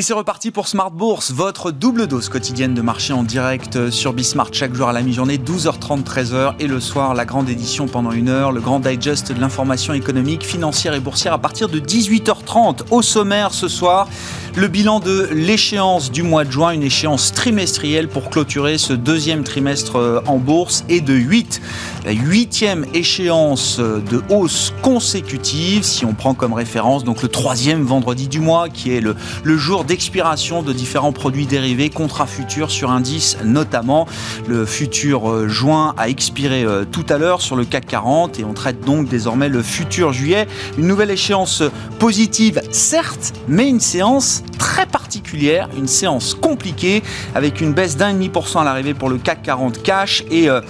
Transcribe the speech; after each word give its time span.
Et 0.00 0.02
c'est 0.02 0.14
reparti 0.14 0.50
pour 0.50 0.66
Smart 0.66 0.90
Bourse, 0.90 1.30
votre 1.30 1.72
double 1.72 2.06
dose 2.06 2.30
quotidienne 2.30 2.72
de 2.72 2.80
marché 2.80 3.12
en 3.12 3.22
direct 3.22 3.90
sur 3.90 4.14
Bismart 4.14 4.48
chaque 4.50 4.74
jour 4.74 4.88
à 4.88 4.94
la 4.94 5.02
mi-journée, 5.02 5.36
12h30, 5.36 6.04
13h 6.04 6.54
et 6.58 6.66
le 6.66 6.80
soir 6.80 7.12
la 7.12 7.26
grande 7.26 7.50
édition 7.50 7.86
pendant 7.86 8.12
une 8.12 8.30
heure, 8.30 8.50
le 8.50 8.62
grand 8.62 8.80
digest 8.80 9.30
de 9.30 9.38
l'information 9.38 9.92
économique, 9.92 10.42
financière 10.42 10.94
et 10.94 11.00
boursière 11.00 11.34
à 11.34 11.38
partir 11.38 11.68
de 11.68 11.78
18h30. 11.78 12.84
Au 12.90 13.02
sommaire 13.02 13.52
ce 13.52 13.68
soir, 13.68 14.08
le 14.56 14.68
bilan 14.68 15.00
de 15.00 15.28
l'échéance 15.32 16.10
du 16.10 16.22
mois 16.22 16.44
de 16.44 16.50
juin, 16.50 16.70
une 16.70 16.82
échéance 16.82 17.32
trimestrielle 17.34 18.08
pour 18.08 18.30
clôturer 18.30 18.78
ce 18.78 18.94
deuxième 18.94 19.44
trimestre 19.44 19.96
euh, 19.96 20.20
en 20.26 20.38
bourse 20.38 20.82
et 20.88 21.02
de 21.02 21.12
8. 21.12 21.60
La 22.04 22.12
huitième 22.12 22.86
échéance 22.94 23.78
euh, 23.78 24.00
de 24.00 24.22
hausse 24.30 24.72
consécutive, 24.80 25.82
si 25.82 26.06
on 26.06 26.14
prend 26.14 26.32
comme 26.32 26.54
référence 26.54 27.04
donc 27.04 27.22
le 27.22 27.28
troisième 27.28 27.82
vendredi 27.82 28.26
du 28.26 28.40
mois, 28.40 28.70
qui 28.70 28.92
est 28.96 29.02
le, 29.02 29.16
jour 29.58 29.84
d'expiration 29.84 30.62
de 30.62 30.72
différents 30.72 31.12
produits 31.12 31.44
dérivés, 31.44 31.90
contrats 31.90 32.26
futurs 32.26 32.70
sur 32.70 32.90
indice 32.90 33.36
notamment. 33.44 34.06
Le 34.48 34.64
futur 34.64 35.30
euh, 35.30 35.48
juin 35.48 35.94
a 35.98 36.08
expiré 36.08 36.64
tout 36.90 37.04
à 37.10 37.18
l'heure 37.18 37.42
sur 37.42 37.54
le 37.54 37.66
CAC 37.66 37.86
40 37.86 38.38
et 38.38 38.44
on 38.44 38.54
traite 38.54 38.80
donc 38.80 39.08
désormais 39.08 39.50
le 39.50 39.62
futur 39.62 40.14
juillet. 40.14 40.46
Une 40.78 40.86
nouvelle 40.86 41.10
échéance 41.10 41.62
positive, 41.98 42.62
certes, 42.70 43.34
mais 43.46 43.68
une 43.68 43.80
séance 43.80 44.42
très 44.58 44.86
particulière, 44.86 45.68
une 45.76 45.88
séance 45.88 46.34
compliquée 46.34 47.02
avec 47.34 47.60
une 47.60 47.72
baisse 47.72 47.96
d'un 47.96 48.12
demi 48.12 48.28
pour 48.28 48.48
cent 48.48 48.60
à 48.60 48.64
l'arrivée 48.64 48.94
pour 48.94 49.08
le 49.08 49.18
CAC 49.18 49.42
40 49.42 49.82
cash 49.82 50.24
et 50.30 50.48
euh, 50.48 50.60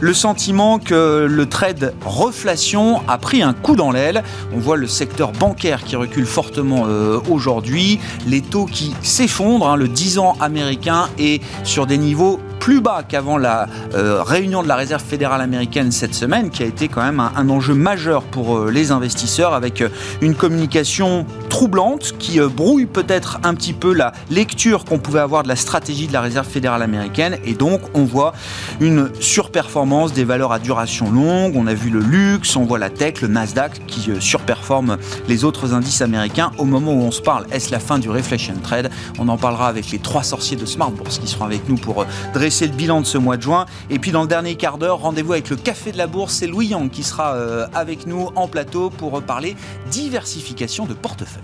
le 0.00 0.14
sentiment 0.14 0.78
que 0.84 1.26
le 1.28 1.46
trade 1.46 1.94
reflation 2.04 3.02
a 3.08 3.18
pris 3.18 3.42
un 3.42 3.52
coup 3.52 3.76
dans 3.76 3.90
l'aile. 3.90 4.22
On 4.54 4.58
voit 4.58 4.76
le 4.76 4.86
secteur 4.86 5.32
bancaire 5.32 5.84
qui 5.84 5.96
recule 5.96 6.26
fortement 6.26 6.84
euh, 6.88 7.20
aujourd'hui, 7.28 8.00
les 8.26 8.40
taux 8.40 8.66
qui 8.66 8.94
s'effondrent, 9.02 9.68
hein. 9.68 9.76
le 9.76 9.88
10 9.88 10.18
ans 10.18 10.36
américain 10.40 11.08
est 11.18 11.42
sur 11.64 11.86
des 11.86 11.98
niveaux 11.98 12.40
plus 12.60 12.80
bas 12.80 13.02
qu'avant 13.02 13.38
la 13.38 13.66
euh, 13.94 14.22
réunion 14.22 14.62
de 14.62 14.68
la 14.68 14.76
Réserve 14.76 15.02
fédérale 15.02 15.40
américaine 15.40 15.90
cette 15.90 16.14
semaine, 16.14 16.50
qui 16.50 16.62
a 16.62 16.66
été 16.66 16.86
quand 16.86 17.02
même 17.02 17.18
un, 17.18 17.48
enjeu 17.48 17.74
majeur 17.74 18.22
pour 18.22 18.56
euh, 18.58 18.70
les 18.70 18.92
investisseurs, 18.92 19.54
avec 19.54 19.80
euh, 19.80 19.88
une 20.20 20.34
communication 20.34 21.26
troublante 21.50 22.14
qui 22.18 22.40
brouille 22.40 22.86
peut-être 22.86 23.40
un 23.42 23.54
petit 23.54 23.72
peu 23.72 23.92
la 23.92 24.12
lecture 24.30 24.84
qu'on 24.84 24.98
pouvait 24.98 25.20
avoir 25.20 25.42
de 25.42 25.48
la 25.48 25.56
stratégie 25.56 26.06
de 26.06 26.12
la 26.12 26.20
Réserve 26.20 26.46
fédérale 26.46 26.82
américaine. 26.82 27.38
Et 27.44 27.54
donc, 27.54 27.80
on 27.94 28.04
voit 28.04 28.32
une 28.80 29.10
surperformance 29.20 30.12
des 30.12 30.24
valeurs 30.24 30.52
à 30.52 30.58
duration 30.58 31.10
longue. 31.10 31.54
On 31.56 31.66
a 31.66 31.74
vu 31.74 31.90
le 31.90 32.00
luxe, 32.00 32.54
on 32.56 32.64
voit 32.64 32.78
la 32.78 32.90
tech, 32.90 33.20
le 33.20 33.28
Nasdaq 33.28 33.84
qui 33.86 34.10
surperforme 34.20 34.96
les 35.28 35.44
autres 35.44 35.74
indices 35.74 36.02
américains. 36.02 36.52
Au 36.58 36.64
moment 36.64 36.92
où 36.92 37.02
on 37.02 37.10
se 37.10 37.20
parle, 37.20 37.46
est-ce 37.50 37.72
la 37.72 37.80
fin 37.80 37.98
du 37.98 38.08
reflection 38.08 38.54
trade? 38.62 38.90
On 39.18 39.28
en 39.28 39.36
parlera 39.36 39.66
avec 39.66 39.90
les 39.90 39.98
trois 39.98 40.22
sorciers 40.22 40.56
de 40.56 40.66
Smart 40.66 40.90
Bourse 40.90 41.18
qui 41.18 41.26
seront 41.26 41.46
avec 41.46 41.68
nous 41.68 41.76
pour 41.76 42.06
dresser 42.32 42.60
c'est 42.60 42.66
le 42.66 42.74
bilan 42.74 43.00
de 43.00 43.06
ce 43.06 43.16
mois 43.16 43.38
de 43.38 43.42
juin. 43.42 43.64
Et 43.88 43.98
puis 43.98 44.10
dans 44.10 44.20
le 44.20 44.28
dernier 44.28 44.54
quart 44.54 44.76
d'heure, 44.76 44.98
rendez-vous 44.98 45.32
avec 45.32 45.48
le 45.48 45.56
Café 45.56 45.92
de 45.92 45.96
la 45.96 46.06
Bourse. 46.06 46.34
C'est 46.34 46.46
Louis 46.46 46.66
Yang 46.66 46.90
qui 46.90 47.02
sera 47.02 47.32
euh, 47.32 47.66
avec 47.72 48.06
nous 48.06 48.28
en 48.36 48.48
plateau 48.48 48.90
pour 48.90 49.22
parler 49.22 49.56
diversification 49.90 50.84
de 50.84 50.92
portefeuille. 50.92 51.39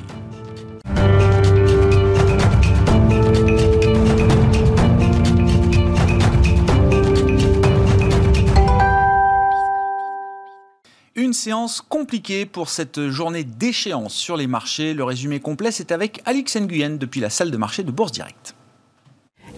Séance 11.46 11.80
compliquée 11.80 12.44
pour 12.44 12.68
cette 12.68 13.08
journée 13.08 13.44
d'échéance 13.44 14.14
sur 14.14 14.36
les 14.36 14.48
marchés. 14.48 14.94
Le 14.94 15.04
résumé 15.04 15.38
complet, 15.38 15.70
c'est 15.70 15.92
avec 15.92 16.20
Alix 16.24 16.56
Nguyen 16.56 16.96
depuis 16.96 17.20
la 17.20 17.30
salle 17.30 17.52
de 17.52 17.56
marché 17.56 17.84
de 17.84 17.92
Bourse 17.92 18.10
Direct. 18.10 18.56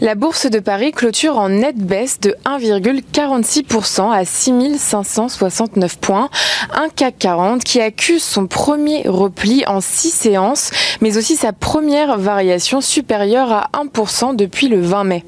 La 0.02 0.14
bourse 0.14 0.50
de 0.50 0.58
Paris 0.58 0.92
clôture 0.92 1.38
en 1.38 1.48
nette 1.48 1.78
baisse 1.78 2.20
de 2.20 2.36
1,46% 2.44 4.12
à 4.12 4.26
6569 4.26 5.96
points. 5.96 6.28
Un 6.74 6.90
CAC 6.90 7.20
40 7.20 7.64
qui 7.64 7.80
accuse 7.80 8.22
son 8.22 8.46
premier 8.46 9.08
repli 9.08 9.64
en 9.66 9.80
six 9.80 10.10
séances, 10.10 10.70
mais 11.00 11.16
aussi 11.16 11.36
sa 11.36 11.54
première 11.54 12.18
variation 12.18 12.82
supérieure 12.82 13.50
à 13.50 13.70
1% 13.72 14.36
depuis 14.36 14.68
le 14.68 14.82
20 14.82 15.04
mai. 15.04 15.24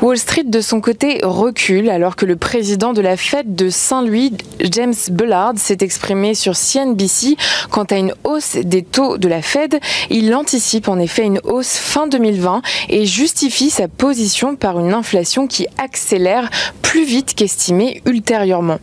Wall 0.00 0.18
Street, 0.18 0.44
de 0.44 0.60
son 0.60 0.80
côté, 0.80 1.20
recule 1.22 1.90
alors 1.90 2.16
que 2.16 2.24
le 2.24 2.36
président 2.36 2.92
de 2.92 3.00
la 3.00 3.16
Fed 3.16 3.54
de 3.54 3.68
Saint-Louis, 3.68 4.32
James 4.60 4.94
Bullard, 5.10 5.54
s'est 5.56 5.78
exprimé 5.80 6.34
sur 6.34 6.56
CNBC 6.56 7.36
quant 7.70 7.84
à 7.84 7.96
une 7.96 8.14
hausse 8.24 8.56
des 8.56 8.82
taux 8.82 9.18
de 9.18 9.28
la 9.28 9.42
Fed. 9.42 9.78
Il 10.10 10.34
anticipe 10.34 10.88
en 10.88 10.98
effet 10.98 11.24
une 11.24 11.40
hausse 11.44 11.76
fin 11.76 12.06
2020 12.06 12.62
et 12.88 13.06
justifie 13.06 13.70
sa 13.70 13.88
position 13.88 14.56
par 14.56 14.80
une 14.80 14.94
inflation 14.94 15.46
qui 15.46 15.66
accélère 15.78 16.48
plus 16.80 17.04
vite 17.04 17.34
qu'estimé 17.34 18.02
ultérieurement. 18.06 18.78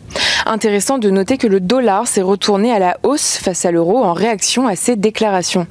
Intéressant 0.46 0.98
de 0.98 1.10
noter 1.10 1.38
que 1.38 1.46
le 1.46 1.60
dollar 1.60 2.06
s'est 2.06 2.22
retourné 2.22 2.72
à 2.72 2.78
la 2.78 2.96
hausse 3.02 3.36
face 3.36 3.64
à 3.64 3.70
l'euro 3.70 4.04
en 4.04 4.12
réaction 4.12 4.66
à 4.66 4.76
ces 4.76 4.96
déclarations. 4.96 5.66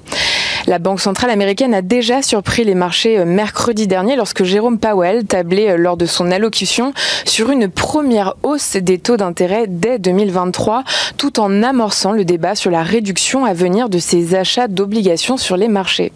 La 0.69 0.77
Banque 0.77 1.01
centrale 1.01 1.31
américaine 1.31 1.73
a 1.73 1.81
déjà 1.81 2.21
surpris 2.21 2.63
les 2.63 2.75
marchés 2.75 3.17
euh, 3.17 3.25
mercredi 3.25 3.87
dernier 3.87 4.15
lorsque 4.15 4.43
Jérôme 4.43 4.77
Powell 4.77 5.25
tablait 5.25 5.71
euh, 5.71 5.77
lors 5.77 5.97
de 5.97 6.05
son 6.05 6.29
allocution 6.29 6.93
sur 7.25 7.49
une 7.49 7.69
première 7.69 8.35
hausse 8.43 8.75
des 8.75 8.99
taux 8.99 9.17
d'intérêt 9.17 9.65
dès 9.67 9.97
2023, 9.97 10.83
tout 11.17 11.39
en 11.39 11.63
amorçant 11.63 12.11
le 12.11 12.23
débat 12.23 12.53
sur 12.53 12.69
la 12.69 12.83
réduction 12.83 13.45
à 13.45 13.53
venir 13.55 13.89
de 13.89 13.97
ces 13.97 14.35
achats 14.35 14.67
d'obligations 14.67 15.37
sur 15.37 15.57
les 15.57 15.69
marchés. 15.69 16.11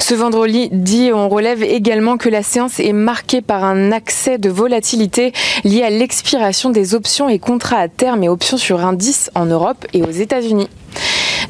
Ce 0.00 0.14
vendredi, 0.14 1.10
on 1.12 1.28
relève 1.28 1.62
également 1.62 2.16
que 2.16 2.30
la 2.30 2.42
séance 2.42 2.80
est 2.80 2.94
marquée 2.94 3.42
par 3.42 3.62
un 3.62 3.92
accès 3.92 4.38
de 4.38 4.48
volatilité 4.48 5.34
lié 5.64 5.82
à 5.82 5.90
l'expiration 5.90 6.70
des 6.70 6.94
options 6.94 7.28
et 7.28 7.38
contrats 7.38 7.80
à 7.80 7.88
terme 7.88 8.22
et 8.22 8.30
options 8.30 8.56
sur 8.56 8.86
indice 8.86 9.30
en 9.34 9.44
Europe 9.44 9.86
et 9.92 10.02
aux 10.02 10.10
États-Unis. 10.10 10.70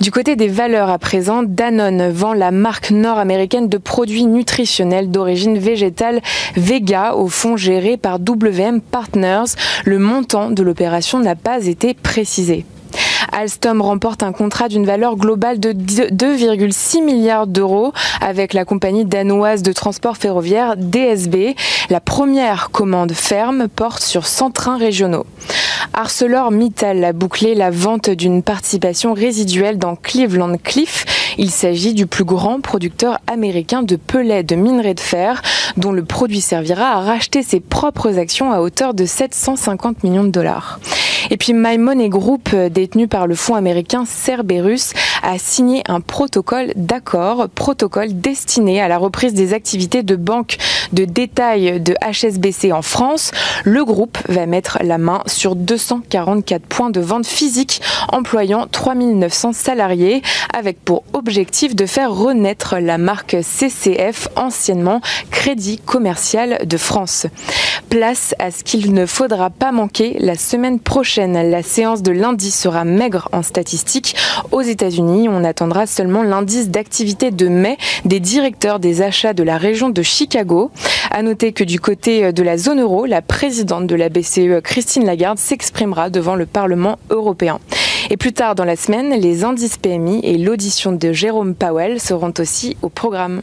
Du 0.00 0.10
côté 0.10 0.36
des 0.36 0.48
valeurs 0.48 0.88
à 0.90 0.98
présent, 0.98 1.42
Danone 1.42 2.10
vend 2.10 2.32
la 2.32 2.50
marque 2.50 2.90
nord-américaine 2.90 3.68
de 3.68 3.78
produits 3.78 4.24
nutritionnels 4.24 5.10
d'origine 5.10 5.58
végétale 5.58 6.20
Vega 6.56 7.14
au 7.14 7.28
fonds 7.28 7.56
géré 7.56 7.96
par 7.96 8.18
WM 8.18 8.80
Partners. 8.80 9.54
Le 9.84 9.98
montant 9.98 10.50
de 10.50 10.62
l'opération 10.62 11.18
n'a 11.20 11.36
pas 11.36 11.66
été 11.66 11.94
précisé. 11.94 12.64
Alstom 13.32 13.80
remporte 13.80 14.22
un 14.22 14.32
contrat 14.32 14.68
d'une 14.68 14.84
valeur 14.84 15.16
globale 15.16 15.58
de 15.58 15.72
2,6 15.72 17.02
milliards 17.02 17.46
d'euros 17.46 17.92
avec 18.20 18.52
la 18.52 18.64
compagnie 18.64 19.04
danoise 19.04 19.62
de 19.62 19.72
transport 19.72 20.16
ferroviaire 20.16 20.76
DSB. 20.76 21.54
La 21.88 22.00
première 22.00 22.70
commande 22.70 23.12
ferme 23.12 23.68
porte 23.68 24.02
sur 24.02 24.26
100 24.26 24.50
trains 24.50 24.76
régionaux. 24.76 25.24
ArcelorMittal 25.94 27.04
a 27.04 27.12
bouclé 27.12 27.54
la 27.54 27.70
vente 27.70 28.08
d'une 28.08 28.42
participation 28.42 29.12
résiduelle 29.12 29.78
dans 29.78 29.94
Cleveland 29.94 30.56
Cliff. 30.56 31.34
Il 31.36 31.50
s'agit 31.50 31.92
du 31.92 32.06
plus 32.06 32.24
grand 32.24 32.60
producteur 32.60 33.18
américain 33.26 33.82
de 33.82 33.96
pellets 33.96 34.42
de 34.42 34.54
minerai 34.54 34.94
de 34.94 35.00
fer, 35.00 35.42
dont 35.76 35.92
le 35.92 36.04
produit 36.04 36.40
servira 36.40 36.92
à 36.92 37.00
racheter 37.00 37.42
ses 37.42 37.60
propres 37.60 38.18
actions 38.18 38.52
à 38.52 38.60
hauteur 38.60 38.94
de 38.94 39.04
750 39.04 40.02
millions 40.02 40.24
de 40.24 40.30
dollars. 40.30 40.80
Et 41.30 41.36
puis 41.36 41.52
My 41.54 41.78
Money 41.78 42.08
Group, 42.08 42.54
détenu 42.54 43.08
par 43.08 43.26
le 43.26 43.34
fonds 43.34 43.54
américain 43.54 44.04
Cerberus, 44.06 44.92
a 45.22 45.38
signé 45.38 45.82
un 45.88 46.00
protocole 46.00 46.72
d'accord, 46.76 47.48
protocole 47.48 48.20
destiné 48.20 48.80
à 48.80 48.88
la 48.88 48.98
reprise 48.98 49.34
des 49.34 49.54
activités 49.54 50.02
de 50.02 50.16
banque 50.16 50.56
de 50.92 51.04
détail 51.04 51.80
de 51.80 51.94
HSBC 52.02 52.72
en 52.72 52.82
France. 52.82 53.30
Le 53.64 53.84
groupe 53.84 54.18
va 54.28 54.46
mettre 54.46 54.78
la 54.82 54.98
main 54.98 55.22
sur 55.26 55.56
244 55.56 56.62
points 56.62 56.90
de 56.90 57.00
vente 57.00 57.26
physiques 57.26 57.80
employant 58.08 58.66
3900 58.70 59.52
salariés 59.52 60.22
avec 60.52 60.84
pour 60.84 61.04
objectif 61.12 61.74
de 61.74 61.86
faire 61.86 62.12
renaître 62.12 62.76
la 62.78 62.98
marque 62.98 63.36
CCF, 63.42 64.28
anciennement 64.36 65.00
Crédit 65.30 65.78
Commercial 65.78 66.66
de 66.66 66.76
France. 66.76 67.26
Place 67.88 68.34
à 68.38 68.50
ce 68.50 68.64
qu'il 68.64 68.92
ne 68.94 69.06
faudra 69.06 69.50
pas 69.50 69.72
manquer 69.72 70.16
la 70.18 70.34
semaine 70.34 70.80
prochaine. 70.80 71.11
La 71.16 71.62
séance 71.62 72.02
de 72.02 72.10
lundi 72.10 72.50
sera 72.50 72.84
maigre 72.84 73.28
en 73.32 73.42
statistiques. 73.42 74.16
Aux 74.50 74.62
États-Unis, 74.62 75.28
on 75.28 75.44
attendra 75.44 75.86
seulement 75.86 76.22
l'indice 76.22 76.70
d'activité 76.70 77.30
de 77.30 77.48
mai 77.48 77.76
des 78.06 78.18
directeurs 78.18 78.78
des 78.78 79.02
achats 79.02 79.34
de 79.34 79.42
la 79.42 79.58
région 79.58 79.90
de 79.90 80.00
Chicago. 80.00 80.70
À 81.10 81.22
noter 81.22 81.52
que 81.52 81.64
du 81.64 81.80
côté 81.80 82.32
de 82.32 82.42
la 82.42 82.56
zone 82.56 82.80
euro, 82.80 83.04
la 83.04 83.20
présidente 83.20 83.86
de 83.86 83.94
la 83.94 84.08
BCE, 84.08 84.62
Christine 84.62 85.04
Lagarde, 85.04 85.38
s'exprimera 85.38 86.08
devant 86.08 86.34
le 86.34 86.46
Parlement 86.46 86.98
européen. 87.10 87.58
Et 88.08 88.16
plus 88.16 88.32
tard 88.32 88.54
dans 88.54 88.64
la 88.64 88.76
semaine, 88.76 89.10
les 89.10 89.44
indices 89.44 89.76
PMI 89.76 90.20
et 90.22 90.38
l'audition 90.38 90.92
de 90.92 91.12
Jérôme 91.12 91.54
Powell 91.54 92.00
seront 92.00 92.32
aussi 92.38 92.78
au 92.80 92.88
programme. 92.88 93.42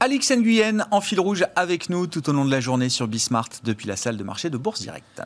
Alix 0.00 0.32
Nguyen 0.32 0.86
en 0.90 1.02
fil 1.02 1.20
rouge 1.20 1.44
avec 1.54 1.90
nous 1.90 2.06
tout 2.06 2.30
au 2.30 2.32
long 2.32 2.46
de 2.46 2.50
la 2.50 2.60
journée 2.60 2.88
sur 2.88 3.06
Bismart 3.08 3.50
depuis 3.62 3.88
la 3.88 3.96
salle 3.96 4.16
de 4.16 4.24
marché 4.24 4.48
de 4.48 4.56
Bourse 4.56 4.80
Directe. 4.80 5.22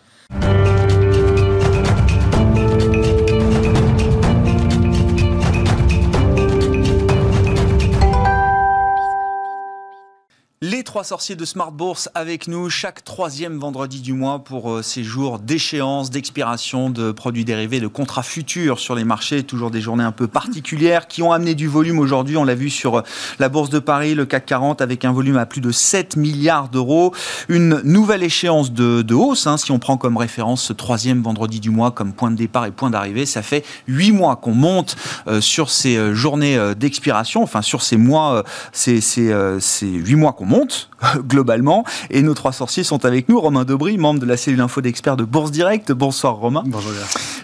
Sorciers 11.05 11.37
de 11.37 11.45
Smart 11.45 11.71
Bourse 11.71 12.09
avec 12.15 12.49
nous 12.49 12.71
chaque 12.71 13.05
troisième 13.05 13.59
vendredi 13.59 14.01
du 14.01 14.15
mois 14.15 14.43
pour 14.43 14.73
euh, 14.73 14.83
ces 14.83 15.05
jours 15.05 15.39
d'échéance, 15.39 16.11
d'expiration 16.11 16.89
de 16.89 17.13
produits 17.13 17.45
dérivés, 17.45 17.79
de 17.79 17.87
contrats 17.87 18.23
futurs 18.23 18.79
sur 18.79 18.95
les 18.95 19.05
marchés. 19.05 19.43
Toujours 19.43 19.71
des 19.71 19.83
journées 19.83 20.03
un 20.03 20.13
peu 20.13 20.27
particulières 20.27 21.09
qui 21.09 21.23
ont 21.23 21.31
amené 21.31 21.55
du 21.55 21.69
volume 21.69 21.99
aujourd'hui. 21.99 22.39
On 22.39 22.45
l'a 22.45 22.55
vu 22.55 22.71
sur 22.71 22.97
euh, 22.97 23.03
la 23.39 23.51
Bourse 23.51 23.69
de 23.69 23.79
Paris, 23.79 24.15
le 24.15 24.25
CAC 24.25 24.47
40 24.47 24.81
avec 24.81 25.05
un 25.05 25.13
volume 25.13 25.37
à 25.37 25.45
plus 25.45 25.61
de 25.61 25.71
7 25.71 26.17
milliards 26.17 26.71
d'euros. 26.71 27.13
Une 27.49 27.83
nouvelle 27.85 28.23
échéance 28.23 28.73
de, 28.73 29.15
hausse. 29.15 29.47
Hein, 29.47 29.59
si 29.59 29.71
on 29.73 29.79
prend 29.79 29.99
comme 29.99 30.17
référence 30.17 30.63
ce 30.63 30.73
troisième 30.73 31.23
vendredi 31.23 31.61
du 31.61 31.69
mois 31.69 31.91
comme 31.91 32.15
point 32.15 32.31
de 32.31 32.37
départ 32.37 32.65
et 32.65 32.71
point 32.71 32.89
d'arrivée, 32.89 33.27
ça 33.27 33.43
fait 33.43 33.65
8 33.89 34.13
mois 34.13 34.37
qu'on 34.37 34.55
monte 34.55 34.97
euh, 35.29 35.43
sur 35.43 35.69
ces 35.69 36.15
journées 36.15 36.59
d'expiration, 36.77 37.43
enfin 37.43 37.61
sur 37.61 37.83
ces 37.83 37.99
mois, 37.99 38.43
ces, 38.73 39.03
ces, 39.03 39.87
8 39.87 40.15
mois 40.15 40.33
qu'on 40.33 40.46
monte 40.47 40.89
globalement. 41.19 41.85
Et 42.11 42.23
nos 42.23 42.35
trois 42.35 42.53
sorciers 42.53 42.85
sont 42.85 43.05
avec 43.05 43.29
nous. 43.29 43.41
Romain 43.41 43.65
Debry, 43.65 43.99
membre 43.99 44.21
de 44.21 44.27
la 44.27 44.37
cellule 44.37 44.61
info 44.61 44.81
d'experts 44.81 45.17
de 45.17 45.25
Bourse 45.25 45.51
Direct. 45.51 45.93
Bonsoir 45.93 46.37
Romain. 46.37 46.63
Bonjour. 46.67 46.93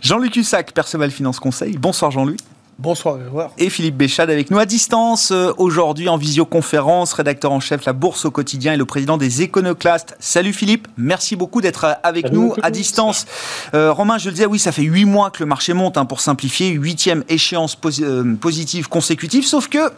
Jean-Luc 0.00 0.36
Hussac, 0.36 0.72
Perceval 0.72 1.10
Finance 1.10 1.40
Conseil. 1.40 1.76
Bonsoir 1.76 2.10
Jean-Luc. 2.10 2.38
Bonsoir, 2.78 3.18
Et 3.58 3.70
Philippe 3.70 3.96
Béchade 3.96 4.30
avec 4.30 4.50
nous 4.50 4.58
à 4.58 4.66
distance, 4.66 5.30
euh, 5.30 5.52
aujourd'hui 5.58 6.08
en 6.08 6.16
visioconférence, 6.16 7.12
rédacteur 7.12 7.52
en 7.52 7.60
chef 7.60 7.84
La 7.84 7.92
Bourse 7.92 8.24
au 8.24 8.30
quotidien 8.30 8.72
et 8.72 8.76
le 8.76 8.86
président 8.86 9.18
des 9.18 9.42
Éconoclastes. 9.42 10.16
Salut 10.18 10.52
Philippe, 10.52 10.88
merci 10.96 11.36
beaucoup 11.36 11.60
d'être 11.60 11.84
euh, 11.84 11.92
avec 12.02 12.32
nous 12.32 12.54
à 12.62 12.72
distance. 12.72 13.26
Euh, 13.74 13.92
Romain, 13.92 14.18
je 14.18 14.30
le 14.30 14.32
disais, 14.32 14.46
oui, 14.46 14.58
ça 14.58 14.72
fait 14.72 14.82
huit 14.82 15.04
mois 15.04 15.30
que 15.30 15.40
le 15.40 15.46
marché 15.46 15.74
monte, 15.74 15.96
hein, 15.96 16.06
pour 16.06 16.20
simplifier, 16.20 16.70
huitième 16.70 17.22
échéance 17.28 17.76
positive 17.76 18.88
consécutive, 18.88 19.46
sauf 19.46 19.68
que 19.68 19.92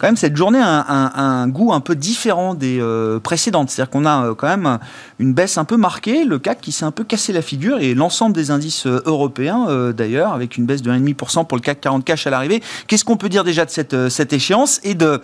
quand 0.00 0.06
même 0.08 0.16
cette 0.16 0.34
journée 0.34 0.58
a 0.62 1.20
un, 1.20 1.46
goût 1.46 1.74
un 1.74 1.80
peu 1.80 1.94
différent 1.94 2.54
des 2.54 2.80
euh, 2.80 3.20
précédentes. 3.20 3.68
C'est-à-dire 3.68 3.90
qu'on 3.90 4.06
a 4.06 4.24
euh, 4.24 4.34
quand 4.34 4.48
même 4.48 4.78
une 5.18 5.34
baisse 5.34 5.58
un 5.58 5.66
peu 5.66 5.76
marquée, 5.76 6.24
le 6.24 6.38
CAC 6.38 6.62
qui 6.62 6.72
s'est 6.72 6.86
un 6.86 6.90
peu 6.90 7.04
cassé 7.04 7.34
la 7.34 7.42
figure 7.42 7.78
et 7.80 7.92
l'ensemble 7.92 8.34
des 8.34 8.50
indices 8.50 8.86
euh, 8.86 9.02
européens 9.04 9.66
d'ailleurs, 9.92 10.32
avec 10.32 10.56
une 10.56 10.64
baisse 10.64 10.80
de 10.80 10.90
1,5% 10.90 11.46
pour 11.46 11.58
le 11.58 11.62
CAC 11.62 11.82
40 11.82 12.04
cash 12.04 12.26
à 12.26 12.30
l'arrivée. 12.30 12.62
Qu'est-ce 12.86 13.04
qu'on 13.04 13.18
peut 13.18 13.28
dire 13.28 13.44
déjà 13.44 13.66
de 13.66 13.70
cette, 13.70 14.08
cette 14.08 14.32
échéance 14.32 14.80
et 14.84 14.94
de, 14.94 15.20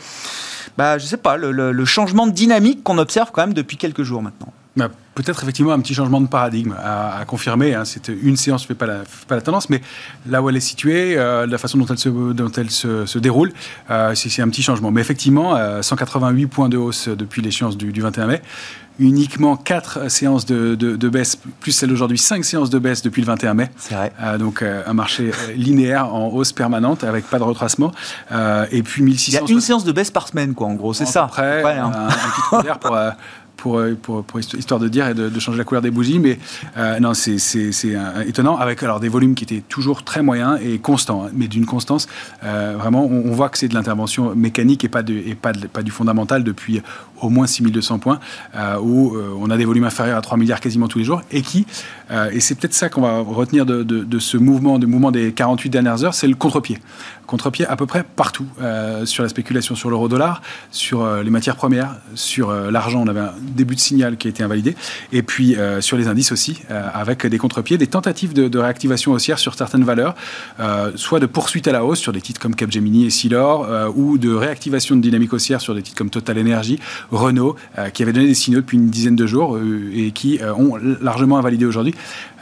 bah, 0.76 0.98
je 0.98 1.06
sais 1.06 1.16
pas, 1.16 1.38
le 1.38 1.84
changement 1.86 2.26
de 2.26 2.32
dynamique 2.32 2.82
qu'on 2.82 2.98
observe 2.98 3.30
quand 3.32 3.40
même 3.40 3.54
depuis 3.54 3.78
quelques 3.78 4.02
jours 4.02 4.22
maintenant? 4.22 4.52
Bah, 4.76 4.90
peut-être 5.16 5.42
effectivement 5.42 5.72
un 5.72 5.80
petit 5.80 5.94
changement 5.94 6.20
de 6.20 6.28
paradigme 6.28 6.76
à, 6.78 7.24
confirmer. 7.26 7.74
Hein. 7.74 7.84
C'est 7.84 8.08
une 8.08 8.36
séance 8.36 8.62
ne 8.62 8.68
fait 8.68 8.74
pas 8.74 8.86
la, 8.86 8.98
fait 9.04 9.26
pas 9.26 9.34
la 9.34 9.40
tendance, 9.40 9.68
mais 9.70 9.80
là 10.28 10.42
où 10.42 10.48
elle 10.48 10.56
est 10.56 10.60
située, 10.60 11.16
euh, 11.16 11.46
la 11.46 11.58
façon 11.58 11.78
dont 11.78 11.86
elle 11.86 11.98
se, 11.98 12.08
dont 12.08 12.52
elle 12.52 12.70
se, 12.70 13.18
déroule, 13.18 13.52
euh, 13.90 14.14
c'est 14.14 14.42
un 14.42 14.48
petit 14.48 14.62
changement. 14.62 14.90
Mais 14.92 15.00
effectivement, 15.00 15.56
188 15.82 16.44
euh, 16.44 16.46
points 16.46 16.68
de 16.68 16.76
hausse 16.76 17.08
depuis 17.08 17.42
l'échéance 17.42 17.76
du, 17.76 18.00
21 18.00 18.26
mai 18.26 18.42
uniquement 18.98 19.58
4 19.58 20.10
séances 20.10 20.46
de, 20.46 20.74
de, 20.74 21.08
baisse, 21.10 21.36
plus 21.60 21.72
celle 21.72 21.90
d'aujourd'hui, 21.90 22.16
5 22.16 22.42
séances 22.42 22.70
de 22.70 22.78
baisse 22.78 23.02
depuis 23.02 23.20
le 23.20 23.26
21 23.26 23.52
mai. 23.52 23.70
C'est 23.76 23.94
vrai. 23.94 24.10
donc 24.38 24.62
un 24.62 24.92
marché 24.94 25.32
linéaire 25.54 26.14
en 26.14 26.28
hausse 26.28 26.52
permanente 26.52 27.04
avec 27.04 27.26
pas 27.26 27.38
de 27.38 27.42
retracement. 27.42 27.92
et 28.70 28.82
puis 28.82 29.02
1600. 29.02 29.38
Il 29.44 29.48
y 29.48 29.52
a 29.52 29.54
une 29.54 29.60
séance 29.60 29.84
de 29.84 29.92
baisse 29.92 30.10
par 30.10 30.28
semaine, 30.28 30.54
quoi, 30.54 30.68
en 30.68 30.74
gros, 30.74 30.94
c'est 30.94 31.04
ça. 31.04 31.24
Après, 31.24 31.76
hein. 31.76 31.92
un, 31.94 32.58
un, 32.58 32.62
petit 32.62 32.78
pour 32.80 32.96
euh, 33.64 33.94
pour, 34.00 34.24
pour, 34.24 34.40
histoire 34.40 34.80
de 34.80 34.88
dire 34.88 35.08
et 35.08 35.14
de, 35.14 35.40
changer 35.40 35.58
la 35.58 35.64
couleur 35.64 35.82
des 35.82 35.90
bougies. 35.90 36.18
Mais 36.18 36.38
euh, 36.76 36.98
non, 37.00 37.14
c'est 37.14 37.36
euh, 37.56 38.22
étonnant 38.26 38.56
avec 38.56 38.82
alors 38.82 39.00
des 39.00 39.08
volumes 39.08 39.34
qui 39.34 39.44
étaient 39.44 39.62
toujours 39.68 40.04
très 40.04 40.22
moyens 40.22 40.58
et 40.62 40.78
constants, 40.78 41.24
hein, 41.24 41.30
mais 41.34 41.48
d'une 41.48 41.66
constance. 41.66 42.06
vraiment, 42.42 43.04
on, 43.04 43.32
voit 43.32 43.48
que 43.48 43.58
c'est 43.58 43.68
de 43.68 43.74
l'intervention 43.74 44.34
mécanique 44.34 44.84
et 44.84 44.88
pas 44.88 45.02
du 45.02 45.90
fondamental 45.90 46.44
depuis 46.44 46.82
au 47.20 47.28
moins 47.28 47.46
6200 47.46 47.98
points, 47.98 48.18
où 48.82 49.16
on 49.40 49.50
a 49.50 49.56
des 49.56 49.64
volumes 49.64 49.84
inférieurs 49.84 50.18
à 50.18 50.22
3 50.22 50.38
milliards 50.38 50.60
quasiment 50.60 50.88
tous 50.88 50.98
les 50.98 51.04
jours 51.04 51.22
et 51.30 51.42
qui, 51.42 51.66
et 52.32 52.40
c'est 52.40 52.54
peut-être 52.54 52.74
ça 52.74 52.88
qu'on 52.88 53.02
va 53.02 53.20
retenir 53.20 53.66
de, 53.66 53.82
de, 53.82 54.18
ce 54.18 54.36
mouvement, 54.36 54.78
de 54.78 54.86
mouvement 54.86 55.10
des 55.10 55.32
48 55.32 55.70
dernières 55.70 56.04
heures, 56.04 56.14
c'est 56.14 56.28
le 56.28 56.34
contre-pied 56.34 56.78
contre-pied 57.26 57.66
à 57.66 57.76
peu 57.76 57.86
près 57.86 58.04
partout 58.04 58.46
euh, 58.60 59.04
sur 59.04 59.22
la 59.22 59.28
spéculation 59.28 59.74
sur 59.74 59.90
l'euro-dollar, 59.90 60.40
sur 60.70 61.02
euh, 61.02 61.22
les 61.22 61.30
matières 61.30 61.56
premières, 61.56 61.96
sur 62.14 62.48
euh, 62.48 62.70
l'argent. 62.70 63.02
On 63.02 63.08
avait 63.08 63.20
un 63.20 63.34
début 63.40 63.74
de 63.74 63.80
signal 63.80 64.16
qui 64.16 64.28
a 64.28 64.30
été 64.30 64.42
invalidé. 64.42 64.74
Et 65.12 65.22
puis 65.22 65.56
sur 65.80 65.96
les 65.96 66.06
indices 66.06 66.30
aussi, 66.30 66.60
avec 66.68 67.26
des 67.26 67.38
contre-pieds, 67.38 67.76
des 67.76 67.88
tentatives 67.88 68.32
de, 68.32 68.58
réactivation 68.58 69.12
haussière 69.12 69.38
sur 69.38 69.54
certaines 69.54 69.82
valeurs, 69.82 70.14
soit 70.94 71.18
de 71.18 71.26
poursuite 71.26 71.66
à 71.66 71.72
la 71.72 71.84
hausse 71.84 71.98
sur 71.98 72.12
des 72.12 72.20
titres 72.20 72.40
comme 72.40 72.54
Capgemini 72.54 73.06
et 73.06 73.10
Silor, 73.10 73.92
ou 73.96 74.18
de 74.18 74.32
réactivation 74.32 74.94
de 74.94 75.00
dynamique 75.00 75.32
haussière 75.32 75.60
sur 75.60 75.74
des 75.74 75.82
titres 75.82 75.96
comme 75.96 76.10
Total 76.10 76.38
Energy, 76.38 76.78
Renault, 77.10 77.56
qui 77.92 78.02
avaient 78.02 78.12
donné 78.12 78.26
des 78.26 78.34
signaux 78.34 78.60
depuis 78.60 78.76
une 78.76 78.88
dizaine 78.88 79.16
de 79.16 79.26
jours 79.26 79.58
et 79.92 80.10
qui 80.12 80.40
ont 80.56 80.76
largement 80.76 81.38
invalidé 81.38 81.64
aujourd'hui. 81.64 81.94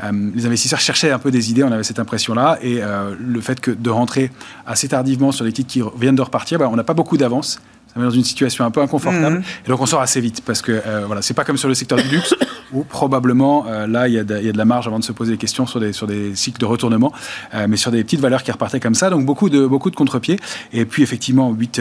les 0.02 0.46
investisseurs 0.46 0.80
cherchaient 0.80 1.10
un 1.10 1.18
peu 1.18 1.30
des 1.30 1.50
idées, 1.50 1.64
on 1.64 1.72
avait 1.72 1.82
cette 1.82 1.98
impression-là, 1.98 2.58
et 2.62 2.80
le 3.18 3.40
fait 3.40 3.60
que 3.60 3.70
de 3.70 3.90
rentrer 3.90 4.30
assez 4.66 4.88
tardivement 4.88 5.32
sur 5.32 5.44
les 5.44 5.52
titres 5.52 5.70
qui 5.70 5.82
viennent 5.98 6.16
de 6.16 6.22
repartir, 6.22 6.58
bah, 6.58 6.68
on 6.70 6.76
n'a 6.76 6.84
pas 6.84 6.94
beaucoup 6.94 7.16
d'avance. 7.16 7.60
Ça 7.94 8.00
met 8.00 8.06
dans 8.06 8.10
une 8.10 8.24
situation 8.24 8.64
un 8.64 8.70
peu 8.70 8.80
inconfortable. 8.80 9.36
Mhm. 9.36 9.42
Et 9.66 9.68
donc 9.68 9.80
on 9.80 9.86
sort 9.86 10.00
assez 10.00 10.20
vite 10.20 10.42
parce 10.44 10.62
que 10.62 10.72
euh, 10.72 11.04
voilà, 11.06 11.22
c'est 11.22 11.34
pas 11.34 11.44
comme 11.44 11.56
sur 11.56 11.68
le 11.68 11.74
secteur 11.74 11.98
du 11.98 12.08
luxe 12.08 12.34
où 12.72 12.82
probablement 12.82 13.66
euh, 13.68 13.86
là 13.86 14.08
il 14.08 14.14
y, 14.14 14.18
a 14.18 14.24
de 14.24 14.58
la 14.58 14.64
marge 14.64 14.88
avant 14.88 14.98
de 14.98 15.04
se 15.04 15.12
poser 15.12 15.32
des 15.32 15.38
questions 15.38 15.64
sur 15.66 15.78
des, 15.78 15.92
sur 15.92 16.06
des 16.06 16.34
cycles 16.34 16.58
de 16.58 16.66
retournement, 16.66 17.12
euh, 17.54 17.66
mais 17.68 17.76
sur 17.76 17.92
des 17.92 18.02
petites 18.02 18.20
valeurs 18.20 18.42
qui 18.42 18.50
repartaient 18.50 18.80
comme 18.80 18.96
ça. 18.96 19.10
Donc 19.10 19.24
beaucoup 19.24 19.48
de, 19.48 19.66
beaucoup 19.66 19.90
de 19.90 19.96
contre-pieds. 19.96 20.40
Et 20.72 20.84
puis 20.84 21.02
effectivement 21.02 21.52
8, 21.52 21.80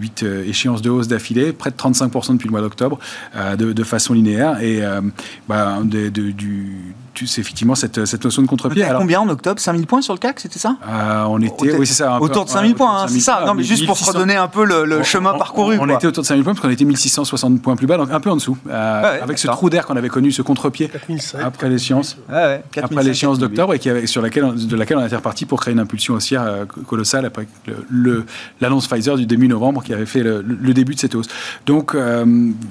8 0.00 0.24
échéances 0.46 0.82
de 0.82 0.90
hausse 0.90 1.08
d'affilée, 1.08 1.52
près 1.52 1.70
de 1.70 1.76
35% 1.76 2.34
depuis 2.34 2.46
le 2.46 2.52
mois 2.52 2.60
d'octobre 2.60 2.98
de, 3.58 3.72
de, 3.72 3.84
façon 3.84 4.12
linéaire. 4.12 4.60
Et 4.62 4.82
bah, 5.48 5.78
de, 5.84 6.08
du 6.08 6.94
c'est 7.26 7.40
effectivement 7.40 7.74
cette, 7.74 8.04
cette, 8.04 8.24
notion 8.24 8.42
de 8.42 8.46
contre-pied. 8.46 8.82
Alors 8.82 9.00
combien 9.00 9.20
en 9.20 9.28
octobre? 9.28 9.60
5000 9.60 9.86
points 9.86 10.02
sur 10.02 10.12
le 10.12 10.18
CAC, 10.18 10.40
c'était 10.40 10.58
ça? 10.58 10.76
Euh, 10.86 11.24
On 11.28 11.40
était, 11.40 11.76
oui, 11.76 11.86
c'est 11.86 11.94
ça. 11.94 12.20
autour 12.20 12.44
de 12.44 12.50
5000 12.50 12.74
points, 12.74 13.02
hein, 13.02 13.06
c'est 13.08 13.20
ça. 13.20 13.44
Non, 13.46 13.54
mais 13.54 13.62
juste 13.62 13.86
pour 13.86 13.96
se 13.96 14.04
redonner 14.04 14.36
un 14.36 14.48
peu 14.48 14.64
le, 14.64 15.02
chemin 15.02 15.34
parcouru. 15.34 15.78
On, 15.80 15.88
était 15.88 16.06
autour 16.06 16.22
de 16.22 16.28
5000 16.28 16.44
points 16.44 16.54
parce 16.54 16.62
qu'on 16.62 16.70
était 16.70 16.84
1660 16.84 17.62
points 17.62 17.76
plus 17.76 17.86
bas, 17.86 17.96
donc 17.96 18.10
un 18.10 18.20
peu 18.20 18.30
en 18.30 18.36
dessous. 18.36 18.56
Euh, 18.68 19.22
avec 19.22 19.38
ce 19.38 19.46
trou 19.48 19.70
d'air 19.70 19.86
qu'on 19.86 19.96
avait 19.96 20.08
connu, 20.08 20.32
ce 20.32 20.42
contre-pied 20.42 20.90
après 21.42 21.68
l'échéance, 21.68 22.16
après 22.28 23.02
l'échéance 23.02 23.38
d'octobre 23.38 23.74
et 23.74 23.78
qui 23.78 23.90
avait, 23.90 24.06
sur 24.06 24.22
laquelle, 24.22 24.54
de 24.54 24.76
laquelle 24.76 24.98
on 24.98 25.06
était 25.06 25.16
reparti 25.16 25.44
pour 25.46 25.60
créer 25.60 25.72
une 25.72 25.80
impulsion 25.80 26.14
haussière 26.14 26.42
euh, 26.42 26.64
colossale 26.64 27.24
après 27.26 27.46
l'annonce 28.60 28.88
Pfizer 28.88 29.16
du 29.16 29.26
début 29.26 29.48
novembre 29.48 29.82
qui 29.82 29.92
avait 29.92 30.06
fait 30.06 30.22
le, 30.22 30.42
début 30.74 30.94
de 30.94 31.00
cette 31.00 31.14
hausse. 31.14 31.28
Donc, 31.66 31.94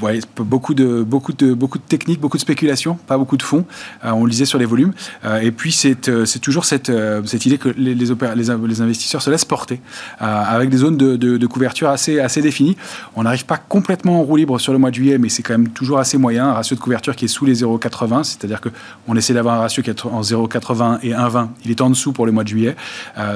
ouais, 0.01 0.19
beaucoup 0.38 0.73
de 0.73 1.03
beaucoup 1.03 1.33
de 1.33 1.53
beaucoup 1.53 1.77
de 1.77 1.83
techniques, 1.83 2.19
beaucoup 2.19 2.38
de 2.38 2.41
spéculation, 2.41 2.95
pas 3.07 3.17
beaucoup 3.17 3.38
de 3.38 3.43
fonds. 3.43 3.65
on 4.03 4.25
sur 4.33 4.59
les 4.59 4.65
volumes. 4.65 4.93
Euh, 5.25 5.39
et 5.39 5.51
puis, 5.51 5.71
c'est 5.71 6.09
euh, 6.09 6.25
toujours 6.41 6.65
cette, 6.65 6.89
euh, 6.89 7.21
cette 7.25 7.45
idée 7.45 7.57
que 7.57 7.69
les, 7.69 7.95
les, 7.95 8.05
les, 8.35 8.81
investisseurs 8.81 9.21
se 9.21 9.29
laissent 9.29 9.45
porter 9.45 9.79
avec 10.19 10.69
des 10.69 10.77
zones 10.77 10.97
de, 10.97 11.15
de, 11.15 11.47
couverture 11.47 11.89
assez, 11.89 12.19
assez 12.19 12.41
définies. 12.41 12.75
On 13.15 13.23
n'arrive 13.23 13.45
pas 13.45 13.57
complètement 13.57 14.19
en 14.19 14.23
roue 14.23 14.37
libre 14.37 14.59
sur 14.59 14.73
le 14.73 14.79
mois 14.79 14.89
de 14.89 14.95
juillet, 14.95 15.17
mais 15.17 15.29
c'est 15.29 15.43
quand 15.43 15.53
même 15.53 15.69
toujours 15.69 15.99
assez 15.99 16.17
moyen. 16.17 16.49
Un 16.49 16.53
ratio 16.53 16.75
de 16.75 16.81
couverture 16.81 17.15
qui 17.15 17.25
est 17.25 17.27
sous 17.27 17.45
les 17.45 17.61
0,80, 17.63 18.23
c'est-à-dire 18.23 18.59
qu'on 18.61 19.15
essaie 19.15 19.33
d'avoir 19.33 19.55
un 19.55 19.59
ratio 19.59 19.83
qui 19.83 19.89
est 19.89 20.05
en 20.05 20.21
0,80 20.21 20.99
et 21.03 21.11
1,20. 21.11 21.47
Il 21.65 21.71
est 21.71 21.81
en 21.81 21.89
dessous 21.89 22.11
pour 22.11 22.25
le 22.25 22.31
mois 22.31 22.43
de 22.43 22.49
juillet, 22.49 22.75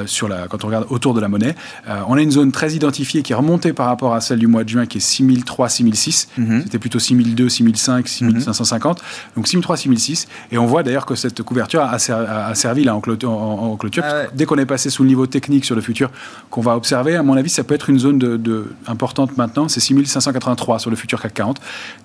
sur 0.05 0.27
la, 0.27 0.47
quand 0.47 0.63
on 0.63 0.67
regarde 0.67 0.87
autour 0.89 1.13
de 1.13 1.21
la 1.21 1.27
monnaie. 1.27 1.55
on 2.07 2.17
a 2.17 2.21
une 2.21 2.31
zone 2.31 2.51
très 2.51 2.73
identifiée 2.73 3.21
qui 3.21 3.33
est 3.33 3.35
remontée 3.35 3.73
par 3.73 3.87
rapport 3.87 4.13
à 4.13 4.21
celle 4.21 4.39
du 4.39 4.47
mois 4.47 4.63
de 4.63 4.69
juin, 4.69 4.85
qui 4.85 4.97
est 4.97 5.01
6003, 5.01 5.69
6006. 5.69 6.29
Mm-hmm. 6.39 6.63
C'était 6.63 6.79
plutôt 6.79 6.99
6002, 6.99 7.49
6005, 7.49 8.07
6550. 8.07 9.01
Donc 9.35 9.47
6003, 9.47 9.77
6006. 9.77 10.27
Et 10.51 10.57
on 10.57 10.65
voit 10.65 10.83
d'ailleurs 10.87 11.05
que 11.05 11.15
cette 11.15 11.43
couverture 11.43 11.81
a, 11.81 11.99
servi 12.55 12.83
là 12.83 12.95
en 12.95 13.01
clôture. 13.01 14.03
Ah 14.03 14.23
Dès 14.33 14.45
qu'on 14.45 14.57
est 14.57 14.65
passé 14.65 14.89
sous 14.89 15.03
le 15.03 15.09
niveau 15.09 15.27
technique 15.27 15.65
sur 15.65 15.75
le 15.75 15.81
futur 15.81 16.09
qu'on 16.49 16.61
va 16.61 16.75
observer, 16.75 17.15
à 17.15 17.23
mon 17.23 17.35
avis, 17.35 17.49
ça 17.49 17.63
peut 17.63 17.75
être 17.75 17.89
une 17.89 17.99
zone 17.99 18.17
de, 18.17 18.65
importante 18.87 19.37
maintenant. 19.37 19.67
C'est 19.67 19.79
6583 19.79 20.79
sur 20.79 20.89
le 20.89 20.95
futur 20.95 21.21
CAC 21.21 21.33
40. 21.33 21.59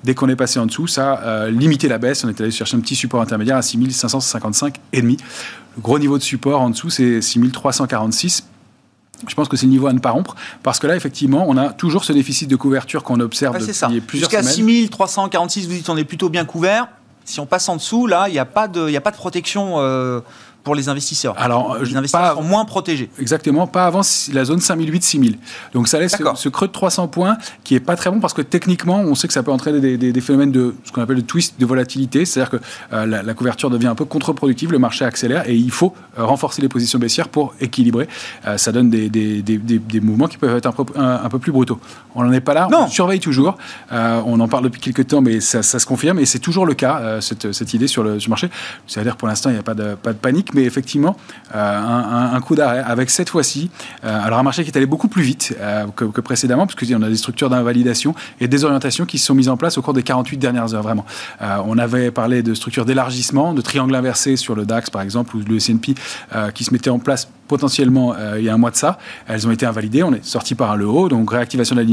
Dès 0.05 0.15
qu'on 0.15 0.29
est 0.29 0.37
passé 0.37 0.59
en 0.59 0.67
dessous, 0.67 0.87
ça 0.87 1.13
a 1.13 1.49
limité 1.49 1.89
la 1.89 1.99
baisse. 1.99 2.25
On 2.25 2.29
est 2.29 2.41
allé 2.41 2.51
chercher 2.51 2.77
un 2.77 2.81
petit 2.81 2.97
support 2.97 3.21
intermédiaire 3.21 3.57
à 3.57 3.63
6555 3.63 4.77
et 4.93 5.01
demi. 5.01 5.17
Le 5.77 5.83
gros 5.83 5.99
niveau 5.99 6.19
de 6.19 6.23
support 6.23 6.61
en 6.61 6.71
dessous, 6.71 6.91
c'est 6.91 7.23
6346 7.23 8.45
je 9.29 9.37
pense 9.37 9.49
que 9.49 9.57
c'est 9.57 9.67
le 9.67 9.71
niveau 9.71 9.87
à 9.87 9.93
ne 9.93 10.01
pas 10.01 10.11
rompre, 10.11 10.35
parce 10.65 10.81
que 10.81 10.89
là, 10.89 10.97
effectivement, 10.97 11.45
on 11.49 11.57
a 11.57 11.73
toujours 11.73 12.05
ce 12.05 12.13
déficit 12.13 12.51
de 12.51 12.57
couverture 12.57 13.05
qu'on 13.05 13.21
observe 13.21 13.55
depuis 13.55 14.01
plusieurs 14.01 14.31
semaines. 14.31 14.43
Jusqu'à 14.43 14.65
6346, 14.65 15.69
vous 15.69 15.75
dites 15.75 15.89
on 15.89 15.97
est 15.97 16.05
plutôt 16.05 16.29
bien 16.29 16.45
couvert. 16.45 16.89
Si 17.25 17.41
on 17.41 17.47
passe 17.47 17.69
en 17.69 17.77
dessous, 17.77 18.07
là, 18.07 18.29
il 18.29 18.33
n'y 18.33 18.39
a, 18.39 18.45
pas 18.45 18.69
de, 18.69 18.95
a 18.95 19.01
pas 19.01 19.11
de 19.11 19.17
protection 19.17 19.75
euh, 19.77 20.21
pour 20.65 20.75
les 20.75 20.89
investisseurs. 20.89 21.35
Alors, 21.39 21.79
les 21.79 21.97
investisseurs 21.97 22.35
sont 22.35 22.43
moins 22.43 22.65
protégés. 22.65 23.11
Exactement, 23.19 23.67
pas 23.67 23.87
avant 23.87 24.03
la 24.33 24.45
zone 24.45 24.59
5008-6000. 24.59 25.37
Donc 25.75 25.89
ça 25.89 25.99
laisse 25.99 26.17
ce, 26.37 26.49
creux 26.49 26.69
de 26.69 26.73
300 26.73 27.09
points 27.09 27.37
qui 27.65 27.75
est 27.75 27.81
pas 27.81 27.97
très 27.97 28.11
bon 28.11 28.21
parce 28.21 28.33
que 28.33 28.43
techniquement, 28.43 29.01
on 29.01 29.15
sait 29.15 29.27
que 29.27 29.35
ça 29.35 29.43
peut 29.43 29.51
entraîner 29.51 29.97
des, 29.97 30.21
phénomènes 30.21 30.53
de 30.53 30.75
ce 30.85 30.93
qu'on 30.93 31.03
appelle 31.03 31.17
le 31.17 31.23
twist 31.23 31.59
de 31.59 31.67
volatilité, 31.67 32.25
c'est-à-dire 32.25 32.51
que 32.51 32.65
euh, 32.93 33.07
la, 33.07 33.35
couverture 33.35 33.71
devient 33.71 33.89
un 33.89 33.95
peu 33.95 34.05
contre-productive, 34.05 34.71
le 34.71 34.79
marché 34.79 35.05
accélère 35.05 35.49
et 35.49 35.55
il 35.55 35.71
faut 35.71 35.95
euh, 36.19 36.25
renforcer 36.25 36.63
les 36.63 36.69
positions 36.69 36.99
baissières 36.99 37.29
pour 37.29 37.55
équilibrer. 37.61 38.09
Euh, 38.47 38.57
ça 38.57 38.73
donne 38.73 38.91
des, 38.91 39.09
des, 39.09 40.01
mouvements 40.01 40.29
qui 40.29 40.39
peuvent 40.39 40.57
être 40.57 40.67
un 40.67 40.73
peu, 40.73 40.85
un, 40.97 41.29
peu 41.29 41.39
plus 41.39 41.53
brutaux. 41.53 41.81
On 42.15 42.25
n'en 42.25 42.33
est 42.33 42.41
pas 42.41 42.55
là, 42.55 42.69
non. 42.71 42.85
on 42.85 42.89
surveille 42.89 43.21
toujours. 43.21 43.57
on 43.91 44.39
en 44.41 44.49
parle 44.49 44.65
depuis 44.65 44.81
quelques 44.81 45.09
temps, 45.09 45.21
mais 45.21 45.41
ça, 45.41 45.63
se 45.63 45.87
confirme 45.87 46.19
et 46.19 46.27
c'est 46.27 46.39
toujours 46.39 46.67
le 46.67 46.75
cas, 46.75 47.21
cette, 47.21 47.53
cette, 47.53 47.75
idée 47.75 47.87
sur 47.87 48.03
le, 48.03 48.21
sur 48.21 48.29
le 48.29 48.33
marché. 48.33 48.51
C'est-à-dire 48.87 49.17
pour 49.17 49.29
l'instant, 49.29 49.51
il 49.51 49.55
n'y 49.55 49.59
a 49.59 49.63
pas 49.63 49.75
de, 49.75 49.95
pas 49.95 50.13
de 50.13 50.19
panique, 50.19 50.52
mais 50.55 50.65
effectivement, 50.65 51.17
un, 51.55 52.31
un, 52.35 52.41
coup 52.41 52.55
d'arrêt 52.55 52.83
avec 52.85 53.11
cette 53.11 53.29
fois-ci. 53.29 53.71
alors 54.03 54.39
un 54.39 54.43
marché 54.43 54.65
qui 54.65 54.71
est 54.71 54.77
allé 54.77 54.87
beaucoup 54.87 55.09
plus 55.09 55.23
vite 55.23 55.57
que, 55.97 56.05
que 56.05 56.21
précédemment, 56.21 56.67
parce 56.67 56.75
qu'on 56.75 57.03
a 57.03 57.09
des 57.09 57.17
structures 57.17 57.51
d'invalidation 57.51 58.15
et 58.41 58.49
des 58.49 58.65
orientations 58.65 59.05
qui 59.05 59.19
se 59.19 59.27
sont 59.27 59.35
mises 59.35 59.49
en 59.49 59.57
place 59.57 59.79
au 59.79 59.83
cours 59.83 59.95
des 59.95 60.03
48 60.03 60.39
dernières 60.39 60.75
heures, 60.75 60.83
vraiment. 60.83 61.05
on 61.41 61.79
avait 61.79 62.11
parlé 62.11 62.43
de 62.43 62.55
structures 62.55 62.85
d'élargissement, 62.85 63.55
de 63.55 63.61
triangle 63.61 63.95
inversé 63.95 64.37
sur 64.37 64.55
le 64.55 64.65
DAX, 64.65 64.91
par 64.91 65.03
exemple, 65.03 65.37
ou 65.37 65.41
le 65.41 65.57
S&P, 65.57 65.95
qui 66.55 66.65
se 66.65 66.73
mettaient 66.73 66.91
en 66.91 66.99
place 66.99 67.29
potentiellement 67.53 68.15
euh, 68.19 68.37
il 68.39 68.47
y 68.47 68.49
a 68.49 68.55
un 68.55 68.57
mois 68.57 68.71
de 68.71 68.77
ça. 68.77 68.99
Elles 69.29 69.47
ont 69.47 69.51
été 69.51 69.67
invalidées, 69.67 70.03
on 70.03 70.15
est 70.15 70.25
sorti 70.25 70.55
par 70.55 70.75
le 70.79 70.87
haut, 70.87 71.11
donc 71.11 71.31
réactivation 71.33 71.77
de 71.77 71.83
la 71.83 71.87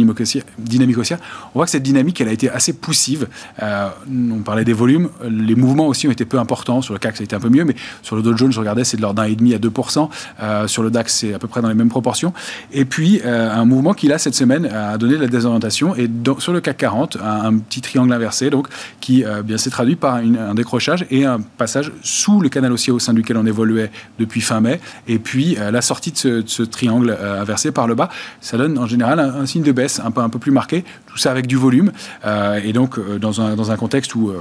dynamique 0.57 0.97
haussière. 0.97 1.19
On 1.53 1.59
voit 1.59 1.65
que 1.65 1.71
cette 1.71 1.83
dynamique, 1.83 2.21
elle 2.21 2.29
a 2.29 2.31
été 2.31 2.49
assez 2.49 2.71
poussive. 2.71 3.27
Euh, 3.61 3.89
on 4.09 4.39
parlait 4.39 4.63
des 4.63 4.71
volumes, 4.71 5.09
les 5.29 5.55
mouvements 5.55 5.87
aussi 5.87 6.07
ont 6.07 6.11
été 6.11 6.23
peu 6.23 6.39
importants. 6.39 6.81
Sur 6.81 6.93
le 6.93 6.99
CAC, 6.99 7.17
ça 7.17 7.23
a 7.23 7.25
été 7.25 7.35
un 7.35 7.41
peu 7.41 7.49
mieux, 7.49 7.65
mais 7.65 7.75
sur 8.03 8.15
le 8.15 8.21
Dow 8.21 8.37
Jones, 8.37 8.53
je 8.53 8.59
regardais, 8.59 8.85
c'est 8.85 8.95
de 8.95 9.01
l'ordre 9.01 9.21
d'un 9.21 9.27
et 9.27 9.35
demi 9.35 9.53
à 9.53 9.57
2%. 9.57 10.09
Euh, 10.41 10.67
sur 10.67 10.81
le 10.81 10.91
DAX, 10.91 11.13
c'est 11.13 11.33
à 11.33 11.39
peu 11.39 11.49
près 11.49 11.61
dans 11.61 11.67
les 11.67 11.73
mêmes 11.73 11.89
proportions. 11.89 12.33
Et 12.71 12.85
puis, 12.85 13.21
un 13.25 13.65
mouvement 13.65 13.93
qui, 13.93 14.07
là, 14.07 14.17
cette 14.17 14.35
semaine, 14.35 14.65
a 14.65 14.97
donné 14.97 15.15
de 15.15 15.21
la 15.21 15.27
désorientation. 15.27 15.93
Et 15.97 16.09
sur 16.37 16.53
le 16.53 16.61
CAC 16.61 16.77
40, 16.77 17.17
un, 17.21 17.57
petit 17.57 17.81
triangle 17.81 18.13
inversé, 18.13 18.49
donc, 18.49 18.69
qui 19.01 19.25
bien 19.43 19.57
s'est 19.57 19.71
traduit 19.71 19.97
par 19.97 20.15
un 20.15 20.53
décrochage 20.53 21.05
et 21.11 21.25
un 21.25 21.41
passage 21.41 21.91
sous 22.01 22.39
le 22.39 22.47
canal 22.47 22.71
haussier 22.71 22.93
au 22.93 22.99
sein 22.99 23.13
duquel 23.13 23.35
on 23.35 23.45
évoluait 23.45 23.91
depuis 24.19 24.39
fin 24.39 24.61
mai. 24.61 24.79
Et 25.07 25.19
puis, 25.19 25.48
euh, 25.57 25.71
la 25.71 25.81
sortie 25.81 26.11
de 26.11 26.43
ce, 26.45 26.63
triangle 26.63 27.15
euh, 27.17 27.41
inversé 27.41 27.71
par 27.71 27.87
le 27.87 27.95
bas, 27.95 28.09
ça 28.41 28.57
donne 28.57 28.77
en 28.77 28.85
général 28.85 29.19
un, 29.19 29.45
signe 29.45 29.63
de 29.63 29.71
baisse 29.71 29.99
un 30.03 30.11
peu, 30.11 30.21
un 30.21 30.29
peu 30.29 30.39
plus 30.39 30.51
marqué, 30.51 30.83
tout 31.07 31.17
ça 31.17 31.31
avec 31.31 31.47
du 31.47 31.55
volume, 31.55 31.91
euh, 32.25 32.59
et 32.63 32.73
donc 32.73 32.99
dans 33.19 33.41
un, 33.41 33.55
dans 33.55 33.71
un 33.71 33.77
contexte 33.77 34.15
où 34.15 34.31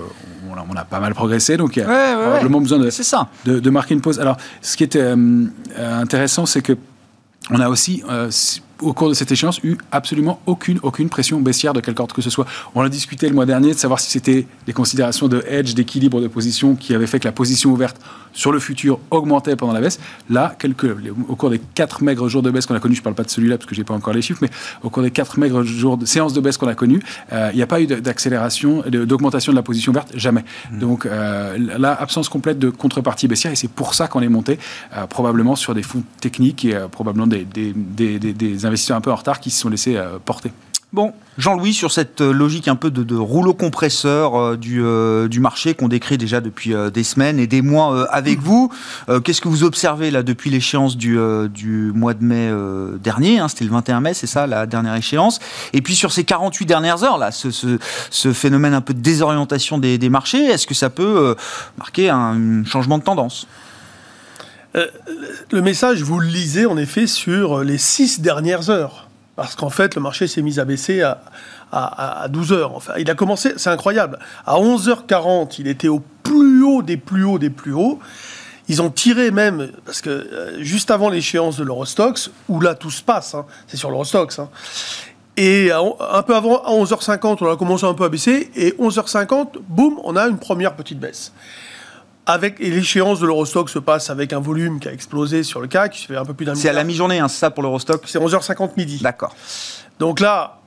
on, 0.50 0.76
a, 0.76 0.84
pas 0.84 1.00
mal 1.00 1.14
progressé, 1.14 1.56
donc 1.56 1.76
il 1.76 1.80
y 1.80 1.82
a 1.82 1.86
probablement 1.86 2.60
besoin 2.60 2.78
de, 2.78 2.90
ça. 2.90 3.28
De, 3.44 3.70
marquer 3.70 3.94
une 3.94 4.00
pause. 4.00 4.20
Alors, 4.20 4.36
ce 4.62 4.76
qui 4.76 4.84
était 4.84 5.14
intéressant, 5.78 6.46
c'est 6.46 6.62
que 6.62 6.76
on 7.50 7.60
a 7.60 7.68
aussi 7.68 8.02
au 8.82 8.92
cours 8.92 9.08
de 9.08 9.14
cette 9.14 9.32
échéance, 9.32 9.60
eu 9.64 9.76
absolument 9.92 10.40
aucune, 10.46 10.78
aucune 10.82 11.08
pression 11.08 11.40
baissière 11.40 11.72
de 11.72 11.80
quelque 11.80 12.00
ordre 12.00 12.14
que 12.14 12.22
ce 12.22 12.30
soit. 12.30 12.46
On 12.74 12.82
a 12.82 12.88
discuté 12.88 13.28
le 13.28 13.34
mois 13.34 13.46
dernier 13.46 13.72
de 13.72 13.78
savoir 13.78 14.00
si 14.00 14.10
c'était 14.10 14.46
des 14.66 14.72
considérations 14.72 15.28
de 15.28 15.42
hedge, 15.48 15.74
d'équilibre 15.74 16.20
de 16.20 16.28
position 16.28 16.76
qui 16.76 16.94
avaient 16.94 17.06
fait 17.06 17.18
que 17.18 17.26
la 17.26 17.32
position 17.32 17.70
ouverte 17.70 17.96
sur 18.32 18.52
le 18.52 18.60
futur 18.60 19.00
augmentait 19.10 19.56
pendant 19.56 19.72
la 19.72 19.80
baisse. 19.80 19.98
Là, 20.30 20.54
quelques, 20.58 20.86
au 21.28 21.34
cours 21.36 21.50
des 21.50 21.60
quatre 21.74 22.02
maigres 22.02 22.28
jours 22.28 22.42
de 22.42 22.50
baisse 22.50 22.66
qu'on 22.66 22.74
a 22.74 22.80
connus, 22.80 22.94
je 22.94 23.00
ne 23.00 23.04
parle 23.04 23.16
pas 23.16 23.24
de 23.24 23.30
celui-là 23.30 23.56
parce 23.58 23.68
que 23.68 23.74
je 23.74 23.80
n'ai 23.80 23.84
pas 23.84 23.94
encore 23.94 24.14
les 24.14 24.22
chiffres, 24.22 24.40
mais 24.42 24.50
au 24.82 24.90
cours 24.90 25.02
des 25.02 25.10
quatre 25.10 25.38
maigres 25.38 25.62
jours 25.64 25.96
de 25.96 26.06
séances 26.06 26.34
de 26.34 26.40
baisse 26.40 26.56
qu'on 26.56 26.68
a 26.68 26.74
connues, 26.74 27.02
euh, 27.32 27.50
il 27.52 27.56
n'y 27.56 27.62
a 27.62 27.66
pas 27.66 27.80
eu 27.80 27.86
d'accélération, 27.86 28.84
d'augmentation 28.86 29.52
de 29.52 29.56
la 29.56 29.62
position 29.62 29.90
ouverte, 29.90 30.12
jamais. 30.14 30.44
Mmh. 30.70 30.78
Donc 30.78 31.06
euh, 31.06 31.58
là, 31.78 31.96
absence 32.00 32.28
complète 32.28 32.58
de 32.58 32.70
contrepartie 32.70 33.26
baissière 33.28 33.52
et 33.52 33.56
c'est 33.56 33.70
pour 33.70 33.94
ça 33.94 34.06
qu'on 34.06 34.20
est 34.20 34.28
monté 34.28 34.58
euh, 34.96 35.06
probablement 35.06 35.56
sur 35.56 35.74
des 35.74 35.82
fonds 35.82 36.02
techniques 36.20 36.64
et 36.64 36.78
probablement 36.92 37.26
des, 37.26 37.44
des, 37.44 37.72
des, 37.74 38.18
des 38.18 38.66
investisseurs 38.68 38.96
un 38.96 39.00
peu 39.00 39.12
en 39.12 39.16
retard 39.16 39.40
qui 39.40 39.50
se 39.50 39.60
sont 39.60 39.68
laissés 39.68 39.96
euh, 39.96 40.18
porter. 40.24 40.52
Bon, 40.90 41.12
Jean-Louis, 41.36 41.74
sur 41.74 41.92
cette 41.92 42.22
euh, 42.22 42.32
logique 42.32 42.66
un 42.66 42.74
peu 42.74 42.90
de, 42.90 43.14
rouleau 43.14 43.52
compresseur 43.52 44.38
euh, 44.40 45.28
du, 45.28 45.40
marché 45.40 45.74
qu'on 45.74 45.88
décrit 45.88 46.16
déjà 46.16 46.40
depuis 46.40 46.72
des 46.94 47.04
semaines 47.04 47.38
et 47.38 47.46
des 47.46 47.60
mois 47.60 48.08
avec 48.10 48.38
vous, 48.40 48.72
qu'est-ce 49.22 49.40
que 49.40 49.48
vous 49.48 49.64
observez 49.64 50.10
là 50.10 50.22
depuis 50.22 50.48
l'échéance 50.48 50.96
du, 50.96 51.18
mois 51.94 52.14
de 52.14 52.24
mai 52.24 52.50
dernier 53.02 53.38
hein, 53.38 53.48
C'était 53.48 53.66
le 53.66 53.70
21 53.70 54.00
mai, 54.00 54.14
c'est 54.14 54.26
ça 54.26 54.46
la 54.46 54.66
dernière 54.66 54.94
échéance? 54.94 55.40
Et 55.74 55.82
puis 55.82 55.94
sur 55.94 56.10
ces 56.10 56.24
48 56.24 56.64
dernières 56.64 57.04
heures, 57.04 57.18
là, 57.18 57.30
ce, 57.32 58.32
phénomène 58.32 58.72
un 58.72 58.80
peu 58.80 58.94
de 58.94 59.00
désorientation 59.00 59.78
des 59.78 60.08
marchés, 60.08 60.44
est-ce 60.44 60.66
que 60.66 60.74
ça 60.74 60.88
peut 60.90 61.36
marquer 61.76 62.08
un 62.08 62.64
changement 62.64 62.98
de 62.98 63.04
tendance? 63.04 63.46
Euh, 64.76 64.86
le 65.50 65.62
message, 65.62 66.02
vous 66.02 66.20
le 66.20 66.26
lisez 66.26 66.66
en 66.66 66.76
effet 66.76 67.06
sur 67.06 67.64
les 67.64 67.78
six 67.78 68.20
dernières 68.20 68.70
heures. 68.70 69.08
Parce 69.36 69.54
qu'en 69.54 69.70
fait, 69.70 69.94
le 69.94 70.00
marché 70.00 70.26
s'est 70.26 70.42
mis 70.42 70.58
à 70.58 70.64
baisser 70.64 71.00
à, 71.02 71.20
à, 71.72 72.28
12 72.28 72.52
heures. 72.52 72.74
Enfin, 72.74 72.94
il 72.98 73.08
a 73.10 73.14
commencé, 73.14 73.52
c'est 73.56 73.70
incroyable. 73.70 74.18
À 74.46 74.56
11h40, 74.56 75.56
il 75.58 75.68
était 75.68 75.88
au 75.88 76.02
plus 76.22 76.64
haut 76.64 76.82
des 76.82 76.96
plus 76.96 77.24
hauts 77.24 77.38
des 77.38 77.50
plus 77.50 77.72
hauts. 77.72 78.00
Ils 78.68 78.82
ont 78.82 78.90
tiré 78.90 79.30
même, 79.30 79.70
parce 79.86 80.02
que 80.02 80.10
euh, 80.10 80.62
juste 80.62 80.90
avant 80.90 81.08
l'échéance 81.08 81.56
de 81.56 81.64
l'Eurostox, 81.64 82.30
où 82.48 82.60
là 82.60 82.74
tout 82.74 82.90
se 82.90 83.02
passe, 83.02 83.34
hein, 83.34 83.46
c'est 83.66 83.78
sur 83.78 83.90
l'Eurostox, 83.90 84.38
hein, 84.38 84.50
et 85.38 85.70
un 85.70 86.22
peu 86.24 86.34
avant, 86.34 86.62
à 86.64 86.72
11h50, 86.72 87.38
on 87.42 87.52
a 87.52 87.56
commencé 87.56 87.84
un 87.84 87.94
peu 87.94 88.04
à 88.04 88.08
baisser, 88.08 88.50
et 88.56 88.72
11h50, 88.72 89.60
boum, 89.68 89.94
on 90.02 90.16
a 90.16 90.26
une 90.26 90.36
première 90.36 90.74
petite 90.74 90.98
baisse. 90.98 91.32
Avec, 92.30 92.60
et 92.60 92.68
l'échéance 92.68 93.20
de 93.20 93.26
l'Eurostock 93.26 93.70
se 93.70 93.78
passe 93.78 94.10
avec 94.10 94.34
un 94.34 94.38
volume 94.38 94.80
qui 94.80 94.88
a 94.88 94.92
explosé 94.92 95.42
sur 95.42 95.62
le 95.62 95.66
CAC, 95.66 95.92
qui 95.92 96.06
fait 96.06 96.16
un 96.16 96.26
peu 96.26 96.34
plus 96.34 96.44
d'un 96.44 96.54
C'est 96.54 96.68
à 96.68 96.74
la 96.74 96.84
mi-journée, 96.84 97.20
hein, 97.20 97.28
c'est 97.28 97.38
ça 97.38 97.50
pour 97.50 97.62
l'Eurostock 97.62 98.02
C'est 98.04 98.18
11h50 98.18 98.72
midi. 98.76 98.98
D'accord. 99.02 99.34
Donc 99.98 100.20
là, 100.20 100.58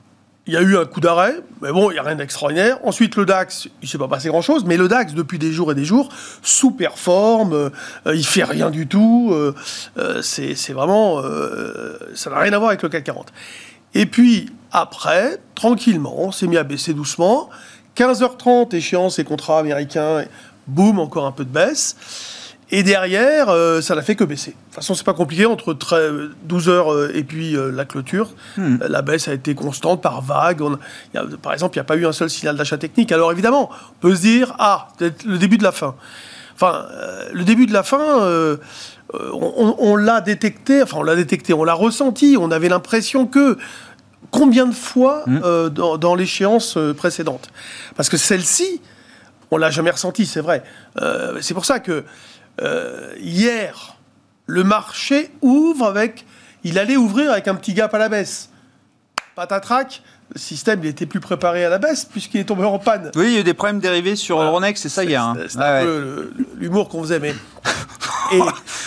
il 0.46 0.54
y 0.54 0.56
a 0.56 0.60
eu 0.60 0.76
un 0.76 0.84
coup 0.86 1.00
d'arrêt, 1.00 1.36
mais 1.60 1.70
bon, 1.70 1.92
il 1.92 1.94
n'y 1.94 2.00
a 2.00 2.02
rien 2.02 2.16
d'extraordinaire. 2.16 2.78
Ensuite, 2.82 3.14
le 3.14 3.24
DAX, 3.24 3.66
il 3.66 3.84
ne 3.84 3.86
s'est 3.86 3.98
pas 3.98 4.08
passé 4.08 4.28
grand-chose, 4.28 4.64
mais 4.64 4.76
le 4.76 4.88
DAX, 4.88 5.14
depuis 5.14 5.38
des 5.38 5.52
jours 5.52 5.70
et 5.70 5.76
des 5.76 5.84
jours, 5.84 6.08
sous-performe, 6.42 7.52
euh, 7.52 7.70
il 8.06 8.18
ne 8.18 8.22
fait 8.24 8.42
rien 8.42 8.70
du 8.70 8.88
tout. 8.88 9.30
Euh, 9.32 9.54
euh, 9.98 10.20
c'est 10.20 10.72
vraiment... 10.72 11.22
ça 12.14 12.30
n'a 12.30 12.40
rien 12.40 12.52
à 12.52 12.58
voir 12.58 12.70
avec 12.70 12.82
le 12.82 12.88
CAC 12.88 13.04
40. 13.04 13.32
Et 13.94 14.06
puis, 14.06 14.50
après, 14.72 15.38
tranquillement, 15.54 16.14
on 16.18 16.32
s'est 16.32 16.48
mis 16.48 16.56
à 16.56 16.64
baisser 16.64 16.92
doucement. 16.92 17.48
15h30, 17.96 18.74
échéance 18.74 19.18
et 19.18 19.24
contrats 19.24 19.60
américains 19.60 20.24
boum, 20.66 20.98
encore 20.98 21.26
un 21.26 21.32
peu 21.32 21.44
de 21.44 21.50
baisse. 21.50 21.96
Et 22.74 22.82
derrière, 22.82 23.50
euh, 23.50 23.82
ça 23.82 23.94
n'a 23.94 24.00
fait 24.00 24.16
que 24.16 24.24
baisser. 24.24 24.52
De 24.52 24.56
toute 24.56 24.76
façon, 24.76 24.94
c'est 24.94 25.04
pas 25.04 25.12
compliqué. 25.12 25.44
Entre 25.44 25.76
12 26.44 26.68
heures 26.70 26.90
euh, 26.90 27.12
et 27.14 27.22
puis 27.22 27.54
euh, 27.54 27.70
la 27.70 27.84
clôture, 27.84 28.30
hmm. 28.56 28.78
la 28.88 29.02
baisse 29.02 29.28
a 29.28 29.34
été 29.34 29.54
constante 29.54 30.00
par 30.00 30.22
vague. 30.22 30.62
par 31.42 31.52
exemple, 31.52 31.76
il 31.76 31.78
n'y 31.78 31.82
a 31.82 31.84
pas 31.84 31.96
eu 31.96 32.06
un 32.06 32.12
seul 32.12 32.30
signal 32.30 32.56
d'achat 32.56 32.78
technique. 32.78 33.12
Alors 33.12 33.30
évidemment, 33.30 33.68
on 33.70 34.00
peut 34.00 34.16
se 34.16 34.22
dire, 34.22 34.54
ah, 34.58 34.88
peut-être 34.96 35.24
le 35.24 35.36
début 35.36 35.58
de 35.58 35.62
la 35.62 35.72
fin. 35.72 35.94
Enfin, 36.54 36.86
le 37.32 37.44
début 37.44 37.66
de 37.66 37.74
la 37.74 37.82
fin, 37.82 38.48
on, 39.32 39.96
l'a 39.96 40.20
détecté, 40.22 40.82
enfin, 40.82 40.98
on 41.00 41.02
l'a 41.02 41.16
détecté, 41.16 41.52
on 41.52 41.64
l'a 41.64 41.74
ressenti. 41.74 42.36
On 42.38 42.50
avait 42.50 42.68
l'impression 42.68 43.26
que 43.26 43.58
combien 44.30 44.66
de 44.66 44.74
fois 44.74 45.24
hmm. 45.26 45.68
dans, 45.70 45.98
dans 45.98 46.14
l'échéance 46.14 46.78
précédente? 46.96 47.48
Parce 47.96 48.08
que 48.08 48.16
celle-ci, 48.16 48.80
on 49.52 49.58
l'a 49.58 49.70
jamais 49.70 49.90
ressenti, 49.90 50.24
c'est 50.24 50.40
vrai. 50.40 50.62
Euh, 50.96 51.38
c'est 51.42 51.52
pour 51.52 51.66
ça 51.66 51.78
que 51.78 52.04
euh, 52.62 53.12
hier, 53.20 53.98
le 54.46 54.64
marché 54.64 55.30
ouvre 55.42 55.86
avec. 55.86 56.24
Il 56.64 56.78
allait 56.78 56.96
ouvrir 56.96 57.30
avec 57.30 57.48
un 57.48 57.54
petit 57.54 57.74
gap 57.74 57.92
à 57.92 57.98
la 57.98 58.08
baisse. 58.08 58.48
Patatrac, 59.34 60.02
le 60.34 60.38
système 60.38 60.80
il 60.82 60.88
était 60.88 61.06
plus 61.06 61.20
préparé 61.20 61.64
à 61.64 61.68
la 61.68 61.78
baisse 61.78 62.04
puisqu'il 62.04 62.40
est 62.40 62.44
tombé 62.44 62.64
en 62.64 62.78
panne. 62.78 63.10
Oui, 63.16 63.26
il 63.26 63.32
y 63.32 63.36
a 63.36 63.40
eu 63.40 63.44
des 63.44 63.54
problèmes 63.54 63.80
dérivés 63.80 64.16
sur 64.16 64.40
Euronext, 64.40 64.82
c'est 64.82 64.88
ça 64.88 65.04
hier. 65.04 65.22
Hein. 65.22 65.36
C'est 65.48 65.58
un 65.58 65.82
peu 65.82 66.32
l'humour 66.58 66.88
qu'on 66.88 67.02
faisait, 67.02 67.20
mais. 67.20 67.34
Et 68.32 68.40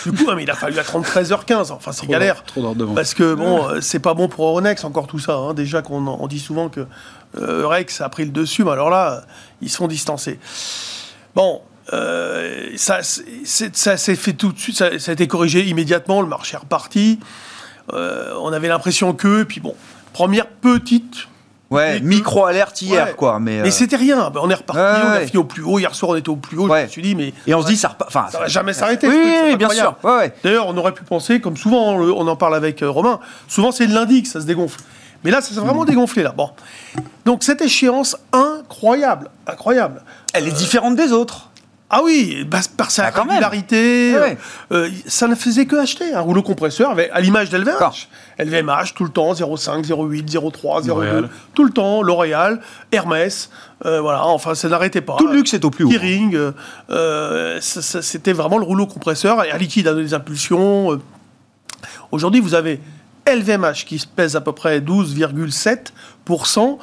du 0.04 0.12
coup, 0.12 0.32
il 0.40 0.50
a 0.50 0.54
fallu 0.54 0.76
attendre 0.78 1.06
13h15. 1.06 1.70
Enfin, 1.70 1.92
c'est 1.92 2.08
galère. 2.08 2.42
Trop 2.42 2.74
parce 2.96 3.14
que 3.14 3.34
bon, 3.34 3.68
euh, 3.68 3.80
c'est 3.80 4.00
pas 4.00 4.12
bon 4.12 4.28
pour 4.28 4.48
Euronext, 4.48 4.84
encore 4.84 5.06
tout 5.06 5.20
ça. 5.20 5.36
Hein. 5.36 5.54
Déjà 5.54 5.82
qu'on 5.82 6.26
dit 6.26 6.40
souvent 6.40 6.68
que 6.68 6.84
euh, 7.38 7.66
Rex 7.66 8.00
a 8.00 8.08
pris 8.08 8.24
le 8.24 8.32
dessus, 8.32 8.64
mais 8.64 8.72
alors 8.72 8.90
là, 8.90 9.22
ils 9.60 9.70
sont 9.70 9.86
distancés. 9.86 10.40
Bon, 11.36 11.60
euh, 11.92 12.70
ça, 12.76 13.00
ça 13.02 13.96
s'est 13.96 14.16
fait 14.16 14.32
tout 14.32 14.52
de 14.52 14.58
suite, 14.58 14.76
ça, 14.76 14.86
a 14.86 15.12
été 15.12 15.28
corrigé 15.28 15.64
immédiatement, 15.66 16.20
le 16.20 16.28
marché 16.28 16.54
est 16.54 16.58
reparti. 16.58 17.20
Euh, 17.92 18.34
on 18.40 18.52
avait 18.52 18.68
l'impression 18.68 19.12
que, 19.12 19.44
puis 19.44 19.60
bon, 19.60 19.74
première 20.12 20.48
petite. 20.48 21.28
Ouais, 21.68 22.00
micro-alerte 22.00 22.80
hier, 22.80 23.16
quoi. 23.16 23.40
Mais, 23.40 23.62
mais 23.62 23.70
c'était 23.70 23.96
rien. 23.96 24.30
Ben, 24.30 24.40
on 24.42 24.50
est 24.50 24.54
reparti, 24.54 24.80
on 24.80 25.10
a 25.10 25.20
fini 25.20 25.38
au 25.38 25.44
plus 25.44 25.62
haut. 25.62 25.78
Hier 25.78 25.94
soir, 25.94 26.12
on 26.12 26.14
était 26.14 26.28
au 26.28 26.36
plus 26.36 26.58
haut. 26.58 26.68
Je 26.68 26.82
me 26.82 26.86
suis 26.86 27.02
dit, 27.02 27.14
mais. 27.14 27.32
Et 27.46 27.54
on 27.54 27.62
se 27.62 27.66
dit, 27.66 27.76
ça, 27.76 27.96
enfin, 28.06 28.26
ça 28.30 28.38
va 28.38 28.46
jamais 28.46 28.72
s'arrêter. 28.72 29.08
Oui, 29.08 29.56
bien 29.56 29.70
sûr. 29.70 29.96
D'ailleurs, 30.44 30.66
on 30.68 30.76
aurait 30.76 30.92
pu 30.92 31.04
penser, 31.04 31.40
comme 31.40 31.56
souvent, 31.56 31.94
on 31.94 32.26
en 32.28 32.36
parle 32.36 32.54
avec 32.54 32.80
Romain, 32.82 33.20
souvent 33.48 33.72
c'est 33.72 33.86
le 33.86 33.94
lundi 33.94 34.22
que 34.22 34.28
ça 34.28 34.40
se 34.40 34.46
dégonfle. 34.46 34.80
Mais 35.24 35.30
là, 35.30 35.40
ça 35.40 35.52
s'est 35.52 35.60
vraiment 35.60 35.84
dégonflé, 35.84 36.22
là. 36.22 36.32
Bon. 36.36 36.50
Donc, 37.24 37.42
cette 37.42 37.60
échéance 37.60 38.16
incroyable, 38.32 39.28
incroyable. 39.46 40.02
Elle 40.32 40.46
est 40.46 40.52
différente 40.52 40.94
des 40.94 41.10
autres. 41.10 41.50
Ah 41.88 42.00
oui, 42.02 42.44
bah, 42.44 42.58
par 42.76 42.90
sa 42.90 43.06
Ah, 43.06 43.10
régularité, 43.22 44.12
Ah 44.16 44.20
ouais. 44.22 44.38
euh, 44.72 44.90
ça 45.06 45.28
ne 45.28 45.36
faisait 45.36 45.66
que 45.66 45.76
acheter 45.76 46.12
un 46.14 46.20
rouleau 46.20 46.42
compresseur 46.42 46.90
avec, 46.90 47.10
à 47.12 47.20
l'image 47.20 47.48
d'LVMH. 47.48 48.08
LVMH 48.40 48.94
tout 48.96 49.04
le 49.04 49.10
temps, 49.10 49.32
0,5, 49.34 49.84
0,8, 49.84 50.28
0,3, 50.28 50.82
0,2, 50.82 50.86
L'Oréal. 50.88 51.28
tout 51.54 51.62
le 51.64 51.70
temps, 51.70 52.02
L'Oréal, 52.02 52.60
Hermès, 52.90 53.50
euh, 53.84 54.00
voilà, 54.00 54.24
enfin 54.26 54.56
ça 54.56 54.68
n'arrêtait 54.68 55.00
pas. 55.00 55.14
Tout 55.16 55.28
le 55.28 55.34
luxe 55.34 55.54
est 55.54 55.64
au 55.64 55.70
plus 55.70 55.84
haut. 55.84 55.88
Kering, 55.90 56.34
euh, 56.34 56.50
euh, 56.90 57.60
ça- 57.60 57.82
ça- 57.82 58.02
c'était 58.02 58.32
vraiment 58.32 58.58
le 58.58 58.64
rouleau 58.64 58.86
compresseur, 58.88 59.44
et 59.44 59.48
Air 59.50 59.58
Liquide 59.58 59.86
a 59.86 59.92
donné 59.92 60.02
des 60.06 60.14
impulsions. 60.14 60.92
euh. 60.92 61.00
Aujourd'hui, 62.10 62.40
vous 62.40 62.54
avez 62.54 62.80
LVMH 63.26 63.84
qui 63.86 64.00
se 64.00 64.06
pèse 64.08 64.34
à 64.34 64.40
peu 64.40 64.50
près 64.52 64.80
12,7%. 64.80 66.78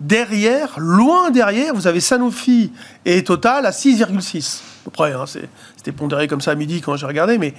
Derrière, 0.00 0.74
loin 0.78 1.30
derrière, 1.30 1.74
vous 1.74 1.86
avez 1.86 2.00
Sanofi 2.00 2.70
et 3.06 3.24
Total 3.24 3.64
à 3.64 3.70
6,6%. 3.70 4.60
À 4.60 4.84
peu 4.84 4.90
près, 4.90 5.12
hein, 5.14 5.24
c'était 5.26 5.92
pondéré 5.92 6.28
comme 6.28 6.40
ça 6.42 6.50
à 6.50 6.54
midi 6.54 6.80
quand 6.82 6.96
j'ai 6.96 7.06
regardé, 7.06 7.38
mais 7.38 7.54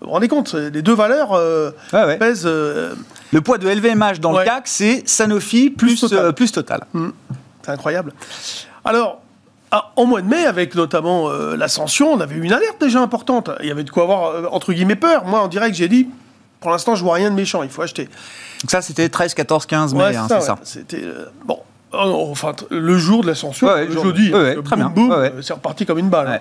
vous 0.00 0.06
vous 0.06 0.10
rendez 0.12 0.28
compte, 0.28 0.54
les 0.54 0.82
deux 0.82 0.94
valeurs 0.94 1.32
euh, 1.32 1.72
ouais. 1.92 2.16
pèsent. 2.16 2.44
euh, 2.46 2.94
Le 3.32 3.40
poids 3.40 3.58
de 3.58 3.68
LVMH 3.68 4.20
dans 4.20 4.32
le. 4.38 4.44
CAC, 4.44 4.68
c'est 4.68 5.02
Sanofi 5.06 5.68
plus, 5.70 5.88
Plus 5.88 6.00
Total. 6.00 6.18
euh, 6.26 6.32
plus 6.32 6.52
Total. 6.52 6.80
C'est 7.62 7.72
incroyable. 7.72 8.12
Alors, 8.84 9.20
ah, 9.72 9.92
en 9.96 10.06
mois 10.06 10.22
de 10.22 10.28
mai, 10.28 10.46
avec 10.46 10.74
notamment 10.76 11.28
euh, 11.28 11.56
l'ascension, 11.56 12.12
on 12.12 12.20
avait 12.20 12.36
eu 12.36 12.42
une 12.42 12.52
alerte 12.52 12.80
déjà 12.80 13.00
importante. 13.00 13.50
Il 13.60 13.66
y 13.66 13.70
avait 13.70 13.84
de 13.84 13.90
quoi 13.90 14.04
avoir, 14.04 14.26
euh, 14.30 14.46
entre 14.52 14.72
guillemets, 14.72 14.96
peur. 14.96 15.24
Moi, 15.26 15.40
en 15.40 15.48
direct, 15.48 15.74
j'ai 15.76 15.88
dit, 15.88 16.08
pour 16.60 16.70
l'instant, 16.70 16.94
je 16.94 17.02
vois 17.04 17.14
rien 17.14 17.30
de 17.30 17.34
méchant, 17.36 17.62
il 17.62 17.68
faut 17.68 17.82
acheter. 17.82 18.04
Donc 18.62 18.70
ça, 18.70 18.80
c'était 18.80 19.08
13, 19.08 19.34
14, 19.34 19.66
15 19.66 19.94
mai, 19.94 20.00
Ouais, 20.00 20.16
hein, 20.16 20.26
c'est 20.28 20.34
ça. 20.34 20.40
ça. 20.40 20.52
ouais. 20.54 20.60
C'était. 20.62 21.02
euh, 21.04 21.26
bon. 21.44 21.58
Oh 21.92 22.04
non, 22.04 22.30
enfin, 22.30 22.52
le 22.70 22.98
jour 22.98 23.22
de 23.22 23.26
l'ascension, 23.26 23.66
Ouais, 23.66 23.84
le 23.86 23.92
jour- 23.92 24.04
jeudi, 24.04 24.32
ouais, 24.32 24.54
le 24.54 24.62
très 24.62 24.76
boum, 24.76 24.92
bien. 24.92 25.08
boum, 25.08 25.10
Ouais, 25.18 25.32
c'est 25.42 25.52
reparti 25.54 25.86
comme 25.86 25.98
une 25.98 26.08
balle. 26.08 26.40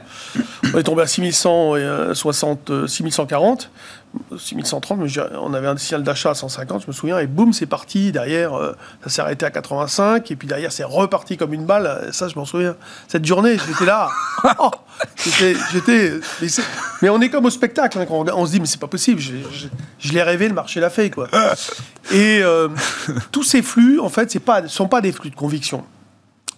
On 0.74 0.78
est 0.78 0.84
tombé 0.84 1.02
à 1.02 1.08
6160, 1.08 2.70
euh, 2.70 2.88
6140, 2.88 3.70
6130, 4.38 4.98
mais 5.00 5.08
j'ai- 5.08 5.24
on 5.40 5.54
avait 5.54 5.68
un 5.68 5.78
signal 5.78 6.04
d'achat 6.04 6.32
à 6.32 6.34
150, 6.36 6.82
je 6.84 6.88
me 6.88 6.92
souviens, 6.94 7.20
et 7.20 7.28
boum, 7.28 7.54
c'est 7.54 7.66
parti. 7.68 8.12
Derrière, 8.12 8.54
euh, 8.56 8.74
ça 9.04 9.10
s'est 9.10 9.22
arrêté 9.22 9.46
à 9.46 9.52
85, 9.52 10.32
et 10.32 10.36
puis 10.36 10.48
derrière, 10.48 10.72
c'est 10.72 10.84
reparti 10.84 11.38
comme 11.38 11.54
une 11.54 11.66
balle. 11.66 11.86
Euh, 11.86 12.12
Ça, 12.12 12.28
je 12.28 12.36
m'en 12.36 12.46
souviens. 12.46 12.76
Cette 13.08 13.26
journée, 13.26 13.58
j'étais 13.68 13.86
là. 13.86 14.10
Oh, 14.60 14.72
j'étais. 15.72 16.14
Mais, 17.02 17.10
on 17.10 17.20
est 17.22 17.30
comme 17.30 17.46
au 17.46 17.50
spectacle, 17.50 18.00
hein, 18.00 18.06
quand 18.08 18.16
on, 18.16 18.38
on 18.38 18.46
se 18.46 18.52
dit, 18.52 18.60
mais 18.60 18.66
c'est 18.66 18.80
pas 18.80 18.88
possible. 18.88 19.20
Je, 19.20 19.34
je- 19.54 19.68
je 20.00 20.14
l'ai 20.14 20.24
rêvé, 20.24 20.48
le 20.48 20.54
marché 20.54 20.80
l'a 20.80 20.90
fait, 20.90 21.10
quoi. 21.10 21.28
Et 22.12 22.40
euh, 22.42 22.70
tous 23.32 23.44
ces 23.44 23.62
flux, 23.62 24.00
en 24.00 24.10
fait, 24.10 24.32
c'est 24.32 24.40
pas, 24.40 24.68
sont 24.68 24.88
pas 24.88 25.02
des 25.02 25.12
flux 25.12 25.30
de 25.30 25.36
conviction. 25.36 25.84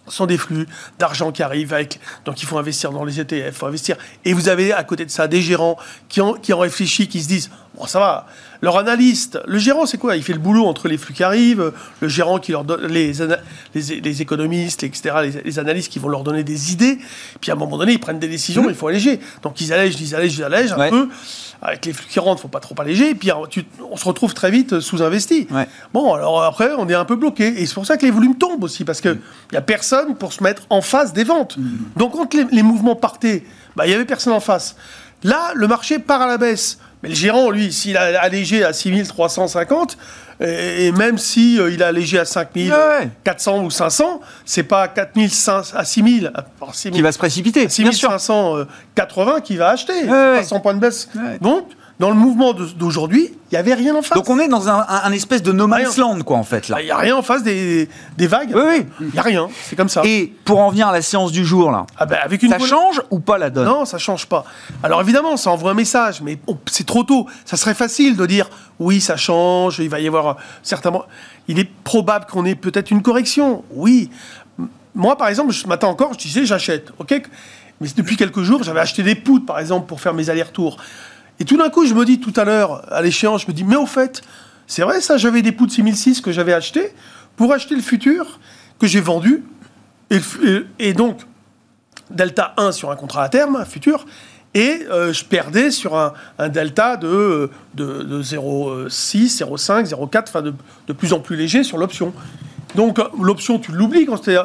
Sont 0.08 0.26
des 0.26 0.36
flux 0.36 0.66
d'argent 0.98 1.30
qui 1.30 1.42
arrivent 1.42 1.72
avec. 1.72 2.00
Donc 2.24 2.42
il 2.42 2.46
faut 2.46 2.58
investir 2.58 2.90
dans 2.90 3.04
les 3.04 3.20
ETF, 3.20 3.46
il 3.46 3.52
faut 3.52 3.66
investir. 3.66 3.96
Et 4.24 4.32
vous 4.32 4.48
avez 4.48 4.72
à 4.72 4.82
côté 4.82 5.04
de 5.04 5.10
ça 5.10 5.28
des 5.28 5.40
gérants 5.40 5.76
qui 6.08 6.20
ont, 6.20 6.34
qui 6.34 6.52
ont 6.52 6.58
réfléchi, 6.58 7.08
qui 7.08 7.22
se 7.22 7.28
disent 7.28 7.50
Bon, 7.82 7.88
ça 7.88 7.98
va. 7.98 8.26
Leur 8.60 8.78
analyste, 8.78 9.40
le 9.44 9.58
gérant, 9.58 9.86
c'est 9.86 9.98
quoi? 9.98 10.14
Il 10.16 10.22
fait 10.22 10.32
le 10.34 10.38
boulot 10.38 10.66
entre 10.66 10.86
les 10.86 10.96
flux 10.96 11.12
qui 11.14 11.24
arrivent, 11.24 11.72
le 12.00 12.06
gérant 12.08 12.38
qui 12.38 12.52
leur 12.52 12.62
donne, 12.62 12.86
les, 12.86 13.20
ana- 13.20 13.38
les, 13.74 14.00
les 14.00 14.22
économistes, 14.22 14.84
etc., 14.84 15.16
les, 15.20 15.42
les 15.42 15.58
analystes 15.58 15.90
qui 15.90 15.98
vont 15.98 16.06
leur 16.08 16.22
donner 16.22 16.44
des 16.44 16.72
idées. 16.72 16.98
Puis 17.40 17.50
à 17.50 17.54
un 17.54 17.56
moment 17.56 17.76
donné, 17.76 17.90
ils 17.94 17.98
prennent 17.98 18.20
des 18.20 18.28
décisions, 18.28 18.68
il 18.68 18.76
faut 18.76 18.86
alléger. 18.86 19.18
Donc 19.42 19.60
ils 19.60 19.72
allègent, 19.72 20.00
ils 20.00 20.14
allègent, 20.14 20.38
ils 20.38 20.44
allègent 20.44 20.72
un 20.74 20.78
Ouais. 20.78 20.90
peu. 20.90 21.08
Avec 21.60 21.84
les 21.86 21.92
flux 21.92 22.06
qui 22.08 22.20
rentrent, 22.20 22.38
il 22.38 22.42
faut 22.42 22.48
pas 22.48 22.60
trop 22.60 22.76
alléger. 22.80 23.10
Et 23.10 23.14
puis 23.16 23.30
tu- 23.50 23.64
on 23.90 23.96
se 23.96 24.04
retrouve 24.04 24.32
très 24.32 24.52
vite 24.52 24.78
sous-investi. 24.78 25.48
Ouais. 25.50 25.66
Bon, 25.92 26.14
alors 26.14 26.44
après, 26.44 26.70
on 26.78 26.88
est 26.88 26.94
un 26.94 27.04
peu 27.04 27.16
bloqué. 27.16 27.60
Et 27.60 27.66
c'est 27.66 27.74
pour 27.74 27.86
ça 27.86 27.96
que 27.96 28.04
les 28.06 28.12
volumes 28.12 28.36
tombent 28.38 28.62
aussi, 28.62 28.84
parce 28.84 29.00
qu'il 29.00 29.18
n'y 29.50 29.58
a 29.58 29.62
personne 29.62 30.14
pour 30.14 30.32
se 30.32 30.40
mettre 30.40 30.62
en 30.70 30.82
face 30.82 31.12
des 31.12 31.24
ventes. 31.24 31.56
Donc, 31.96 32.12
quand 32.12 32.32
les, 32.32 32.46
les 32.52 32.62
mouvements 32.62 32.94
partaient, 32.94 33.42
bah, 33.74 33.86
il 33.86 33.88
n'y 33.88 33.94
avait 33.96 34.04
personne 34.04 34.34
en 34.34 34.40
face. 34.40 34.76
Là, 35.24 35.50
le 35.54 35.66
marché 35.66 35.98
part 35.98 36.22
à 36.22 36.28
la 36.28 36.38
baisse. 36.38 36.78
Mais 37.02 37.08
le 37.08 37.14
gérant, 37.14 37.50
lui, 37.50 37.72
s'il 37.72 37.96
a 37.96 38.20
allégé 38.20 38.64
à 38.64 38.72
6350, 38.72 39.96
et, 40.40 40.86
et 40.86 40.92
même 40.92 41.18
si 41.18 41.58
euh, 41.60 41.70
il 41.72 41.82
a 41.82 41.88
allégé 41.88 42.18
à 42.18 42.24
5400 42.24 43.64
ou 43.64 43.70
500, 43.70 44.20
c'est 44.44 44.62
pas 44.62 44.82
à 44.82 44.88
4500 44.88 45.76
à 45.76 45.84
6000, 45.84 46.30
à- 46.34 46.42
par 46.42 46.74
6000 46.74 46.94
Qui 46.96 47.02
va 47.02 47.12
se 47.12 47.18
précipiter, 47.18 47.60
bien 47.66 47.92
sûr. 47.92 48.08
6580 48.10 49.40
qui 49.40 49.56
va 49.56 49.70
acheter. 49.70 49.92
ouais. 50.04 50.34
300 50.36 50.60
points 50.60 50.74
de 50.74 50.80
baisse. 50.80 51.08
Ouais. 51.14 51.38
Donc, 51.40 51.68
dans 52.02 52.10
le 52.10 52.16
mouvement 52.16 52.52
d'aujourd'hui, 52.52 53.30
il 53.30 53.54
n'y 53.54 53.58
avait 53.58 53.74
rien 53.74 53.94
en 53.94 54.02
face. 54.02 54.16
Donc 54.18 54.28
on 54.28 54.40
est 54.40 54.48
dans 54.48 54.68
un, 54.68 54.80
un- 54.80 55.02
un 55.04 55.12
espèce 55.12 55.40
de 55.40 55.52
no 55.52 55.68
man's 55.68 55.96
land, 55.98 56.18
quoi, 56.22 56.36
en 56.36 56.42
fait, 56.42 56.68
là. 56.68 56.80
Il 56.80 56.86
n'y 56.86 56.90
a 56.90 56.96
rien 56.96 57.16
en 57.16 57.22
face 57.22 57.44
des, 57.44 57.88
des 58.18 58.26
vagues. 58.26 58.50
Oui, 58.52 58.62
oui. 58.66 58.86
Il 59.02 59.06
n'y 59.12 59.18
a 59.20 59.22
rien. 59.22 59.48
C'est 59.68 59.76
comme 59.76 59.88
ça. 59.88 60.02
Et 60.04 60.32
pour 60.44 60.58
en 60.58 60.70
venir 60.70 60.88
à 60.88 60.92
la 60.92 61.00
séance 61.00 61.30
du 61.30 61.44
jour, 61.44 61.70
là, 61.70 61.86
Ah 61.96 62.06
ben, 62.06 62.18
avec 62.24 62.42
une 62.42 62.50
ça 62.50 62.58
change 62.58 63.00
ou 63.10 63.20
pas 63.20 63.38
la 63.38 63.50
donne? 63.50 63.66
Non, 63.66 63.84
ça 63.84 63.98
change 63.98 64.26
pas. 64.26 64.44
Alors 64.82 65.00
évidemment, 65.00 65.36
ça 65.36 65.52
envoie 65.52 65.70
un 65.70 65.74
message, 65.74 66.20
mais 66.22 66.40
on- 66.48 66.58
c'est 66.66 66.84
trop 66.86 67.04
tôt. 67.04 67.28
Ça 67.44 67.56
serait 67.56 67.74
facile 67.74 68.16
de 68.16 68.26
dire 68.26 68.50
oui, 68.80 69.00
ça 69.00 69.16
change, 69.16 69.78
il 69.78 69.88
va 69.88 70.00
y 70.00 70.08
avoir 70.08 70.26
euh, 70.26 70.34
certainement. 70.64 71.04
Il 71.46 71.60
est 71.60 71.70
probable 71.84 72.26
qu'on 72.28 72.44
ait 72.44 72.56
peut-être 72.56 72.90
une 72.90 73.02
correction. 73.02 73.62
Oui. 73.70 74.10
Moi, 74.96 75.16
par 75.16 75.28
exemple, 75.28 75.52
ce 75.52 75.68
matin 75.68 75.86
encore, 75.86 76.14
je 76.14 76.18
disais 76.18 76.44
j'achète. 76.46 76.90
Ok? 76.98 77.22
Mais 77.80 77.88
depuis 77.96 78.16
quelques 78.16 78.42
jours, 78.42 78.64
j'avais 78.64 78.80
acheté 78.80 79.04
des 79.04 79.14
poutres, 79.14 79.46
par 79.46 79.58
exemple, 79.60 79.86
pour 79.86 80.00
faire 80.00 80.14
mes 80.14 80.30
allers-retours. 80.30 80.78
Et 81.42 81.44
tout 81.44 81.56
d'un 81.56 81.70
coup, 81.70 81.86
je 81.86 81.94
me 81.94 82.04
dis 82.04 82.20
tout 82.20 82.32
à 82.36 82.44
l'heure, 82.44 82.84
à 82.92 83.02
l'échéance, 83.02 83.42
je 83.42 83.48
me 83.48 83.52
dis, 83.52 83.64
mais 83.64 83.74
au 83.74 83.84
fait, 83.84 84.22
c'est 84.68 84.82
vrai 84.82 85.00
ça, 85.00 85.16
j'avais 85.16 85.42
des 85.42 85.50
poutres 85.50 85.72
6006 85.72 86.20
que 86.20 86.30
j'avais 86.30 86.52
achetées 86.52 86.94
pour 87.34 87.52
acheter 87.52 87.74
le 87.74 87.80
futur 87.80 88.38
que 88.78 88.86
j'ai 88.86 89.00
vendu. 89.00 89.42
Et, 90.78 90.92
donc, 90.92 91.18
delta 92.10 92.54
1 92.58 92.70
sur 92.70 92.92
un 92.92 92.96
contrat 92.96 93.24
à 93.24 93.28
terme, 93.28 93.56
un 93.56 93.64
futur, 93.64 94.06
et 94.54 94.86
euh, 94.88 95.12
je 95.12 95.24
perdais 95.24 95.72
sur 95.72 95.96
un, 95.96 96.48
delta 96.48 96.96
de, 96.96 97.50
de, 97.74 98.04
de 98.04 98.22
0,6, 98.22 99.38
0,5, 99.38 99.88
0,4, 99.88 100.22
enfin 100.28 100.42
de 100.42 100.92
plus 100.92 101.12
en 101.12 101.18
plus 101.18 101.34
léger 101.34 101.64
sur 101.64 101.76
l'option. 101.76 102.14
Donc 102.74 102.98
euh, 102.98 103.04
l'option, 103.20 103.58
tu 103.58 103.72
l'oublies 103.72 104.06
quand 104.06 104.18
tu 104.18 104.32
es, 104.32 104.36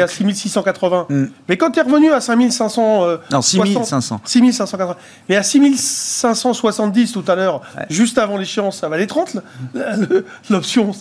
à 0.00 0.08
6680. 0.08 1.06
Mm. 1.08 1.24
Mais 1.48 1.56
quand 1.56 1.70
tu 1.70 1.78
es 1.78 1.82
revenu 1.82 2.10
à 2.12 2.20
5500... 2.20 3.04
euh, 3.04 3.16
Non, 3.30 3.42
60, 3.42 3.66
6500. 3.84 4.20
6580. 4.24 4.96
Mais 5.28 5.36
à 5.36 5.42
6570 5.42 7.12
tout 7.12 7.24
à 7.28 7.34
l'heure, 7.34 7.60
juste 7.90 8.18
avant 8.18 8.36
l'échéance, 8.36 8.78
ça 8.78 8.88
valait 8.88 9.06
30, 9.06 9.34
la- 9.74 9.96
la- 9.96 10.06
l'option. 10.50 10.92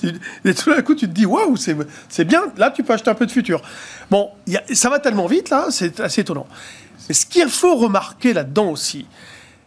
Et 0.45 0.53
tout 0.53 0.73
d'un 0.73 0.81
coup, 0.81 0.95
tu 0.95 1.07
te 1.07 1.13
dis, 1.13 1.25
waouh, 1.25 1.55
c'est 1.57 1.75
c'est 2.09 2.25
bien, 2.25 2.43
là, 2.57 2.71
tu 2.71 2.83
peux 2.83 2.93
acheter 2.93 3.09
un 3.09 3.15
peu 3.15 3.25
de 3.25 3.31
futur. 3.31 3.61
Bon, 4.11 4.29
il 4.47 4.53
y 4.53 4.57
a- 4.57 4.63
ça 4.73 4.89
va 4.89 4.99
tellement 4.99 5.27
vite, 5.27 5.49
là, 5.49 5.67
c'est 5.69 5.99
assez 5.99 6.21
étonnant. 6.21 6.47
Mais 7.07 7.13
ce 7.15 7.25
qu'il 7.25 7.47
faut 7.49 7.75
remarquer 7.75 8.33
là-dedans 8.33 8.69
aussi, 8.69 9.05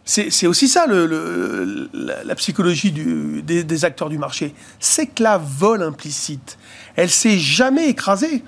c'est 0.09 0.47
aussi 0.47 0.67
ça 0.69 0.87
le- 0.87 1.05
le- 1.05 1.89
la, 1.93 2.23
la 2.23 2.35
psychologie 2.35 2.91
du- 2.91 3.41
des, 3.43 3.63
des 3.63 3.85
acteurs 3.85 4.09
du 4.09 4.17
marché, 4.17 4.53
c'est 4.79 5.05
que 5.07 5.21
la 5.21 5.37
vol 5.37 5.83
implicite, 5.83 6.57
elle 6.95 7.09
s'est 7.09 7.37
jamais 7.37 7.89
écrasée, 7.89 8.43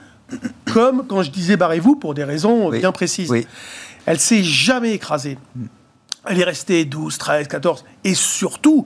comme 0.72 1.06
quand 1.08 1.22
je 1.22 1.32
disais 1.32 1.58
barrez-vous 1.58 1.96
pour 1.96 2.14
des 2.14 2.24
raisons 2.24 2.70
Oui. 2.70 2.80
bien 2.80 2.92
précises. 2.94 3.30
Oui. 3.30 3.46
Elle 4.06 4.20
s'est 4.20 4.44
jamais 4.44 4.94
écrasée. 4.94 5.38
Elle 6.26 6.40
est 6.40 6.44
restée 6.46 6.86
12, 6.86 7.18
13, 7.18 7.48
14. 7.48 7.84
Et 8.04 8.14
surtout, 8.16 8.86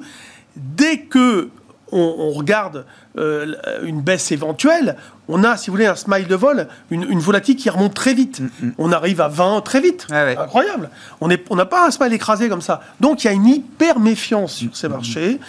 dès 0.56 1.00
que 1.02 1.50
on, 1.94 2.16
on 2.20 2.32
regarde 2.32 2.86
euh, 3.18 3.54
une 3.84 4.02
baisse 4.02 4.32
éventuelle, 4.32 4.98
on 5.28 5.44
a, 5.44 5.56
si 5.56 5.70
vous 5.70 5.76
voulez, 5.76 5.86
un 5.86 5.96
smile 5.96 6.28
de 6.28 6.36
vol, 6.36 6.68
une, 6.92 7.04
une 7.04 7.20
volatilité 7.20 7.64
qui 7.64 7.70
remonte 7.70 7.94
très 7.94 8.14
vite. 8.14 8.42
On 8.78 8.92
arrive 8.92 9.22
à 9.22 9.28
20 9.30 9.62
très 9.62 9.80
vite. 9.80 10.08
Ouais. 10.10 10.36
Incroyable. 10.38 10.90
On 11.22 11.28
n'a 11.28 11.66
pas 11.66 11.88
un 11.88 11.92
smile 11.92 12.14
écrasé 12.14 12.50
comme 12.50 12.62
ça. 12.62 12.82
Donc 13.00 13.24
il 13.24 13.28
y 13.28 13.30
a 13.30 13.34
une 13.34 13.48
hyper 13.48 14.00
méfiance 14.00 14.56
sur 14.56 14.76
ces 14.76 14.90
marchés. 14.90 15.40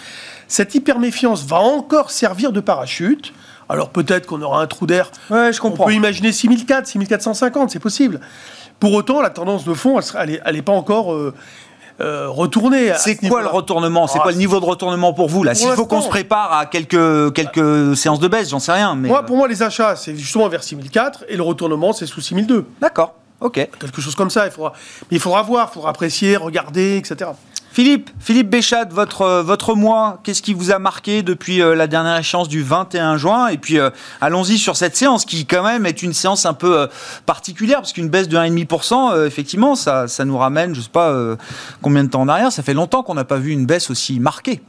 Cette 0.47 0.75
hyper 0.75 0.99
méfiance 0.99 1.43
va 1.45 1.57
encore 1.57 2.11
servir 2.11 2.51
de 2.51 2.59
parachute. 2.59 3.33
Alors 3.67 3.89
peut-être 3.89 4.27
qu'on 4.27 4.41
aura 4.41 4.61
un 4.61 4.67
trou 4.67 4.85
d'air. 4.85 5.11
Ouais, 5.29 5.51
je 5.51 5.59
comprends. 5.59 5.85
On 5.85 5.87
peut 5.87 5.93
imaginer 5.93 6.31
6004, 6.31 6.87
6450, 6.87 7.71
c'est 7.71 7.79
possible. 7.79 8.19
Pour 8.79 8.93
autant, 8.93 9.21
la 9.21 9.29
tendance 9.29 9.63
de 9.65 9.73
fond, 9.73 9.99
elle 10.19 10.41
n'est 10.53 10.61
pas 10.61 10.73
encore 10.73 11.13
euh, 11.13 11.33
euh, 12.01 12.27
retournée. 12.29 12.91
à 12.91 12.97
C'est 12.97 13.19
ce 13.21 13.27
quoi 13.27 13.41
le 13.41 13.47
retournement? 13.47 14.07
C'est 14.07 14.19
Ah, 14.19 14.23
quoi 14.23 14.31
le 14.31 14.37
niveau 14.37 14.59
de 14.59 14.65
retournement 14.65 15.13
pour 15.13 15.29
vous 15.29 15.43
là? 15.43 15.55
S'il 15.55 15.69
faut 15.71 15.85
qu'on 15.85 16.01
se 16.01 16.09
prépare 16.09 16.51
à 16.53 16.65
quelques, 16.65 17.33
quelques 17.33 17.95
séances 17.95 18.19
de 18.19 18.27
baisse, 18.27 18.49
j'en 18.49 18.59
sais 18.59 18.73
rien. 18.73 18.95
Mais 18.95 19.07
Moi, 19.07 19.19
euh, 19.19 19.23
pour 19.23 19.37
moi, 19.37 19.47
les 19.47 19.63
achats, 19.63 19.95
c'est 19.95 20.15
justement 20.15 20.47
vers 20.49 20.63
6004 20.63 21.25
et 21.29 21.35
le 21.37 21.43
retournement, 21.43 21.93
c'est 21.93 22.05
sous 22.05 22.21
6002. 22.21 22.65
D'accord, 22.81 23.13
ok. 23.39 23.53
Quelque 23.79 24.01
chose 24.01 24.15
comme 24.15 24.29
ça. 24.29 24.45
Il 24.45 24.51
faudra, 24.51 24.73
mais 25.09 25.17
il 25.17 25.19
faudra 25.21 25.41
voir, 25.41 25.69
il 25.71 25.73
faudra 25.73 25.89
apprécier, 25.91 26.35
regarder, 26.37 26.97
etc. 26.97 27.31
Philippe, 27.75 28.09
Philippe 28.19 28.49
Béchat, 28.49 28.85
votre, 28.85 29.21
euh, 29.23 29.75
mois, 29.75 30.21
qu'est-ce 30.23 30.41
qui 30.41 30.53
vous 30.53 30.71
a 30.71 30.79
marqué 30.79 31.23
depuis 31.23 31.61
euh, 31.61 31.75
la 31.75 31.87
dernière 31.87 32.17
échéance 32.17 32.47
du 32.47 32.63
21 32.63 33.17
juin? 33.17 33.49
Et 33.49 33.57
puis 33.57 33.79
euh, 33.79 33.89
allons-y 34.21 34.57
sur 34.57 34.77
cette 34.77 34.95
séance 34.95 35.25
qui 35.25 35.45
quand 35.45 35.61
même 35.61 35.85
est 35.85 36.01
une 36.01 36.13
séance 36.13 36.45
un 36.45 36.53
peu 36.53 36.87
particulière 37.25 37.79
parce 37.79 37.91
qu'une 37.91 38.07
baisse 38.07 38.29
de 38.29 38.37
1,5%, 38.37 39.11
euh, 39.11 39.27
effectivement, 39.27 39.75
ça, 39.75 40.05
nous 40.23 40.37
ramène, 40.37 40.73
je 40.73 40.79
sais 40.79 40.89
pas 40.89 41.35
combien 41.81 42.05
de 42.05 42.09
temps 42.09 42.21
en 42.21 42.29
arrière, 42.29 42.49
ça 42.53 42.63
fait 42.63 42.73
longtemps 42.73 43.03
qu'on 43.03 43.13
n'a 43.13 43.25
pas 43.25 43.39
vu 43.39 43.51
une 43.51 43.65
baisse 43.65 43.89
aussi 43.89 44.21
marquée. 44.21 44.61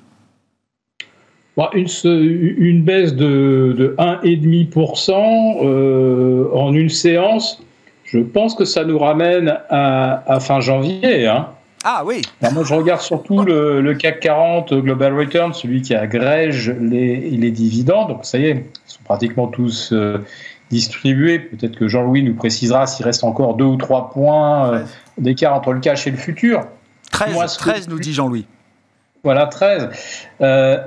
Bon, 1.57 1.69
une, 1.75 1.87
se- 1.87 2.09
une 2.09 2.83
baisse 2.83 3.14
de, 3.14 3.73
de 3.79 3.95
1,5% 3.99 5.64
euh, 5.64 6.49
en 6.53 6.75
une 6.75 6.88
séance, 6.90 7.62
Je 8.03 8.19
pense 8.19 8.57
que 8.57 8.64
ça 8.64 8.85
nous 8.85 8.99
ramène 8.99 9.57
à, 9.71 10.40
fin 10.40 10.59
janvier. 10.59 11.29
Hein. 11.29 11.51
Ah 11.88 12.03
oui. 12.05 12.20
moi, 12.53 12.64
je 12.64 12.75
regarde 12.75 13.01
surtout 13.01 13.44
le, 13.44 13.94
CAC 13.94 14.18
40 14.18 14.75
Global 14.75 15.16
Return, 15.16 15.55
celui 15.55 15.83
qui 15.83 15.94
agrège 15.94 16.75
les, 16.81 17.31
les, 17.31 17.51
dividendes. 17.53 18.09
Donc 18.09 18.25
ça 18.25 18.38
y 18.38 18.46
est, 18.46 18.55
ils 18.55 18.92
sont 18.92 19.05
pratiquement 19.05 19.46
tous 19.46 19.92
euh, 19.92 20.18
distribués. 20.68 21.38
Peut-être 21.38 21.77
que 21.77 21.87
Jean-Louis 21.87 22.25
nous 22.25 22.35
précisera 22.35 22.88
s'il 22.88 23.07
reste 23.07 23.22
encore 23.22 23.55
deux 23.55 23.66
ou 23.66 23.77
trois 23.77 24.11
points 24.11 24.72
euh, 24.72 24.85
d'écart 25.16 25.55
entre 25.55 25.72
le 25.72 25.79
cash 25.79 26.09
et 26.09 26.11
le 26.11 26.16
futur. 26.16 26.66
13, 27.12 27.57
13 27.57 27.88
nous 27.88 28.01
dit 28.01 28.12
Jean-Louis. 28.12 28.46
Voilà, 29.22 29.46
13. 29.46 29.88
Euh, 30.40 30.79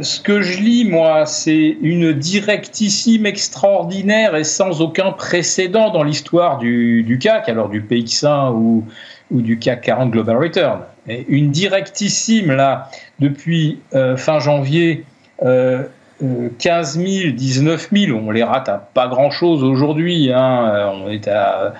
ce 0.00 0.20
que 0.20 0.40
je 0.40 0.58
lis, 0.58 0.86
moi, 0.86 1.26
c'est 1.26 1.76
une 1.82 2.14
directissime 2.14 3.26
extraordinaire 3.26 4.34
et 4.34 4.44
sans 4.44 4.80
aucun 4.80 5.12
précédent 5.12 5.90
dans 5.90 6.02
l'histoire 6.02 6.56
du, 6.56 7.02
du, 7.02 7.18
CAC, 7.18 7.50
alors 7.50 7.68
du 7.68 7.82
PX1 7.82 8.54
ou, 8.54 8.86
ou, 9.30 9.40
du 9.40 9.58
CAC 9.58 9.82
40 9.82 10.10
Global 10.10 10.36
Return. 10.36 10.80
Et 11.08 11.24
une 11.28 11.50
directissime, 11.50 12.52
là, 12.52 12.90
depuis 13.18 13.80
euh, 13.94 14.16
fin 14.16 14.38
janvier, 14.38 15.04
euh, 15.42 15.84
15 16.58 16.98
000, 16.98 17.32
19 17.32 17.88
000, 17.92 18.18
on 18.18 18.30
les 18.30 18.42
rate 18.42 18.68
à 18.68 18.76
pas 18.92 19.08
grand-chose 19.08 19.64
aujourd'hui. 19.64 20.30
Hein. 20.32 20.70
Euh, 20.74 20.90
on 20.92 21.10
est 21.10 21.26
à 21.28 21.72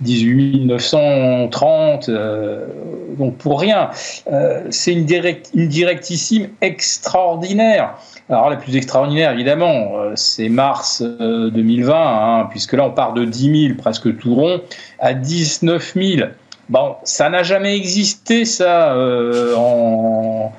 18 0.00 0.64
930, 0.64 2.08
euh, 2.08 2.66
donc 3.18 3.36
pour 3.36 3.60
rien. 3.60 3.90
C'est 4.70 4.92
une, 4.92 5.04
direct, 5.04 5.50
directissime 5.54 6.48
extraordinaire. 6.62 7.94
Alors 8.28 8.50
la 8.50 8.56
plus 8.56 8.76
extraordinaire, 8.76 9.32
évidemment, 9.32 9.90
c'est 10.14 10.48
mars 10.48 11.02
2020, 11.02 11.94
hein, 11.94 12.48
puisque 12.50 12.72
là 12.72 12.84
on 12.84 12.90
part 12.90 13.12
de 13.12 13.24
10 13.24 13.68
000, 13.68 13.74
presque 13.76 14.16
tout 14.18 14.34
rond, 14.34 14.62
à 14.98 15.12
19 15.14 15.94
000. 15.94 16.28
Bon, 16.68 16.96
ça 17.04 17.28
n'a 17.28 17.42
jamais 17.42 17.76
existé, 17.76 18.44
ça, 18.44 18.96
en 19.56 20.52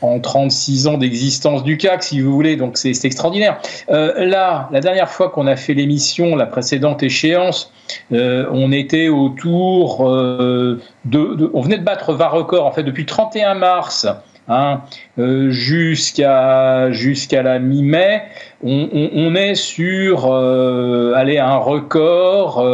en 0.00 0.20
36 0.20 0.86
ans 0.86 0.98
d'existence 0.98 1.62
du 1.64 1.76
CAC, 1.76 2.02
si 2.02 2.20
vous 2.20 2.32
voulez. 2.32 2.56
Donc 2.56 2.76
c'est 2.76 3.04
extraordinaire. 3.04 3.60
Euh, 3.90 4.24
là, 4.24 4.68
la 4.72 4.80
dernière 4.80 5.08
fois 5.08 5.30
qu'on 5.30 5.46
a 5.46 5.56
fait 5.56 5.74
l'émission, 5.74 6.36
la 6.36 6.46
précédente 6.46 7.02
échéance, 7.02 7.72
euh, 8.12 8.46
on 8.52 8.72
était 8.72 9.08
autour 9.08 10.08
euh, 10.08 10.80
de, 11.04 11.50
On 11.54 11.60
venait 11.60 11.78
de 11.78 11.84
battre 11.84 12.12
20 12.12 12.28
records, 12.28 12.66
en 12.66 12.72
fait, 12.72 12.82
depuis 12.82 13.06
31 13.06 13.54
mars. 13.54 14.06
Hein, 14.50 14.80
jusqu'à 15.18 16.90
jusqu'à 16.90 17.42
la 17.42 17.58
mi-mai, 17.58 18.22
on, 18.64 19.34
est 19.34 19.54
sur 19.54 20.32
aller 20.34 21.38
un 21.38 21.56
record 21.56 22.64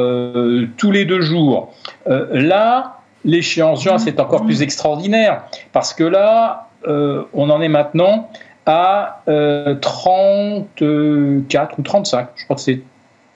tous 0.77 0.91
les 0.91 1.05
deux 1.05 1.21
jours. 1.21 1.75
là, 2.07 3.01
l'échéance 3.25 3.83
juin, 3.83 3.99
c'est 3.99 4.21
encore 4.21 4.45
plus 4.45 4.63
extraordinaire 4.63 5.45
parce 5.73 5.93
que 5.93 6.05
là, 6.05 6.69
euh, 6.87 7.25
on 7.33 7.51
en 7.51 7.61
est 7.61 7.69
maintenant 7.69 8.29
à 8.67 9.23
34 9.27 10.83
euh, 10.83 11.43
ou 11.79 11.83
35. 11.83 12.29
Je 12.37 12.45
crois 12.45 12.57
que 12.57 12.63
c'est 12.63 12.81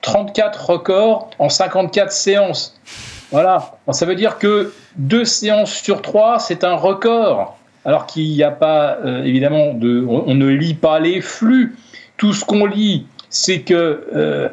34 0.01 0.69
records 0.69 1.29
en 1.39 1.49
54 1.49 2.11
séances. 2.11 2.79
Voilà. 3.31 3.73
ça 3.91 4.05
veut 4.05 4.15
dire 4.15 4.39
que 4.39 4.73
deux 4.95 5.25
séances 5.25 5.73
sur 5.73 6.01
trois, 6.01 6.39
c'est 6.39 6.63
un 6.63 6.75
record. 6.75 7.57
Alors 7.85 8.05
qu'il 8.07 8.29
n'y 8.29 8.43
a 8.43 8.51
pas, 8.51 8.97
euh, 9.05 9.23
évidemment, 9.23 9.73
de, 9.73 10.05
on, 10.07 10.33
ne 10.35 10.47
lit 10.47 10.73
pas 10.73 10.99
les 10.99 11.21
flux. 11.21 11.77
Tout 12.19 12.33
ce 12.33 12.45
qu'on 12.45 12.67
lit, 12.67 13.07
c'est 13.29 13.61
que 13.61 14.51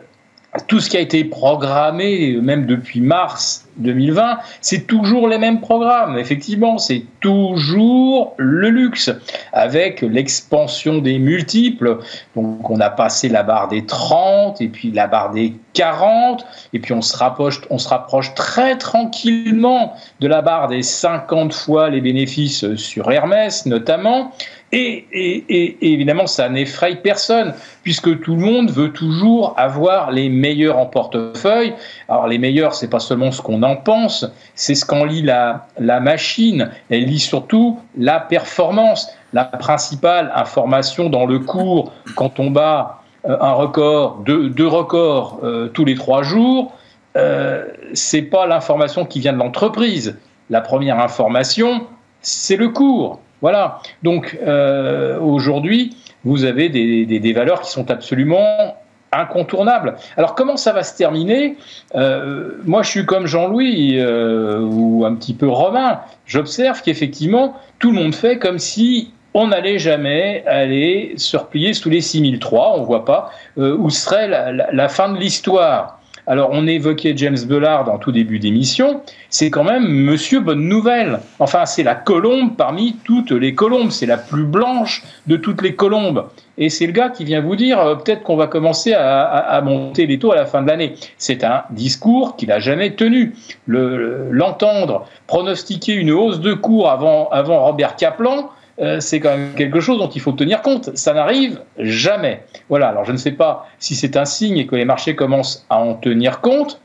tout 0.69 0.81
ce 0.81 0.89
qui 0.89 0.97
a 0.97 1.01
été 1.01 1.23
programmé, 1.25 2.39
même 2.41 2.65
depuis 2.65 3.03
mars 3.03 3.67
2020, 3.77 4.39
c'est 4.63 4.87
toujours 4.87 5.29
les 5.29 5.37
mêmes 5.37 5.61
programmes. 5.61 6.17
Effectivement, 6.17 6.79
c'est 6.79 7.05
toujours 7.21 8.33
le 8.39 8.71
luxe, 8.71 9.11
avec 9.53 10.01
l'expansion 10.01 10.99
des 10.99 11.19
multiples. 11.19 11.99
Donc, 12.35 12.71
on 12.71 12.81
a 12.81 12.89
passé 12.89 13.29
la 13.29 13.43
barre 13.43 13.69
des 13.69 13.85
30, 13.85 14.63
et 14.63 14.69
puis 14.69 14.93
la 14.93 15.09
barre 15.09 15.33
des 15.33 15.53
40, 15.75 16.47
et 16.73 16.79
puis 16.79 16.95
on 16.95 17.03
se 17.03 17.15
rapproche, 17.15 17.61
on 17.69 17.77
se 17.77 17.89
rapproche 17.89 18.33
très 18.35 18.79
tranquillement 18.79 19.93
de 20.21 20.29
la 20.29 20.41
barre 20.41 20.69
des 20.69 20.83
50 20.83 21.53
fois 21.53 21.91
les 21.91 22.01
bénéfices 22.01 22.75
sur 22.77 23.11
Hermès, 23.11 23.67
notamment. 23.67 24.33
Et, 24.73 25.47
évidemment, 25.81 26.27
ça 26.27 26.49
n'effraie 26.49 26.97
personne, 26.97 27.55
puisque 27.85 28.21
tout 28.21 28.35
le 28.35 28.41
monde 28.41 28.71
veut 28.71 28.93
toujours 28.93 29.55
avoir 29.57 30.11
les 30.11 30.29
meilleurs 30.29 30.77
en 30.77 30.87
portefeuille. 30.87 31.73
Alors, 32.09 32.27
les 32.27 32.39
meilleurs, 32.39 32.75
c'est 32.75 32.91
pas 32.91 32.99
seulement 32.99 33.31
ce 33.31 33.41
qu'on 33.41 33.63
en 33.63 33.77
pense, 33.77 34.27
c'est 34.55 34.75
ce 34.75 34.85
qu'en 34.85 35.05
lit 35.05 35.23
la, 35.23 35.67
machine. 35.79 36.71
Elle 36.91 37.05
lit 37.05 37.21
surtout 37.21 37.79
la 37.97 38.19
performance. 38.19 39.09
La 39.33 39.45
principale 39.45 40.33
information 40.35 41.11
dans 41.11 41.27
le 41.27 41.39
cours, 41.39 41.93
quand 42.17 42.41
on 42.41 42.51
bat 42.51 43.03
euh, 43.29 43.37
un 43.41 43.53
record, 43.53 44.23
deux, 44.25 44.67
records 44.67 45.41
euh, 45.43 45.69
tous 45.69 45.85
les 45.85 45.95
trois 45.95 46.23
jours, 46.23 46.73
euh, 47.17 47.67
c'est 47.95 48.23
pas 48.23 48.47
l'information 48.47 49.05
qui 49.05 49.21
vient 49.21 49.33
de 49.33 49.39
l'entreprise. 49.39 50.19
La 50.51 50.61
première 50.61 51.01
information, 51.01 51.87
c'est 52.21 52.57
le 52.57 52.69
cours. 52.69 53.21
Voilà. 53.43 53.81
Donc 54.03 54.39
euh, 54.43 55.19
aujourd'hui, 55.19 55.97
vous 56.25 56.45
avez 56.45 56.69
des, 56.69 57.33
valeurs 57.33 57.61
qui 57.61 57.71
sont 57.71 57.91
absolument 57.91 58.77
incontournables. 59.13 59.97
Alors 60.17 60.35
comment 60.35 60.57
ça 60.57 60.73
va 60.73 60.83
se 60.83 60.97
terminer? 60.97 61.57
Euh, 61.95 62.53
Moi, 62.65 62.83
je 62.83 62.91
suis 62.91 63.07
comme 63.07 63.27
Jean-Louis 63.27 63.99
euh, 63.99 64.61
ou 64.61 65.05
un 65.05 65.15
petit 65.15 65.35
peu 65.35 65.49
Romain. 65.49 66.01
J'observe 66.27 66.83
qu'effectivement, 66.83 67.55
tout 67.79 67.93
le 67.93 67.97
monde 67.97 68.15
fait 68.15 68.39
comme 68.39 68.59
si 68.59 69.13
on 69.35 69.49
n'allait 69.49 69.79
jamais 69.79 70.43
aller 70.47 71.13
se 71.17 71.37
replier 71.37 71.75
sous 71.75 71.91
les 71.91 72.01
6003. 72.01 72.75
On 72.77 72.81
ne 72.81 72.87
voit 72.87 73.05
pas 73.05 73.31
où 73.59 73.91
serait 73.91 74.29
la 74.29 74.89
fin 74.89 75.11
de 75.13 75.19
l'histoire. 75.19 76.01
Alors, 76.29 76.51
on 76.53 76.67
évoquait 76.67 77.17
James 77.17 77.39
Bullard 77.47 77.89
en 77.89 77.99
tout 77.99 78.11
début 78.11 78.41
d'émission. 78.41 79.01
C'est 79.31 79.49
quand 79.49 79.63
même 79.63 79.87
Monsieur 79.87 80.41
Bonne 80.41 80.69
Nouvelle. 80.69 81.21
Enfin, 81.39 81.67
c'est 81.67 81.85
la 81.85 81.95
colombe 81.95 82.57
parmi 82.57 82.97
toutes 83.05 83.31
les 83.31 83.55
colombes. 83.55 83.93
C'est 83.93 84.07
la 84.07 84.17
plus 84.17 84.45
blanche 84.45 85.05
de 85.29 85.37
toutes 85.37 85.63
les 85.63 85.77
colombes. 85.77 86.27
Et 86.59 86.69
c'est 86.69 86.87
le 86.87 86.93
gars 86.93 87.11
qui 87.11 87.25
vient 87.25 87.41
vous 87.41 87.55
dire 87.55 87.79
euh, 87.79 87.95
peut-être 87.95 88.25
qu'on 88.25 88.37
va 88.37 88.49
commencer 88.49 88.93
à, 88.93 89.61
monter 89.63 90.07
les 90.07 90.19
taux 90.19 90.33
à 90.33 90.37
la 90.37 90.47
fin 90.47 90.63
de 90.63 90.69
l'année. 90.69 90.95
C'est 91.17 91.45
un 91.45 91.63
discours 91.71 92.35
qu'il 92.35 92.49
n'a 92.49 92.59
jamais 92.59 92.95
tenu. 92.95 93.35
L'entendre 93.69 95.07
pronostiquer 95.29 95.93
une 95.93 96.11
hausse 96.11 96.41
de 96.41 96.55
cours 96.55 96.91
avant, 96.91 97.29
avant 97.29 97.65
Robert 97.65 97.95
Kaplan, 97.95 98.51
euh, 98.79 99.01
c'est 99.01 99.21
quand 99.21 99.37
même 99.37 99.55
quelque 99.55 99.81
chose 99.81 99.99
dont 99.99 100.09
il 100.09 100.21
faut 100.21 100.33
tenir 100.33 100.63
compte. 100.63 100.97
Ça 100.97 101.15
n'arrive 101.15 101.61
jamais. 101.79 102.45
Voilà, 102.69 102.89
alors 102.89 103.05
je 103.05 103.13
ne 103.13 103.17
sais 103.17 103.33
pas 103.33 103.69
si 103.79 103.95
c'est 103.95 104.17
un 104.17 104.25
signe 104.25 104.59
et 104.59 104.67
que 104.67 104.77
les 104.77 104.85
marchés 104.85 105.15
commencent 105.15 105.65
à 105.71 105.79
en 105.79 105.95
tenir 105.95 106.41
compte. 106.41 106.81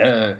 Euh, 0.00 0.34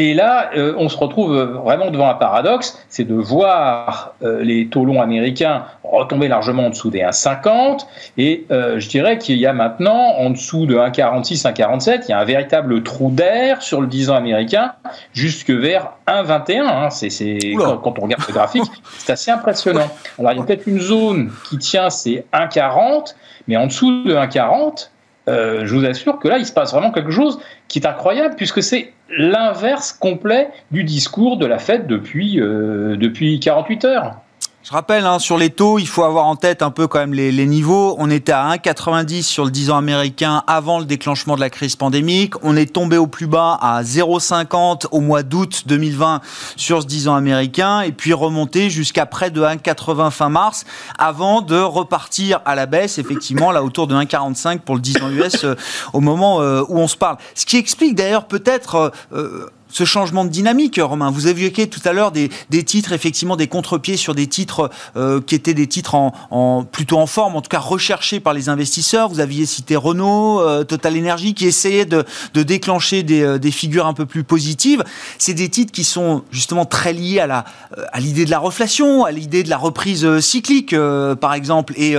et 0.00 0.14
là, 0.14 0.50
euh, 0.56 0.74
on 0.78 0.88
se 0.88 0.96
retrouve 0.96 1.36
vraiment 1.36 1.90
devant 1.90 2.08
un 2.08 2.14
paradoxe, 2.14 2.78
c'est 2.88 3.02
de 3.02 3.16
voir 3.16 4.14
euh, 4.22 4.44
les 4.44 4.68
taux 4.68 4.84
longs 4.84 5.02
américains 5.02 5.64
retomber 5.82 6.28
largement 6.28 6.66
en 6.66 6.70
dessous 6.70 6.90
des 6.90 7.00
1,50. 7.00 7.80
Et 8.16 8.46
euh, 8.52 8.78
je 8.78 8.88
dirais 8.88 9.18
qu'il 9.18 9.38
y 9.38 9.46
a 9.46 9.52
maintenant, 9.52 10.14
en 10.18 10.30
dessous 10.30 10.66
de 10.66 10.76
1,46, 10.76 11.42
1,47, 11.42 12.02
il 12.04 12.10
y 12.10 12.12
a 12.12 12.20
un 12.20 12.24
véritable 12.24 12.84
trou 12.84 13.10
d'air 13.10 13.60
sur 13.60 13.80
le 13.80 13.88
10 13.88 14.10
ans 14.10 14.14
américain 14.14 14.74
jusque 15.14 15.50
vers 15.50 15.94
1,21. 16.06 16.60
Hein. 16.60 16.90
C'est, 16.90 17.40
quand, 17.56 17.78
quand, 17.78 17.98
on 17.98 18.02
regarde 18.02 18.22
le 18.28 18.34
graphique, 18.34 18.70
c'est 18.98 19.14
assez 19.14 19.32
impressionnant. 19.32 19.90
Alors, 20.20 20.30
il 20.30 20.38
y 20.38 20.40
a 20.40 20.44
peut-être 20.44 20.68
une 20.68 20.78
zone 20.78 21.32
qui 21.50 21.58
tient, 21.58 21.90
c'est 21.90 22.24
1,40, 22.32 23.16
mais 23.48 23.56
en 23.56 23.66
dessous 23.66 24.04
de 24.04 24.14
1,40, 24.14 24.90
euh, 25.28 25.66
je 25.66 25.74
vous 25.74 25.84
assure 25.84 26.18
que 26.18 26.28
là, 26.28 26.38
il 26.38 26.46
se 26.46 26.52
passe 26.52 26.72
vraiment 26.72 26.90
quelque 26.90 27.10
chose 27.10 27.38
qui 27.68 27.80
est 27.80 27.86
incroyable, 27.86 28.34
puisque 28.36 28.62
c'est 28.62 28.92
l'inverse 29.16 29.92
complet 29.92 30.50
du 30.70 30.84
discours 30.84 31.36
de 31.36 31.46
la 31.46 31.58
fête 31.58 31.86
depuis, 31.86 32.40
euh, 32.40 32.96
depuis 32.96 33.40
48 33.40 33.84
heures. 33.84 34.16
Je 34.64 34.72
rappelle, 34.72 35.06
hein, 35.06 35.18
sur 35.20 35.38
les 35.38 35.50
taux, 35.50 35.78
il 35.78 35.86
faut 35.86 36.02
avoir 36.02 36.26
en 36.26 36.34
tête 36.34 36.62
un 36.62 36.70
peu 36.70 36.88
quand 36.88 36.98
même 36.98 37.14
les, 37.14 37.46
niveaux. 37.46 37.94
On 37.98 38.10
était 38.10 38.32
à 38.32 38.50
1,90 38.50 39.22
sur 39.22 39.44
le 39.44 39.50
10 39.52 39.70
ans 39.70 39.78
américain 39.78 40.42
avant 40.46 40.80
le 40.80 40.84
déclenchement 40.84 41.36
de 41.36 41.40
la 41.40 41.48
crise 41.48 41.76
pandémique. 41.76 42.34
On 42.42 42.56
est 42.56 42.70
tombé 42.70 42.98
au 42.98 43.06
plus 43.06 43.28
bas 43.28 43.56
à 43.62 43.82
0,50 43.82 44.88
au 44.90 45.00
mois 45.00 45.22
d'août 45.22 45.62
2020 45.66 46.20
sur 46.56 46.82
ce 46.82 46.86
10 46.86 47.08
ans 47.08 47.14
américain 47.14 47.82
et 47.82 47.92
puis 47.92 48.12
remonté 48.12 48.68
jusqu'à 48.68 49.06
près 49.06 49.30
de 49.30 49.40
1,80 49.40 50.10
fin 50.10 50.28
mars 50.28 50.66
avant 50.98 51.40
de 51.40 51.58
repartir 51.58 52.40
à 52.44 52.56
la 52.56 52.66
baisse, 52.66 52.98
effectivement, 52.98 53.52
là 53.52 53.62
autour 53.62 53.86
de 53.86 53.94
1,45 53.94 54.58
pour 54.58 54.74
le 54.74 54.82
10 54.82 55.02
ans 55.02 55.10
US 55.10 55.44
euh, 55.44 55.54
au 55.92 56.00
moment 56.00 56.42
euh, 56.42 56.62
où 56.68 56.78
on 56.78 56.88
se 56.88 56.96
parle. 56.96 57.16
Ce 57.34 57.46
qui 57.46 57.56
explique 57.56 57.94
d'ailleurs 57.94 58.26
peut-être... 58.26 58.92
Euh, 59.12 59.46
ce 59.68 59.84
changement 59.84 60.24
de 60.24 60.30
dynamique, 60.30 60.80
Romain. 60.82 61.10
Vous 61.10 61.28
évoqué 61.28 61.68
tout 61.68 61.80
à 61.84 61.92
l'heure 61.92 62.12
des, 62.12 62.30
titres, 62.64 62.92
effectivement, 62.92 63.36
des 63.36 63.46
contre-pieds 63.46 63.96
sur 63.96 64.14
des 64.14 64.26
titres 64.26 64.70
euh, 64.96 65.20
qui 65.20 65.34
étaient 65.34 65.54
des 65.54 65.66
titres 65.66 65.88
plutôt 66.72 66.98
en 66.98 67.06
forme, 67.06 67.36
en 67.36 67.40
tout 67.40 67.48
cas 67.48 67.58
recherchés 67.58 68.20
par 68.20 68.34
les 68.34 68.48
investisseurs. 68.48 69.08
Vous 69.08 69.20
aviez 69.20 69.46
cité 69.46 69.76
Renault, 69.76 70.40
euh, 70.40 70.64
Total 70.64 70.96
Energy, 70.96 71.34
qui 71.34 71.46
essayaient 71.46 71.86
de, 71.86 72.04
déclencher 72.34 73.02
des, 73.02 73.22
euh, 73.22 73.38
des, 73.38 73.50
figures 73.50 73.86
un 73.86 73.94
peu 73.94 74.06
plus 74.06 74.24
positives. 74.24 74.84
C'est 75.18 75.34
des 75.34 75.48
titres 75.48 75.72
qui 75.72 75.84
sont 75.84 76.22
justement 76.30 76.64
très 76.64 76.92
liés 76.92 77.20
à 77.20 77.44
l'idée 78.00 78.24
de 78.24 78.30
la 78.30 78.38
reflation, 78.38 79.04
à 79.04 79.10
l'idée 79.10 79.42
de 79.42 79.50
la 79.50 79.56
reprise 79.56 80.20
cyclique, 80.20 80.74
par 81.20 81.34
exemple. 81.34 81.74
Et 81.76 81.96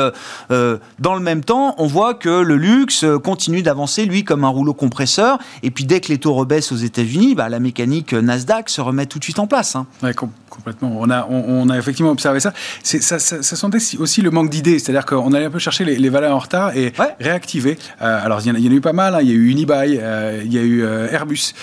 dans 0.49 1.15
le 1.15 1.19
même 1.19 1.43
temps, 1.43 1.75
on 1.77 1.87
voit 1.87 2.13
que 2.13 2.29
le 2.29 2.55
luxe 2.55 3.05
continue 3.23 3.61
d'avancer, 3.61 4.05
lui, 4.05 4.23
comme 4.23 4.43
un 4.43 4.49
rouleau 4.49 4.73
compresseur. 4.73 5.37
Et 5.63 5.71
puis 5.71 5.85
dès 5.85 5.99
que 5.99 6.09
les 6.09 6.17
taux 6.17 6.33
rebaissent 6.33 6.71
aux 6.71 6.77
États-Unis, 6.77 7.35
bah, 7.35 7.49
la 7.49 7.58
mécanique 7.59 8.13
Nasdaq 8.13 8.69
se 8.69 8.81
remet 8.81 9.05
tout 9.05 9.19
de 9.19 9.23
suite 9.23 9.39
en 9.39 9.47
place. 9.47 9.75
Hein. 9.75 9.87
Ouais, 10.03 10.13
complètement. 10.13 10.91
On 10.97 11.09
a, 11.09 11.27
on, 11.29 11.69
a 11.69 11.77
effectivement 11.77 12.11
observé 12.11 12.39
ça. 12.39 12.53
Ça, 12.83 13.19
ça, 13.19 13.41
ça, 13.41 13.55
sentait 13.55 13.79
aussi 13.99 14.21
le 14.21 14.31
manque 14.31 14.49
d'idées, 14.49 14.79
c'est-à-dire 14.79 15.05
qu'on 15.05 15.33
allait 15.33 15.45
un 15.45 15.51
peu 15.51 15.59
chercher 15.59 15.85
les, 15.85 16.09
valeurs 16.09 16.35
en 16.35 16.39
retard 16.39 16.75
et 16.75 16.93
réactiver. 17.19 17.77
Euh, 18.01 18.25
alors, 18.25 18.41
il 18.41 18.47
y, 18.47 18.51
en 18.51 18.55
a, 18.55 18.59
il 18.59 18.65
y, 18.65 18.67
en 18.67 18.71
a 18.71 18.75
eu 18.75 18.81
pas 18.81 18.93
mal. 18.93 19.15
Hein. 19.15 19.19
Il 19.21 19.29
y 19.29 19.31
a 19.31 19.35
eu 19.35 19.49
Unibail, 19.49 19.99
euh, 20.01 20.41
il 20.43 20.53
y 20.53 20.57
a 20.57 20.61
eu 20.61 20.83
euh, 20.83 21.11
Airbus, 21.11 21.53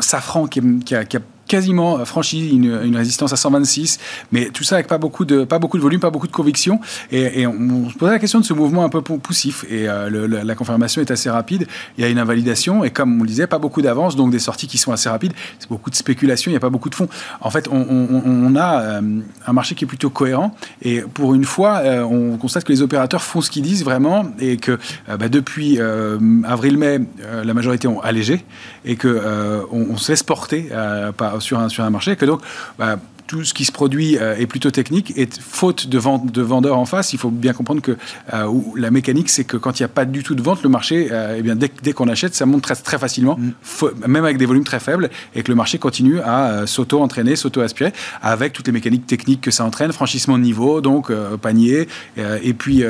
Safran 0.00 0.46
qui, 0.46 0.60
qui, 0.80 0.94
a, 0.94 1.04
qui 1.04 1.16
a 1.16 1.20
quasiment 1.46 1.98
euh, 1.98 2.04
franchi 2.04 2.50
une, 2.50 2.96
résistance 2.96 3.32
à 3.32 3.36
126, 3.36 3.98
mais 4.32 4.46
tout 4.46 4.64
ça 4.64 4.76
avec 4.76 4.86
pas 4.86 4.98
beaucoup 4.98 5.24
de, 5.24 5.44
pas 5.44 5.58
beaucoup 5.58 5.76
de 5.76 5.82
volume, 5.82 6.00
pas 6.00 6.10
beaucoup 6.10 6.26
de 6.26 6.32
conviction. 6.32 6.80
Et, 7.10 7.46
on, 7.46 7.88
se 7.90 7.94
posait 7.94 8.12
la 8.12 8.18
question 8.18 8.40
de 8.40 8.44
ce 8.44 8.54
mouvement 8.54 8.84
un 8.84 8.88
peu 8.88 9.02
poussif. 9.02 9.64
Et 9.68 9.88
euh, 9.88 10.44
la, 10.44 10.54
confirmation 10.54 11.00
est 11.00 11.10
assez 11.10 11.30
rapide. 11.30 11.66
Il 11.98 12.02
y 12.02 12.06
a 12.06 12.10
une 12.10 12.18
invalidation 12.18 12.84
et 12.84 12.90
comme 12.90 13.20
on 13.20 13.22
le 13.22 13.28
disait, 13.28 13.46
pas 13.46 13.58
beaucoup 13.58 13.82
d'avance, 13.82 14.16
donc 14.16 14.30
des 14.30 14.38
sorties 14.38 14.66
qui 14.66 14.78
sont 14.78 14.92
assez 14.92 15.08
rapides. 15.08 15.32
C'est 15.58 15.68
beaucoup 15.68 15.90
de 15.90 15.96
spéculation, 15.96 16.50
il 16.50 16.54
n'y 16.54 16.58
a 16.58 16.60
pas 16.60 16.70
beaucoup 16.70 16.90
de 16.90 16.94
fonds. 16.94 17.08
En 17.40 17.50
fait, 17.50 17.68
on, 17.70 18.56
a 18.56 18.80
euh, 18.80 19.20
un 19.46 19.52
marché 19.52 19.74
qui 19.74 19.84
est 19.84 19.88
plutôt 19.88 20.10
cohérent. 20.10 20.54
Et 20.82 21.00
pour 21.00 21.34
une 21.34 21.44
fois, 21.44 21.82
on 22.08 22.36
constate 22.36 22.64
que 22.64 22.72
les 22.72 22.82
opérateurs 22.82 23.22
font 23.22 23.40
ce 23.40 23.50
qu'ils 23.50 23.62
disent 23.62 23.84
vraiment 23.84 24.26
et 24.38 24.56
que 24.56 24.78
bah, 25.08 25.28
depuis 25.28 25.80
avril-mai, 25.80 27.00
la 27.44 27.54
majorité 27.54 27.88
ont 27.88 28.00
allégé 28.00 28.44
et 28.84 28.96
que 28.96 29.64
on, 29.70 29.96
se 29.96 30.12
laisse 30.12 30.22
porter 30.22 30.70
par 31.16 31.33
sur 31.40 31.58
un, 31.58 31.68
sur 31.68 31.84
un 31.84 31.90
marché, 31.90 32.16
que 32.16 32.24
donc 32.24 32.40
bah, 32.78 32.96
tout 33.26 33.44
ce 33.44 33.54
qui 33.54 33.64
se 33.64 33.72
produit 33.72 34.18
euh, 34.18 34.36
est 34.36 34.46
plutôt 34.46 34.70
technique 34.70 35.12
et 35.16 35.28
faute 35.40 35.88
de, 35.88 35.98
vente, 35.98 36.30
de 36.30 36.42
vendeurs 36.42 36.78
en 36.78 36.84
face, 36.84 37.12
il 37.12 37.18
faut 37.18 37.30
bien 37.30 37.52
comprendre 37.52 37.80
que 37.80 37.96
euh, 38.32 38.52
la 38.76 38.90
mécanique, 38.90 39.30
c'est 39.30 39.44
que 39.44 39.56
quand 39.56 39.78
il 39.78 39.82
n'y 39.82 39.86
a 39.86 39.88
pas 39.88 40.04
du 40.04 40.22
tout 40.22 40.34
de 40.34 40.42
vente, 40.42 40.62
le 40.62 40.68
marché, 40.68 41.08
euh, 41.10 41.36
eh 41.38 41.42
bien, 41.42 41.56
dès, 41.56 41.70
dès 41.82 41.92
qu'on 41.92 42.08
achète, 42.08 42.34
ça 42.34 42.44
monte 42.46 42.62
très, 42.62 42.74
très 42.74 42.98
facilement, 42.98 43.38
mm. 43.38 44.06
même 44.06 44.24
avec 44.24 44.36
des 44.36 44.46
volumes 44.46 44.64
très 44.64 44.80
faibles, 44.80 45.10
et 45.34 45.42
que 45.42 45.50
le 45.50 45.54
marché 45.54 45.78
continue 45.78 46.20
à 46.20 46.66
s'auto-entraîner, 46.66 47.36
s'auto-aspirer, 47.36 47.92
avec 48.22 48.52
toutes 48.52 48.66
les 48.66 48.72
mécaniques 48.72 49.06
techniques 49.06 49.40
que 49.40 49.50
ça 49.50 49.64
entraîne, 49.64 49.92
franchissement 49.92 50.38
de 50.38 50.42
niveau, 50.42 50.80
donc 50.80 51.12
panier, 51.40 51.88
et 52.16 52.54
puis 52.54 52.84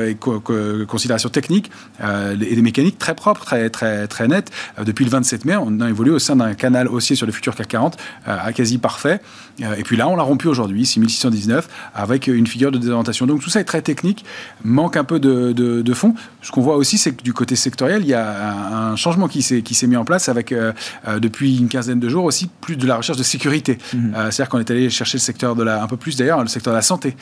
considération 0.86 1.28
technique, 1.28 1.70
et 2.02 2.54
des 2.56 2.62
mécaniques 2.62 2.98
très 2.98 3.14
propres, 3.14 3.44
très, 3.44 3.70
très, 3.70 4.06
très 4.06 4.28
nettes. 4.28 4.50
depuis 4.84 5.04
le 5.04 5.10
27 5.10 5.44
mai, 5.44 5.56
on 5.56 5.80
a 5.80 5.88
évolué 5.88 6.12
au 6.12 6.18
sein 6.18 6.36
d'un 6.36 6.54
canal 6.54 6.88
haussier 6.88 7.16
sur 7.16 7.26
le 7.26 7.32
futur 7.32 7.54
CAC 7.54 7.68
40 7.68 7.96
à 8.26 8.52
quasi 8.52 8.78
parfait, 8.78 9.20
et 9.60 9.82
puis 9.82 9.96
là, 9.96 10.08
on 10.08 10.16
l'a 10.16 10.23
rompu 10.24 10.48
aujourd'hui, 10.48 10.84
6619, 10.84 11.68
avec 11.94 12.26
une 12.26 12.46
figure 12.46 12.72
de 12.72 12.78
désorientation. 12.78 13.26
Donc 13.26 13.40
tout 13.42 13.50
ça 13.50 13.60
est 13.60 13.64
très 13.64 13.82
technique, 13.82 14.24
manque 14.64 14.96
un 14.96 15.04
peu 15.04 15.20
de, 15.20 15.52
de, 15.52 15.94
fond. 15.94 16.14
Ce 16.42 16.50
qu'on 16.50 16.62
voit 16.62 16.76
aussi, 16.76 16.98
c'est 16.98 17.12
que 17.12 17.22
du 17.22 17.32
côté 17.32 17.56
sectoriel, 17.56 18.02
il 18.02 18.08
y 18.08 18.14
a 18.14 18.90
un, 18.90 18.96
changement 18.96 19.28
qui 19.28 19.42
s'est 19.42 19.86
mis 19.86 19.96
en 19.96 20.04
place 20.04 20.28
avec, 20.28 20.52
euh, 20.52 20.72
euh, 21.08 21.18
depuis 21.18 21.58
une 21.58 21.68
quinzaine 21.68 22.00
de 22.00 22.08
jours 22.08 22.24
aussi, 22.24 22.48
plus 22.60 22.76
de 22.76 22.86
la 22.86 22.96
recherche 22.96 23.18
de 23.18 23.22
sécurité. 23.22 23.78
Mhm. 23.92 24.14
Euh, 24.14 24.30
c'est-à-dire 24.30 24.48
qu'on 24.48 24.58
est 24.58 24.70
allé 24.70 24.90
chercher 24.90 25.18
le 25.18 25.22
secteur 25.22 25.54
de 25.54 25.62
la, 25.62 25.82
un 25.82 25.86
peu 25.86 25.96
plus 25.96 26.16
d'ailleurs, 26.16 26.42
le 26.42 26.48
secteur 26.48 26.72
de 26.72 26.78
la 26.78 26.82
santé. 26.82 27.16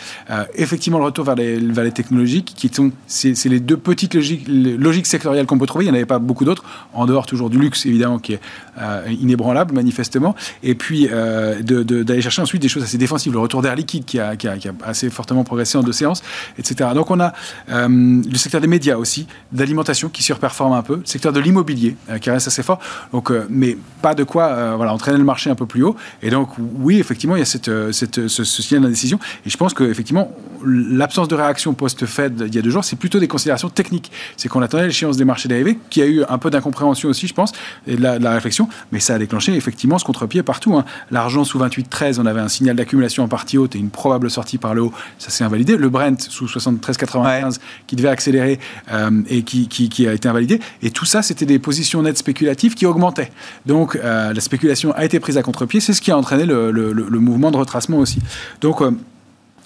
effectivement, 0.54 0.98
le 0.98 1.04
retour 1.04 1.24
vers 1.24 1.34
les, 1.34 1.58
vers 1.58 1.84
les 1.84 1.92
technologiques, 1.92 2.52
qui 2.56 2.68
sont, 2.68 2.90
c'est 3.06 3.48
les 3.48 3.60
deux 3.60 3.76
petites 3.76 4.14
logiques, 4.14 4.46
logiques 4.48 5.06
sectorielles 5.06 5.46
qu'on 5.46 5.58
peut 5.58 5.66
trouver. 5.66 5.84
Il 5.84 5.88
n'y 5.88 5.92
en 5.92 5.96
avait 5.96 6.06
pas 6.06 6.18
beaucoup 6.18 6.44
d'autres, 6.44 6.64
en 6.92 7.06
dehors 7.06 7.26
toujours 7.26 7.50
du 7.50 7.58
luxe, 7.58 7.86
évidemment, 7.86 8.18
qui 8.18 8.34
est 8.34 8.40
inébranlable, 9.20 9.74
manifestement. 9.74 10.34
Et 10.62 10.74
puis, 10.74 11.08
d'aller 11.08 12.22
chercher 12.22 12.42
ensuite 12.42 12.62
des 12.62 12.68
choses 12.68 12.82
assez 12.82 12.91
défensive, 12.98 13.32
le 13.32 13.38
retour 13.38 13.62
d'air 13.62 13.74
liquide 13.74 14.04
qui 14.04 14.18
a, 14.18 14.34
assez 14.84 15.10
fortement 15.10 15.44
progressé 15.44 15.78
en 15.78 15.82
deux 15.82 15.92
séances, 15.92 16.22
etc. 16.58 16.90
Donc 16.94 17.10
on 17.10 17.20
a 17.20 17.32
euh, 17.70 17.88
le 17.88 18.38
secteur 18.38 18.60
des 18.60 18.66
médias 18.66 18.96
aussi, 18.96 19.26
d'alimentation 19.52 20.08
qui 20.08 20.22
surperforme 20.22 20.72
un 20.72 20.82
peu, 20.82 20.96
le 20.96 21.06
secteur 21.06 21.32
de 21.32 21.40
l'immobilier 21.40 21.96
euh, 22.10 22.18
qui 22.18 22.30
reste 22.30 22.48
assez 22.48 22.62
fort, 22.62 22.78
donc, 23.12 23.30
euh, 23.30 23.46
mais 23.50 23.76
pas 24.00 24.14
de 24.14 24.24
quoi 24.24 24.76
voilà, 24.76 24.92
entraîner 24.92 25.18
le 25.18 25.24
marché 25.24 25.50
un 25.50 25.54
peu 25.54 25.66
plus 25.66 25.82
haut. 25.82 25.96
Et 26.22 26.30
donc 26.30 26.50
oui, 26.58 26.98
effectivement, 26.98 27.36
il 27.36 27.40
y 27.40 27.42
a 27.42 27.46
cette, 27.46 27.70
cette 27.92 28.28
ce, 28.28 28.44
ce, 28.44 28.62
signal 28.62 28.82
d'indécision. 28.82 29.18
Et 29.46 29.50
je 29.50 29.56
pense 29.56 29.74
qu'effectivement, 29.74 30.32
l'absence 30.64 31.28
de 31.28 31.34
réaction 31.34 31.74
post-Fed 31.74 32.44
il 32.46 32.54
y 32.54 32.58
a 32.58 32.62
deux 32.62 32.70
jours, 32.70 32.84
c'est 32.84 32.96
plutôt 32.96 33.18
des 33.18 33.28
considérations 33.28 33.68
techniques. 33.68 34.10
C'est 34.36 34.48
qu'on 34.48 34.62
attendait 34.62 34.86
l'échéance 34.86 35.16
des 35.16 35.24
marchés 35.24 35.48
dérivés, 35.48 35.78
qui 35.90 36.02
a 36.02 36.06
eu 36.06 36.24
un 36.28 36.38
peu 36.38 36.50
d'incompréhension 36.50 37.08
aussi, 37.08 37.26
je 37.26 37.34
pense, 37.34 37.52
et 37.86 37.96
de 37.96 38.02
la, 38.02 38.32
réflexion, 38.32 38.68
mais 38.90 39.00
ça 39.00 39.14
a 39.14 39.18
déclenché 39.18 39.54
effectivement 39.54 39.98
ce 39.98 40.04
contre-pied 40.04 40.42
partout. 40.42 40.76
Hein. 40.76 40.84
L'argent 41.10 41.44
sous 41.44 41.58
28-13, 41.58 42.20
on 42.20 42.26
avait 42.26 42.40
un 42.40 42.48
signal 42.48 42.76
d'accumulation 42.82 43.22
en 43.24 43.28
partie 43.28 43.58
haute 43.58 43.76
et 43.76 43.78
une 43.78 43.90
probable 43.90 44.30
sortie 44.30 44.58
par 44.58 44.74
le 44.74 44.82
haut, 44.82 44.92
ça 45.18 45.30
s'est 45.30 45.44
invalidé. 45.44 45.76
Le 45.76 45.88
Brent 45.88 46.20
sous 46.20 46.46
73,95 46.46 47.58
qui 47.86 47.96
devait 47.96 48.08
accélérer 48.08 48.58
euh, 48.92 49.22
et 49.28 49.42
qui, 49.42 49.68
qui, 49.68 50.08
a 50.08 50.12
été 50.12 50.28
invalidé. 50.28 50.60
Et 50.82 50.90
tout 50.90 51.04
ça, 51.04 51.22
c'était 51.22 51.46
des 51.46 51.58
positions 51.58 52.02
nettes 52.02 52.18
spéculatives 52.18 52.74
qui 52.74 52.86
augmentaient. 52.86 53.30
Donc 53.66 53.96
euh, 53.96 54.32
la 54.32 54.40
spéculation 54.40 54.92
a 54.92 55.04
été 55.04 55.20
prise 55.20 55.38
à 55.38 55.42
contre-pied. 55.42 55.80
C'est 55.80 55.92
ce 55.92 56.02
qui 56.02 56.10
a 56.10 56.18
entraîné 56.18 56.44
le, 56.44 56.70
le, 56.70 57.18
mouvement 57.22 57.50
de 57.50 57.56
retracement 57.56 57.98
aussi. 57.98 58.18
Donc 58.60 58.80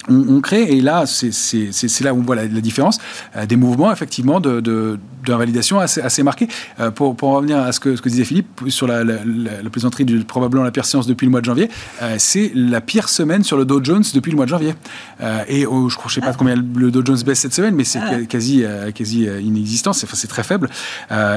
euh, 0.09 0.23
on, 0.29 0.41
crée, 0.41 0.63
et 0.63 0.81
là, 0.81 1.05
c'est 1.05 2.01
là 2.01 2.13
où 2.13 2.19
on 2.19 2.23
voit 2.23 2.35
la, 2.35 2.47
différence, 2.47 2.99
des 3.47 3.55
mouvements 3.55 3.91
effectivement 3.91 4.39
de, 4.39 4.59
de, 4.59 4.99
d'invalidation 5.27 5.79
assez, 5.79 6.01
assez 6.01 6.23
marquée. 6.23 6.47
Euh, 6.79 6.91
pour, 6.91 7.15
pour, 7.15 7.31
revenir 7.31 7.59
à 7.59 7.71
ce 7.71 7.79
que, 7.79 7.95
ce 7.95 8.01
que 8.01 8.09
disait 8.09 8.23
Philippe 8.23 8.61
sur 8.69 8.87
la, 8.87 9.03
la, 9.03 9.17
la 9.23 9.69
plaisanterie 9.69 10.05
de 10.05 10.23
probablement 10.23 10.63
la 10.63 10.71
pire 10.71 10.85
séance 10.85 11.05
depuis 11.05 11.25
le 11.25 11.31
mois 11.31 11.41
de 11.41 11.45
janvier, 11.45 11.69
euh, 12.01 12.15
c'est 12.17 12.51
la 12.55 12.81
pire 12.81 13.09
semaine 13.09 13.43
sur 13.43 13.57
le 13.57 13.65
Dow 13.65 13.83
Jones 13.83 14.03
depuis 14.13 14.31
le 14.31 14.37
mois 14.37 14.45
de 14.45 14.49
janvier. 14.49 14.73
Euh, 15.21 15.43
et 15.47 15.65
oh, 15.65 15.89
je 15.89 15.97
ne 16.03 16.09
sais 16.09 16.21
pas 16.21 16.33
combien 16.33 16.55
le 16.55 16.91
Dow 16.91 17.05
Jones 17.05 17.21
baisse 17.25 17.39
cette 17.39 17.53
semaine, 17.53 17.75
mais 17.75 17.83
c'est 17.83 17.99
ah. 17.99 18.23
quasi, 18.27 18.63
quasi 18.95 19.27
inexistant, 19.41 19.93
c'est 19.93 20.27
très 20.27 20.43
faible. 20.43 20.69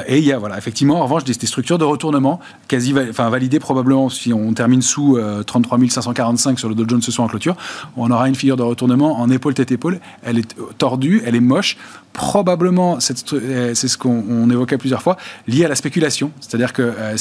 et 0.07 0.19
il 0.19 0.25
y 0.25 0.33
a 0.33 0.39
voilà, 0.39 0.57
effectivement 0.57 1.01
en 1.01 1.05
revanche 1.05 1.25
des, 1.25 1.33
structures 1.47 1.79
de 1.79 1.85
retournement 1.85 2.41
quasi 2.69 2.95
enfin, 3.11 3.29
validées 3.31 3.59
probablement 3.59 4.09
si 4.09 4.33
on 4.33 4.53
termine 4.53 4.83
sous 4.83 5.19
33 5.47 5.79
545 5.89 6.59
sur 6.59 6.69
le 6.69 6.75
Dow 6.75 6.85
Jones 6.87 7.03
ce 7.03 7.11
soir 7.11 7.27
en 7.27 7.29
clôture, 7.29 7.57
on 7.97 8.11
aura 8.11 8.29
une 8.29 8.35
figure 8.35 8.57
de 8.61 8.65
retournement 8.65 9.21
en 9.21 9.31
épaule 9.31 9.55
tête 9.55 9.73
épaule. 9.73 10.01
Elle 10.23 10.39
est 10.39 10.55
tordue, 10.79 11.23
elle 11.25 11.35
est 11.35 11.41
moche 11.41 11.77
probablement, 12.21 12.99
euh, 12.99 13.75
c'est 13.75 13.89
ce 13.89 13.97
qu'on 13.97 14.51
évoquait 14.51 14.77
plusieurs 14.77 15.01
fois, 15.01 15.17
lié 15.49 15.65
à 15.65 15.69
la 15.69 15.75
spéculation. 15.75 16.33
C'est-à-dire 16.41 16.75
que 16.75 16.83
euh, 16.83 17.17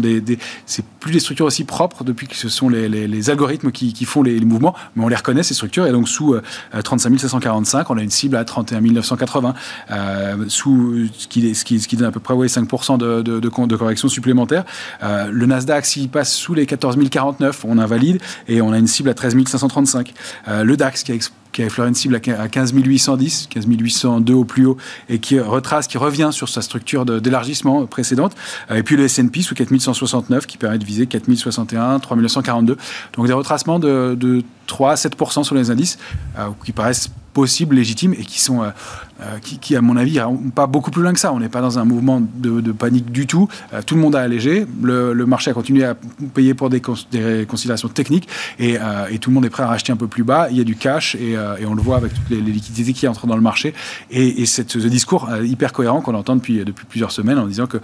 des, 0.00 0.38
c'est 0.66 0.84
plus 0.98 1.12
des 1.12 1.20
structures 1.20 1.46
aussi 1.46 1.62
propres 1.62 2.02
depuis 2.02 2.26
que 2.26 2.34
ce 2.34 2.48
sont 2.48 2.68
les, 2.68 3.30
algorithmes 3.30 3.70
qui, 3.70 4.04
font 4.04 4.24
les, 4.24 4.40
mouvements, 4.40 4.74
mais 4.96 5.04
on 5.04 5.08
les 5.08 5.14
reconnaît 5.14 5.44
ces 5.44 5.54
structures. 5.54 5.86
Et 5.86 5.92
donc 5.92 6.08
sous 6.08 6.36
35 6.82 7.20
745, 7.20 7.90
on 7.90 7.96
a 7.96 8.02
une 8.02 8.10
cible 8.10 8.36
à 8.36 8.44
31 8.44 8.80
980, 8.80 9.54
euh, 9.92 10.44
sous 10.48 11.06
ce 11.16 11.28
qui, 11.28 11.54
ce, 11.54 11.64
ce 11.64 11.96
donne 11.96 12.08
à 12.08 12.10
peu 12.10 12.18
près 12.18 12.34
ouais, 12.34 12.48
5% 12.48 12.98
de, 12.98 13.76
correction 13.76 14.08
supplémentaire. 14.08 14.64
Euh, 15.04 15.28
le 15.30 15.46
Nasdaq, 15.46 15.86
s'il 15.86 16.08
passe 16.08 16.34
sous 16.34 16.54
les 16.54 16.66
14 16.66 16.98
049, 17.08 17.64
on 17.66 17.78
invalide 17.78 18.20
et 18.48 18.60
on 18.60 18.72
a 18.72 18.78
une 18.78 18.88
cible 18.88 19.10
à 19.10 19.14
13 19.14 19.36
535. 19.46 20.12
le 20.48 20.76
DAX 20.76 21.04
qui 21.04 21.12
a 21.12 21.14
qui 21.54 21.62
a 21.62 21.66
effleuré 21.66 21.88
une 21.88 21.94
cible 21.94 22.16
à 22.16 22.48
15 22.48 22.72
810, 22.74 23.46
15 23.48 23.66
802 23.66 24.34
au 24.34 24.44
plus 24.44 24.66
haut, 24.66 24.76
et 25.08 25.20
qui 25.20 25.38
retrace, 25.38 25.86
qui 25.86 25.96
revient 25.96 26.30
sur 26.32 26.48
sa 26.48 26.60
structure 26.60 27.06
d'élargissement 27.06 27.86
précédente. 27.86 28.32
Euh, 28.70 28.76
et 28.76 28.82
puis 28.82 28.96
le 28.96 29.04
S&P 29.04 29.40
sous 29.40 29.54
4169, 29.54 30.46
qui 30.46 30.58
permet 30.58 30.78
de 30.78 30.84
viser 30.84 31.06
4061, 31.06 32.00
3942. 32.00 32.76
Donc 33.14 33.26
des 33.26 33.32
retracements 33.32 33.78
de, 33.78 34.16
de 34.18 34.42
3 34.66 34.92
à 34.92 34.94
7% 34.96 35.44
sur 35.44 35.54
les 35.54 35.70
indices, 35.70 35.98
euh, 36.38 36.48
qui 36.64 36.72
paraissent 36.72 37.08
possibles, 37.32 37.76
légitimes, 37.76 38.14
et 38.14 38.24
qui 38.24 38.40
sont 38.40 38.62
euh, 38.62 38.70
euh, 39.20 39.38
qui, 39.38 39.76
à 39.76 39.80
mon 39.80 39.96
avis, 39.96 40.18
n'ont 40.18 40.50
pas 40.50 40.66
beaucoup 40.66 40.90
plus 40.90 41.00
loin 41.00 41.12
que 41.12 41.20
ça. 41.20 41.32
On 41.32 41.38
n'est 41.38 41.48
pas 41.48 41.60
dans 41.60 41.78
un 41.78 41.84
mouvement 41.84 42.20
de, 42.20 42.72
panique 42.72 43.12
du 43.12 43.28
tout. 43.28 43.48
Euh, 43.72 43.80
tout 43.80 43.94
le 43.94 44.00
monde 44.00 44.16
a 44.16 44.20
allégé. 44.20 44.66
Le, 44.82 45.14
marché 45.24 45.52
a 45.52 45.54
continué 45.54 45.84
à 45.84 45.94
payer 46.34 46.52
pour 46.54 46.68
des, 46.68 46.80
considérations 46.80 47.88
techniques 47.88 48.28
euh, 48.60 49.06
et, 49.10 49.18
tout 49.18 49.30
le 49.30 49.34
monde 49.34 49.44
est 49.44 49.50
prêt 49.50 49.62
à 49.62 49.68
racheter 49.68 49.92
un 49.92 49.96
peu 49.96 50.08
plus 50.08 50.24
bas. 50.24 50.48
Il 50.50 50.58
y 50.58 50.60
a 50.60 50.64
du 50.64 50.74
cash 50.74 51.14
et, 51.14 51.36
on 51.64 51.74
le 51.74 51.82
voit 51.82 51.96
avec 51.96 52.12
toutes 52.12 52.28
les, 52.30 52.40
liquidités 52.40 52.92
qui 52.92 53.06
entrent 53.06 53.26
dans 53.26 53.36
le 53.36 53.42
marché. 53.42 53.72
Et, 54.10 54.46
cette, 54.46 54.72
ce 54.72 54.88
discours 54.88 55.28
hyper 55.42 55.72
cohérent 55.72 56.00
qu'on 56.00 56.14
entend 56.14 56.34
depuis, 56.34 56.64
depuis 56.64 56.84
plusieurs 56.84 57.12
semaines 57.12 57.38
en 57.38 57.46
disant 57.46 57.66
que 57.66 57.78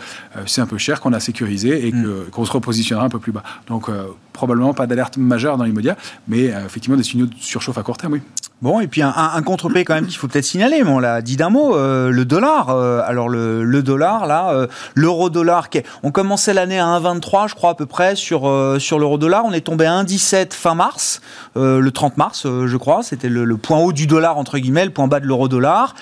c'est 0.47 0.61
un 0.61 0.67
peu 0.67 0.79
cher, 0.79 1.01
qu'on 1.01 1.13
a 1.13 1.21
sécurisé 1.21 1.87
et 1.87 1.93
mm. 1.93 2.31
qu'on 2.33 2.45
se 2.45 2.53
repositionnera 2.53 3.07
un 3.07 3.09
peu 3.09 3.21
plus 3.21 3.33
bas. 3.33 3.45
Donc, 3.69 3.89
probablement 4.33 4.75
pas 4.75 4.87
d'alerte 4.87 5.17
majeure 5.17 5.57
dans 5.57 5.65
l'immédiat, 5.65 5.97
mais 6.27 6.45
effectivement 6.67 6.97
des 6.97 7.05
signaux 7.05 7.27
de 7.27 7.35
surchauffe 7.39 7.79
à 7.79 7.83
court 7.83 7.97
terme, 7.97 8.15
oui. 8.15 8.21
Bon, 8.63 8.79
et 8.81 8.89
puis 8.89 9.01
un, 9.01 9.15
un, 9.17 9.41
contre-pied 9.41 9.85
quand 9.85 9.95
même 9.95 10.07
qu'il 10.07 10.19
faut 10.19 10.29
peut-être 10.29 10.45
signaler, 10.45 10.83
mais 10.85 10.91
on 10.91 10.99
dit 11.23 11.37
d'un 11.37 11.51
mot, 11.51 11.77
le 11.77 12.25
dollar. 12.25 12.71
alors 12.71 13.29
le, 13.29 13.83
dollar, 13.83 14.27
là, 14.27 14.67
l'euro-dollar, 14.95 15.69
on 16.03 16.11
commençait 16.11 16.55
l'année 16.55 16.79
à 16.79 16.87
1,23, 16.87 17.49
je 17.49 17.55
crois 17.55 17.71
à 17.71 17.75
peu 17.75 17.87
près, 17.87 18.17
sur, 18.17 18.51
sur 18.79 18.99
l'euro-dollar. 18.99 19.45
On 19.45 19.53
est 19.53 19.61
tombé 19.61 19.87
à 19.87 20.03
1,17 20.03 20.53
fin 20.53 20.75
mars, 20.75 21.21
le 21.57 21.89
30 21.91 22.17
mars, 22.17 22.45
je 22.45 22.77
crois. 22.77 23.03
C'était 23.03 23.29
le, 23.29 23.57
point 23.57 23.79
haut 23.79 23.93
du 23.93 24.07
dollar, 24.07 24.39
entre 24.39 24.59
guillemets, 24.59 24.85
le 24.85 24.93
point 24.93 25.07
bas 25.07 25.21
de 25.21 25.27
l'euro-dollar. 25.27 25.95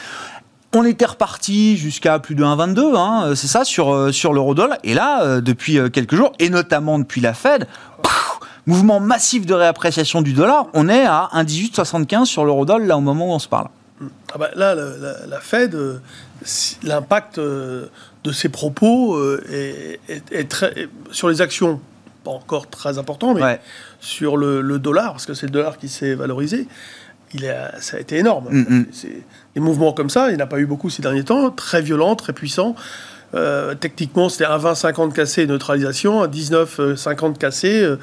On 0.74 0.85
était 0.85 1.07
reparti 1.07 1.78
jusqu'à 1.78 2.18
plus 2.18 2.35
de 2.35 2.44
1,22, 2.44 2.94
hein, 2.94 3.35
c'est 3.35 3.46
ça, 3.46 3.64
sur, 3.64 3.94
euh, 3.94 4.12
sur 4.12 4.35
l'euro-dollar. 4.35 4.76
Et 4.85 4.92
là, 4.92 5.22
euh, 5.22 5.40
depuis 5.40 5.78
euh, 5.78 5.88
quelques 5.88 6.14
jours, 6.14 6.33
et 6.38 6.50
notamment 6.50 6.98
depuis 6.98 7.22
la 7.22 7.33
Fed, 7.33 7.66
mouvement 8.66 9.00
massif 9.00 9.46
de 9.46 9.54
réappréciation 9.54 10.20
du 10.20 10.35
dollar, 10.35 10.66
on 10.74 10.90
est 10.90 11.07
à 11.07 11.31
1,1875 11.35 12.26
sur 12.26 12.44
l'euro-dollar, 12.44 12.87
là, 12.87 12.98
au 12.98 13.00
moment 13.00 13.31
où 13.31 13.33
on 13.33 13.38
se 13.38 13.48
parle. 13.48 13.68
Ah 14.32 14.38
bah, 14.38 14.50
là, 14.54 14.74
la, 14.74 15.40
Fed, 15.40 15.76
l'impact 16.82 17.40
de 17.40 18.32
ses 18.32 18.48
propos 18.48 19.20
est, 19.50 20.48
très, 20.48 20.88
sur 21.11 21.28
les 21.28 21.40
actions, 21.40 21.80
pas 22.24 22.30
encore 22.30 22.68
très 22.68 22.98
important, 22.98 23.34
mais 23.34 23.61
sur 24.00 24.37
le, 24.37 24.61
le, 24.61 24.78
dollar, 24.78 25.12
parce 25.12 25.26
que 25.26 25.34
c'est 25.34 25.46
le 25.46 25.52
dollar 25.52 25.78
qui 25.78 25.88
s'est 25.88 26.14
valorisé, 26.14 26.68
il 27.34 27.46
a, 27.46 27.80
ça 27.80 27.96
a 27.96 28.00
été 28.00 28.16
énorme. 28.16 28.48
Mm, 28.50 28.78
mm. 28.78 28.87
Des 29.54 29.61
mouvements 29.61 29.92
comme 29.92 30.11
ça, 30.11 30.30
il 30.30 30.37
n'y 30.37 30.42
en 30.42 30.44
a 30.44 30.48
pas 30.48 30.58
eu 30.58 30.66
beaucoup 30.66 30.90
ces 30.90 31.02
derniers 31.02 31.24
temps, 31.24 31.50
très 31.50 31.82
violents, 31.82 32.16
très 32.16 32.32
puissants. 32.32 32.74
Euh, 33.34 33.74
techniquement, 33.74 34.28
c'était 34.28 34.46
un 34.46 34.58
20-50 34.58 35.12
cassé 35.12 35.46
neutralisation, 35.46 36.22
un 36.22 36.28
19-50 36.28 37.36
cassé 37.36 37.80
euh, 37.80 37.98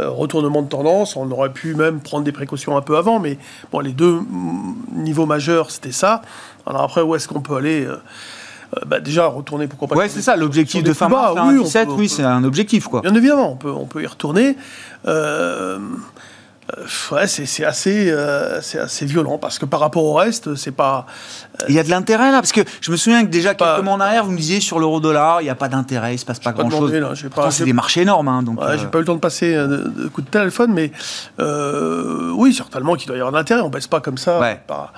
euh, 0.00 0.08
retournement 0.08 0.62
de 0.62 0.68
tendance. 0.68 1.16
On 1.16 1.30
aurait 1.30 1.52
pu 1.52 1.74
même 1.74 2.00
prendre 2.00 2.24
des 2.24 2.32
précautions 2.32 2.76
un 2.76 2.82
peu 2.82 2.96
avant, 2.96 3.18
mais 3.18 3.38
bon, 3.72 3.80
les 3.80 3.92
deux 3.92 4.20
niveaux 4.94 5.26
majeurs, 5.26 5.70
c'était 5.70 5.92
ça. 5.92 6.22
Alors 6.66 6.82
après, 6.82 7.02
où 7.02 7.14
est-ce 7.14 7.26
qu'on 7.28 7.40
peut 7.40 7.56
aller 7.56 7.86
bah 8.86 9.00
déjà 9.00 9.26
retourner 9.26 9.66
pourquoi 9.66 9.88
pas 9.88 9.94
ouais 9.96 10.10
c'est 10.10 10.20
ça 10.20 10.36
l'objectif 10.36 10.82
de 10.82 10.92
fin 10.92 11.08
mars 11.08 11.34
oui, 11.46 11.62
17 11.62 11.88
oui 11.96 12.06
c'est 12.06 12.22
un 12.22 12.44
objectif 12.44 12.86
quoi 12.86 13.00
bien 13.00 13.14
évidemment 13.14 13.50
on 13.50 13.56
peut 13.56 13.70
on 13.70 13.86
peut 13.86 14.02
y 14.02 14.06
retourner 14.06 14.58
euh, 15.06 15.78
ouais, 17.12 17.26
c'est 17.26 17.64
assez, 17.64 18.10
euh, 18.10 18.60
c'est 18.60 18.78
assez 18.78 19.06
violent 19.06 19.38
parce 19.38 19.58
que 19.58 19.64
par 19.64 19.80
rapport 19.80 20.04
au 20.04 20.14
reste, 20.14 20.54
c'est 20.54 20.72
pas. 20.72 21.06
Euh, 21.60 21.66
il 21.68 21.74
y 21.74 21.78
a 21.78 21.82
de 21.82 21.90
l'intérêt 21.90 22.30
là 22.30 22.38
parce 22.38 22.52
que 22.52 22.60
je 22.80 22.90
me 22.90 22.96
souviens 22.96 23.24
que 23.24 23.30
déjà 23.30 23.54
quelques 23.54 23.82
mois 23.82 23.94
en 23.94 24.00
arrière, 24.00 24.24
vous 24.24 24.32
me 24.32 24.36
disiez 24.36 24.60
sur 24.60 24.78
l'euro-dollar, 24.78 25.40
il 25.40 25.44
n'y 25.44 25.50
a 25.50 25.54
pas 25.54 25.68
d'intérêt, 25.68 26.14
il 26.14 26.18
se 26.18 26.24
passe 26.24 26.40
pas 26.40 26.52
grand-chose. 26.52 26.92
C'est 27.50 27.64
des 27.64 27.72
marchés 27.72 28.02
énormes, 28.02 28.28
hein, 28.28 28.42
donc. 28.42 28.60
J'ai 28.76 28.86
pas 28.86 28.98
eu 28.98 29.02
le 29.02 29.06
temps 29.06 29.14
de 29.14 29.20
passer 29.20 29.54
de, 29.54 30.08
coup 30.08 30.22
de 30.22 30.28
téléphone, 30.28 30.72
mais 30.72 30.92
oui, 32.34 32.54
certainement 32.54 32.94
qu'il 32.94 33.08
doit 33.08 33.16
y 33.16 33.20
avoir 33.20 33.34
un 33.34 33.38
intérêt. 33.38 33.60
On 33.60 33.70
baisse 33.70 33.86
pas 33.86 34.00
comme 34.00 34.18
ça 34.18 34.40
par, 34.66 34.92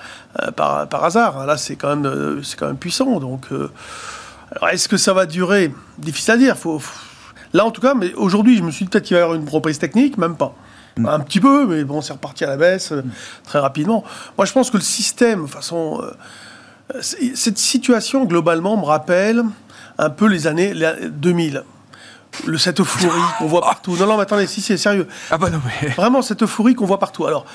par, 0.55 0.87
par, 0.87 1.03
hasard. 1.03 1.45
Là, 1.45 1.57
c'est 1.57 1.75
quand 1.75 1.95
même, 1.95 2.41
c'est 2.43 2.57
quand 2.57 2.67
même 2.67 2.77
puissant. 2.77 3.19
Donc, 3.19 3.47
est-ce 4.71 4.87
que 4.87 4.97
ça 4.97 5.13
va 5.13 5.25
durer? 5.25 5.73
Difficile 5.97 6.33
à 6.33 6.37
dire. 6.37 6.57
Faut, 6.57 6.81
Là, 7.53 7.65
en 7.65 7.71
tout 7.71 7.81
cas, 7.81 7.93
mais 7.93 8.13
aujourd'hui, 8.13 8.57
je 8.57 8.63
me 8.63 8.71
suis 8.71 8.85
dit 8.85 8.89
peut-être 8.89 9.03
qu'il 9.03 9.15
va 9.15 9.21
y 9.21 9.23
avoir 9.23 9.37
une 9.37 9.47
reprise 9.47 9.77
technique, 9.77 10.17
même 10.17 10.35
pas. 10.35 10.55
Mm. 10.97 11.05
Un 11.05 11.19
petit 11.19 11.39
peu, 11.39 11.65
mais 11.67 11.83
bon, 11.83 12.01
c'est 12.01 12.13
reparti 12.13 12.43
à 12.43 12.47
la 12.47 12.57
baisse 12.57 12.91
euh, 12.91 13.03
très 13.43 13.59
rapidement. 13.59 14.03
Moi, 14.37 14.45
je 14.45 14.51
pense 14.51 14.69
que 14.69 14.77
le 14.77 14.83
système, 14.83 15.43
de 15.43 15.49
façon. 15.49 16.01
Euh, 16.01 16.11
cette 17.01 17.57
situation, 17.57 18.25
globalement, 18.25 18.75
me 18.75 18.83
rappelle 18.83 19.43
un 19.97 20.09
peu 20.09 20.27
les 20.27 20.47
années 20.47 20.73
2000 21.09 21.63
le, 22.45 22.57
cette 22.57 22.79
euphorie 22.79 23.19
qu'on 23.37 23.47
voit 23.47 23.61
partout. 23.61 23.95
Non, 23.97 24.07
non, 24.07 24.15
mais 24.17 24.23
attendez, 24.23 24.47
si 24.47 24.61
c'est 24.61 24.77
sérieux. 24.77 25.07
Ah 25.29 25.37
bah 25.37 25.49
non, 25.49 25.61
mais... 25.65 25.89
Vraiment, 25.89 26.21
cette 26.21 26.43
euphorie 26.43 26.75
qu'on 26.75 26.85
voit 26.85 26.99
partout. 26.99 27.25
Alors, 27.25 27.45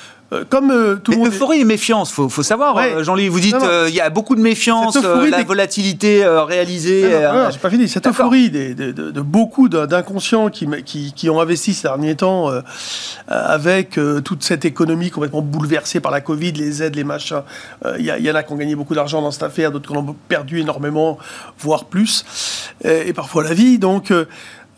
comme 0.49 0.71
euh, 0.71 0.97
tout 0.97 1.13
le 1.13 1.19
monde. 1.19 1.29
Euphorie 1.29 1.61
et 1.61 1.65
méfiance, 1.65 2.11
faut, 2.11 2.29
faut 2.29 2.43
savoir. 2.43 2.77
Euh, 2.79 3.05
Jean-Louis, 3.05 3.29
vous 3.29 3.41
dites, 3.41 3.57
il 3.89 3.95
y 3.95 4.01
a 4.01 4.11
beaucoup 4.11 4.35
de 4.35 4.41
méfiance, 4.41 4.97
la 4.97 5.43
volatilité 5.43 6.27
réalisée. 6.27 7.03
Non, 7.03 7.51
j'ai 7.51 7.59
pas 7.59 7.71
fini. 7.71 7.89
Cette 7.89 8.07
euphorie 8.07 8.51
de, 8.51 9.21
beaucoup 9.21 9.69
d'inconscients 9.69 10.51
qui, 10.51 10.67
qui, 10.85 11.13
qui, 11.13 11.31
ont 11.31 11.41
investi 11.41 11.75
ces 11.75 11.83
derniers 11.83 12.17
temps 12.17 12.51
avec 13.29 13.99
toute 14.25 14.43
cette 14.43 14.65
économie 14.65 15.11
complètement 15.11 15.43
bouleversée 15.43 16.01
par 16.01 16.13
la 16.13 16.21
Covid, 16.21 16.53
les 16.53 16.83
aides, 16.83 16.97
les 16.97 17.05
machins. 17.05 17.43
Il 17.99 18.05
y, 18.05 18.23
y, 18.23 18.31
en 18.31 18.35
a 18.35 18.43
qui 18.43 18.53
ont 18.53 18.57
gagné 18.57 18.75
beaucoup 18.75 18.95
d'argent 18.95 19.23
dans 19.23 19.31
cette 19.31 19.43
affaire, 19.43 19.71
d'autres 19.71 19.91
qui 19.91 19.97
en 19.97 20.01
ont 20.01 20.17
perdu 20.29 20.61
énormément, 20.61 21.19
voire 21.59 21.85
plus, 21.85 22.25
et, 22.85 23.09
et 23.09 23.13
parfois 23.13 23.45
la 23.45 23.55
vie. 23.55 23.79
Donc, 23.79 24.13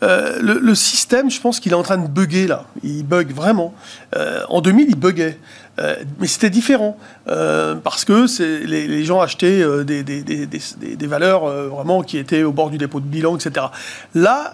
euh, 0.01 0.39
le, 0.41 0.75
système, 0.75 1.29
je 1.29 1.41
pense 1.41 1.59
qu'il 1.59 1.73
est 1.73 1.75
en 1.75 1.83
train 1.83 1.97
de 1.97 2.07
bugger 2.07 2.47
là. 2.47 2.65
Il 2.83 3.03
bug 3.03 3.33
vraiment. 3.33 3.73
Euh, 4.15 4.43
en 4.47 4.61
2000, 4.61 4.87
il 4.89 4.95
buguait. 4.95 5.37
Euh, 5.79 5.95
mais 6.19 6.27
c'était 6.27 6.49
différent. 6.49 6.97
parce 7.25 8.05
que 8.05 8.25
les, 8.65 9.03
gens 9.03 9.19
achetaient 9.21 9.63
des, 9.83 11.07
valeurs 11.07 11.45
vraiment 11.69 12.01
qui 12.01 12.17
étaient 12.17 12.43
au 12.43 12.51
bord 12.51 12.69
du 12.69 12.77
dépôt 12.77 12.99
de 12.99 13.05
bilan, 13.05 13.35
etc. 13.35 13.67
Là, 14.15 14.53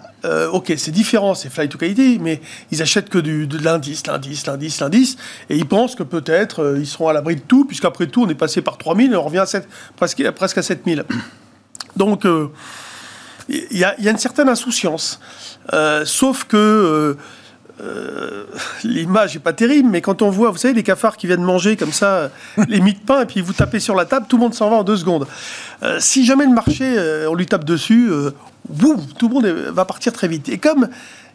ok, 0.52 0.72
c'est 0.76 0.90
différent, 0.90 1.34
c'est 1.34 1.48
flight 1.48 1.70
to 1.70 1.78
qualité, 1.78 2.18
mais 2.20 2.40
ils 2.70 2.82
achètent 2.82 3.08
que 3.08 3.18
de 3.18 3.58
l'indice, 3.58 4.06
l'indice, 4.06 4.46
l'indice, 4.46 4.80
l'indice. 4.80 5.16
Et 5.50 5.56
ils 5.56 5.66
pensent 5.66 5.94
que 5.94 6.02
peut-être 6.02 6.76
ils 6.78 6.86
seront 6.86 7.08
à 7.08 7.12
l'abri 7.12 7.36
de 7.36 7.40
tout, 7.40 7.64
puisqu'après 7.64 8.06
tout, 8.06 8.24
on 8.24 8.28
est 8.28 8.34
passé 8.34 8.62
par 8.62 8.78
3000 8.78 9.12
et 9.12 9.16
on 9.16 9.22
revient 9.22 9.38
à 9.38 9.46
7, 9.46 9.68
presque, 9.96 10.30
presque 10.32 10.58
à 10.58 10.62
7000. 10.62 11.04
Donc 11.96 12.24
il 13.48 13.78
y, 13.78 13.84
a, 13.84 13.94
une 13.98 14.18
certaine 14.18 14.48
insouciance. 14.48 15.20
Euh, 15.72 16.04
sauf 16.04 16.44
que 16.44 16.56
euh, 16.56 17.14
euh, 17.80 18.44
l'image 18.82 19.34
n'est 19.34 19.40
pas 19.40 19.52
terrible, 19.52 19.88
mais 19.88 20.00
quand 20.00 20.22
on 20.22 20.30
voit, 20.30 20.50
vous 20.50 20.56
savez, 20.56 20.74
les 20.74 20.82
cafards 20.82 21.16
qui 21.16 21.26
viennent 21.26 21.42
manger 21.42 21.76
comme 21.76 21.92
ça 21.92 22.30
les 22.68 22.80
mie 22.80 22.94
de 22.94 22.98
pain 22.98 23.22
et 23.22 23.26
puis 23.26 23.40
vous 23.40 23.52
tapez 23.52 23.80
sur 23.80 23.94
la 23.94 24.04
table, 24.04 24.26
tout 24.28 24.36
le 24.36 24.42
monde 24.42 24.54
s'en 24.54 24.70
va 24.70 24.76
en 24.76 24.84
deux 24.84 24.96
secondes. 24.96 25.26
si 25.98 26.24
jamais 26.24 26.44
le 26.44 26.52
marché, 26.52 26.96
on 27.28 27.34
lui 27.34 27.46
tape 27.46 27.64
dessus, 27.64 28.10
tout 29.18 29.28
le 29.28 29.34
monde 29.34 29.46
va 29.46 29.84
partir 29.84 30.12
très 30.12 30.28
vite. 30.28 30.48
Et 30.48 30.58
comme 30.58 30.88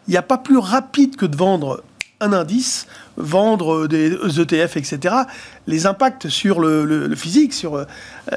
il 0.08 0.10
n'y 0.10 0.16
a 0.16 0.22
pas 0.22 0.38
plus 0.38 0.58
rapide 0.58 1.16
que 1.16 1.26
de 1.26 1.36
vendre 1.36 1.82
un 2.20 2.32
indice, 2.32 2.86
vendre 3.16 3.86
des 3.86 4.12
ETF, 4.40 4.76
etc., 4.76 5.14
les 5.66 5.86
impacts 5.86 6.28
sur 6.28 6.60
le, 6.60 7.14
physique 7.14 7.54
euh, 7.64 7.84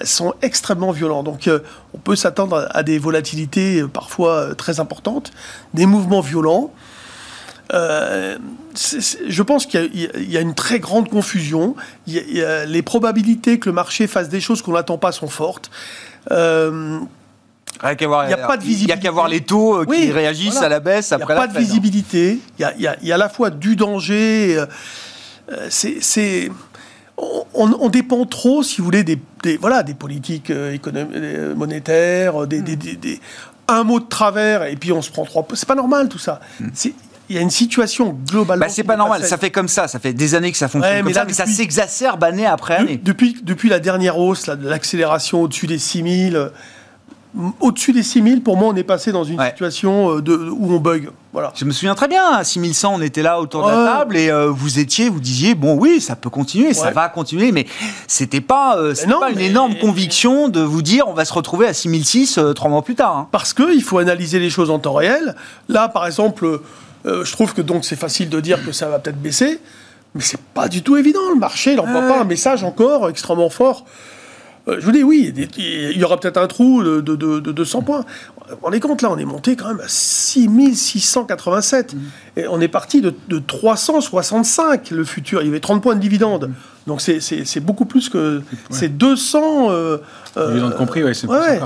sont 0.03 0.33
extrêmement 0.41 0.91
violents. 0.91 1.23
Donc 1.23 1.47
euh, 1.47 1.59
on 1.93 1.97
peut 1.97 2.15
s'attendre 2.15 2.67
à, 2.69 2.83
des 2.83 2.99
volatilités 2.99 3.81
euh, 3.81 3.87
parfois 3.87 4.55
très 4.55 4.79
importantes, 4.79 5.31
des 5.73 5.85
mouvements 5.85 6.21
violents. 6.21 6.71
je 7.71 9.41
pense 9.41 9.65
qu'il 9.65 9.89
y, 9.95 10.37
a 10.37 10.41
une 10.41 10.53
très 10.53 10.79
grande 10.79 11.09
confusion. 11.09 11.75
les 12.05 12.81
probabilités 12.83 13.59
que 13.59 13.69
le 13.69 13.73
marché 13.73 14.07
fasse 14.07 14.29
des 14.29 14.41
choses 14.41 14.61
qu'on 14.61 14.73
n'attend 14.73 14.97
pas 14.97 15.11
sont 15.11 15.29
fortes. 15.29 15.71
Il 17.83 18.07
n'y 18.07 18.33
a 18.33 18.47
pas 18.47 18.57
de 18.57 18.63
visibilité. 18.63 18.83
Il 18.83 18.87
n'y 18.87 18.91
a 18.93 18.97
qu'à 18.97 19.11
voir 19.11 19.27
les 19.27 19.41
taux 19.41 19.81
euh, 19.81 19.85
qui 19.85 20.11
réagissent 20.11 20.61
à 20.61 20.69
la 20.69 20.79
baisse 20.79 21.11
après 21.11 21.33
Il 21.33 21.37
n'y 21.37 21.43
a 21.43 21.47
pas 21.47 21.53
de 21.53 21.57
visibilité. 21.57 22.39
Il 22.59 22.65
y, 22.79 23.11
a, 23.11 23.15
à 23.15 23.17
la 23.17 23.29
fois 23.29 23.49
du 23.49 23.75
danger. 23.75 24.57
Euh, 24.57 24.65
euh, 25.51 25.67
c'est 25.69 26.49
on, 27.53 27.89
dépend 27.89 28.25
trop, 28.25 28.61
si 28.61 28.79
vous 28.79 28.85
voulez, 28.85 29.05
des, 29.05 29.17
voilà, 29.57 29.83
des 29.83 29.93
politiques 29.93 30.51
monétaires, 31.55 32.45
des, 32.45 32.61
un 33.69 33.83
mot 33.83 34.01
de 34.01 34.05
travers, 34.05 34.63
et 34.63 34.75
puis 34.75 34.91
on 34.91 35.01
se 35.01 35.11
prend 35.11 35.23
trois. 35.23 35.47
C'est 35.53 35.67
pas 35.67 35.75
normal 35.75 36.09
tout 36.09 36.19
ça. 36.19 36.41
Hmm. 36.59 36.67
Il 37.29 37.35
y 37.35 37.39
a 37.39 37.41
une 37.41 37.49
situation 37.49 38.15
globalement. 38.29 38.65
Bah, 38.65 38.71
c'est 38.71 38.83
pas 38.83 38.97
normal, 38.97 39.23
ça 39.23 39.37
fait 39.37 39.49
comme 39.49 39.67
ça, 39.67 39.87
ça 39.87 39.97
fait 39.97 40.13
des 40.13 40.35
années 40.35 40.51
que 40.51 40.57
ça 40.57 40.67
fonctionne 40.67 40.97
comme 40.97 41.07
mais 41.07 41.13
ça, 41.13 41.25
mais 41.25 41.33
ça 41.33 41.47
s'exacerbe 41.47 42.23
année 42.23 42.45
après 42.45 42.75
année. 42.75 42.99
Depuis, 43.01 43.37
depuis 43.41 43.69
la 43.69 43.79
dernière 43.79 44.19
hausse, 44.19 44.47
l'accélération 44.47 45.41
au-dessus 45.41 45.67
des 45.67 45.79
6000, 45.79 46.51
au-dessus 47.59 47.91
des 47.91 48.03
6000, 48.03 48.41
pour 48.41 48.57
moi, 48.57 48.69
on 48.73 48.75
est 48.75 48.83
passé 48.83 49.11
dans 49.11 49.23
une 49.23 49.39
situation 49.41 50.17
euh, 50.17 50.21
de, 50.21 50.35
où 50.35 50.73
on 50.73 50.79
bug. 50.79 51.09
Voilà. 51.33 51.51
Je 51.55 51.65
me 51.65 51.71
souviens 51.71 51.95
très 51.95 52.07
bien, 52.07 52.23
à 52.29 52.43
6100, 52.43 52.93
on 52.95 53.01
était 53.01 53.21
là 53.21 53.41
autour 53.41 53.65
de 53.65 53.71
la 53.71 53.85
table 53.85 54.15
et 54.15 54.29
euh, 54.29 54.49
vous 54.49 54.79
étiez, 54.79 55.09
vous 55.09 55.19
disiez, 55.19 55.53
bon, 55.53 55.75
oui, 55.77 55.99
ça 55.99 56.15
peut 56.15 56.29
continuer, 56.29 56.73
ça 56.73 56.91
va 56.91 57.09
continuer, 57.09 57.51
mais 57.51 57.65
c'était 58.07 58.39
pas, 58.39 58.77
euh, 58.77 58.93
pas 59.19 59.31
une 59.31 59.39
énorme 59.39 59.75
conviction 59.75 60.47
de 60.47 60.61
vous 60.61 60.81
dire, 60.81 61.09
on 61.09 61.13
va 61.13 61.25
se 61.25 61.33
retrouver 61.33 61.67
à 61.67 61.73
6006 61.73 62.39
trois 62.55 62.69
mois 62.69 62.83
plus 62.83 62.95
tard. 62.95 63.17
Hein. 63.17 63.27
Parce 63.31 63.53
qu'il 63.53 63.83
faut 63.83 63.97
analyser 63.97 64.39
les 64.39 64.49
choses 64.49 64.69
en 64.69 64.79
temps 64.79 64.93
réel. 64.93 65.35
Là, 65.67 65.89
par 65.89 66.05
exemple, 66.05 66.61
je 67.03 67.31
trouve 67.33 67.53
que 67.53 67.61
donc 67.61 67.83
c'est 67.83 67.97
facile 67.97 68.29
de 68.29 68.39
dire 68.39 68.63
que 68.65 68.71
ça 68.71 68.87
va 68.87 68.99
peut-être 68.99 69.21
baisser, 69.21 69.59
mais 70.13 70.21
c'est 70.21 70.39
pas 70.39 70.69
du 70.69 70.83
tout 70.83 70.95
évident. 70.95 71.29
Le 71.33 71.39
marché, 71.39 71.71
il 71.71 71.75
n'envoie 71.75 72.01
pas 72.01 72.21
un 72.21 72.25
message 72.25 72.63
encore 72.63 73.09
extrêmement 73.09 73.49
fort. 73.49 73.83
Euh, 74.67 74.77
je 74.79 74.85
vous 74.85 74.91
dis, 74.91 75.03
oui, 75.03 75.33
il 75.57 75.97
y 75.97 76.03
aura 76.03 76.19
peut-être 76.19 76.37
un 76.37 76.47
trou 76.47 76.83
de, 76.83 77.01
de, 77.01 77.15
de, 77.15 77.51
200 77.51 77.81
points. 77.83 78.03
On 78.63 78.71
est 78.71 78.79
compte, 78.79 79.01
là, 79.01 79.11
on 79.11 79.17
est 79.17 79.25
monté 79.25 79.55
quand 79.55 79.67
même 79.67 79.79
à 79.79 79.87
6687. 79.87 81.93
Mmh. 81.93 81.99
Et 82.37 82.47
on 82.47 82.59
est 82.61 82.67
parti 82.67 83.01
de, 83.01 83.39
365, 83.39 84.91
le 84.91 85.03
futur. 85.03 85.41
Il 85.41 85.45
y 85.45 85.49
avait 85.49 85.59
30 85.59 85.81
points 85.81 85.95
de 85.95 86.01
dividendes. 86.01 86.49
Mmh. 86.49 86.53
Donc 86.87 87.01
c'est 87.01 87.59
beaucoup 87.59 87.85
plus 87.85 88.09
que... 88.09 88.41
C'est 88.69 88.89
200 88.89 89.71
euh, 89.71 89.97
Euh, 90.37 90.71
compris, 90.71 91.03
ouais, 91.03 91.13
c'est 91.13 91.27
ouais, 91.27 91.59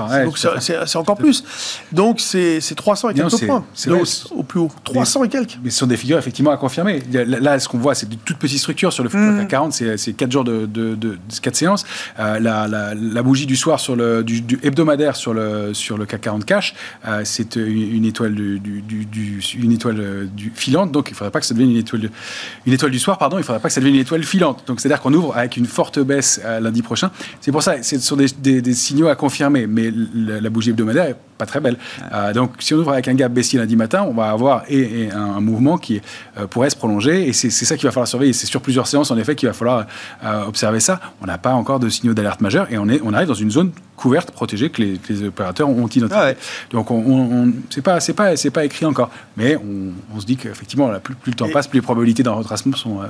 c'est 0.60 0.96
encore 0.96 1.16
plus. 1.16 1.44
Donc 1.92 2.20
c'est 2.20 2.60
300 2.74 3.10
et 3.10 3.14
quelques 3.14 3.46
points. 3.46 3.64
C'est 3.74 3.90
au 3.90 4.42
plus 4.42 4.60
haut. 4.60 4.70
300 4.84 5.24
et 5.24 5.28
quelques. 5.28 5.58
Mais 5.62 5.70
ce 5.70 5.78
sont 5.78 5.86
des 5.86 5.96
figures 5.96 6.18
effectivement 6.18 6.50
à 6.50 6.56
confirmer. 6.56 7.02
Là, 7.10 7.58
ce 7.58 7.68
qu'on 7.68 7.78
voit, 7.78 7.94
c'est 7.94 8.08
de 8.08 8.16
toutes 8.24 8.38
petites 8.38 8.58
structures 8.58 8.92
sur 8.92 9.04
le 9.04 9.10
mmh. 9.10 9.46
40, 9.48 9.72
c'est 9.72 10.12
4 10.12 10.30
jours 10.30 10.44
de, 10.44 10.66
de, 10.66 10.94
de, 10.94 11.18
4 11.42 11.56
séances. 11.56 11.84
Euh, 12.18 12.38
la, 12.38 12.68
la, 12.68 12.94
la, 12.94 13.22
bougie 13.22 13.46
du 13.46 13.56
soir 13.56 13.80
sur 13.80 13.96
le, 13.96 14.22
du, 14.22 14.42
hebdomadaire 14.62 15.16
sur 15.16 15.34
le, 15.34 15.74
sur 15.74 15.98
le 15.98 16.06
CAC 16.06 16.20
40 16.20 16.44
cash, 16.44 16.74
euh, 17.06 17.22
c'est 17.24 17.56
une, 17.56 18.04
étoile 18.04 18.34
du, 18.34 18.60
du, 18.60 18.82
du, 18.82 19.42
une 19.58 19.72
étoile 19.72 20.28
du 20.34 20.52
filante, 20.54 20.92
donc 20.92 21.08
il 21.08 21.12
ne 21.12 21.16
faudrait 21.16 21.30
pas 21.30 21.40
que 21.40 21.46
ça 21.46 21.54
devienne 21.54 21.70
une 21.70 21.78
étoile, 21.78 22.10
une 22.66 22.72
étoile 22.72 22.90
du 22.90 22.98
soir, 22.98 23.18
pardon, 23.18 23.36
il 23.36 23.40
ne 23.40 23.44
faudrait 23.44 23.60
pas 23.60 23.68
que 23.68 23.74
ça 23.74 23.80
devienne 23.80 23.96
une 23.96 24.02
étoile 24.02 24.22
filante. 24.22 24.64
Donc 24.66 24.80
c'est-à-dire 24.80 25.00
qu'on 25.00 25.14
ouvre 25.14 25.36
avec 25.36 25.56
une 25.56 25.66
forte 25.66 25.98
baisse 25.98 26.40
lundi 26.60 26.82
prochain. 26.82 27.10
C'est 27.40 27.52
pour 27.52 27.62
ça, 27.62 27.82
ce 27.82 27.98
sont 27.98 28.16
des, 28.16 28.26
des, 28.38 28.59
des, 28.60 28.74
signaux 28.74 29.08
à 29.08 29.14
confirmer, 29.14 29.66
mais 29.66 29.92
la, 30.14 30.50
bougie 30.50 30.70
hebdomadaire 30.70 31.06
est 31.06 31.16
pas 31.38 31.46
très 31.46 31.60
belle. 31.60 31.76
Euh, 32.12 32.32
donc 32.32 32.52
si 32.58 32.74
on 32.74 32.78
ouvre 32.78 32.92
avec 32.92 33.08
un 33.08 33.14
gap 33.14 33.32
baissier 33.32 33.58
lundi 33.58 33.76
matin, 33.76 34.04
on 34.08 34.12
va 34.12 34.30
avoir 34.30 34.64
et, 34.68 35.10
un, 35.10 35.40
mouvement 35.40 35.78
qui 35.78 36.00
euh, 36.38 36.46
pourrait 36.46 36.70
se 36.70 36.76
prolonger, 36.76 37.28
et 37.28 37.32
c'est 37.32 37.50
ça 37.50 37.76
qu'il 37.76 37.86
va 37.86 37.92
falloir 37.92 38.08
surveiller. 38.08 38.32
C'est 38.32 38.46
sur 38.46 38.60
plusieurs 38.60 38.86
séances, 38.86 39.10
en 39.10 39.16
effet, 39.16 39.34
qu'il 39.34 39.48
va 39.48 39.52
falloir 39.52 39.86
euh, 40.24 40.44
observer 40.44 40.80
ça. 40.80 41.00
On 41.22 41.26
n'a 41.26 41.38
pas 41.38 41.52
encore 41.52 41.80
de 41.80 41.88
signaux 41.88 42.14
d'alerte 42.14 42.40
majeurs, 42.40 42.70
et 42.70 42.78
on, 42.78 42.88
est, 42.88 43.00
on 43.02 43.12
arrive 43.12 43.28
dans 43.28 43.34
une 43.34 43.50
zone 43.50 43.72
couverte, 43.96 44.30
protégée, 44.30 44.70
que 44.70 44.82
les, 44.82 45.24
opérateurs 45.24 45.68
ont 45.68 45.86
identifiée. 45.86 46.34
Donc 46.70 46.90
on, 46.90 46.96
on, 46.96 47.52
c'est 47.68 47.82
pas, 47.82 47.98
pas, 48.16 48.34
pas 48.52 48.64
écrit 48.64 48.86
encore, 48.86 49.10
mais 49.36 49.56
on, 50.14 50.20
se 50.20 50.26
dit 50.26 50.36
qu'effectivement, 50.36 50.90
plus, 51.02 51.14
plus, 51.14 51.30
le 51.30 51.36
temps 51.36 51.48
passe, 51.50 51.66
plus 51.66 51.78
les 51.78 51.82
probabilités 51.82 52.22
d'un 52.22 52.32
retracement 52.32 52.76
sont, 52.76 53.00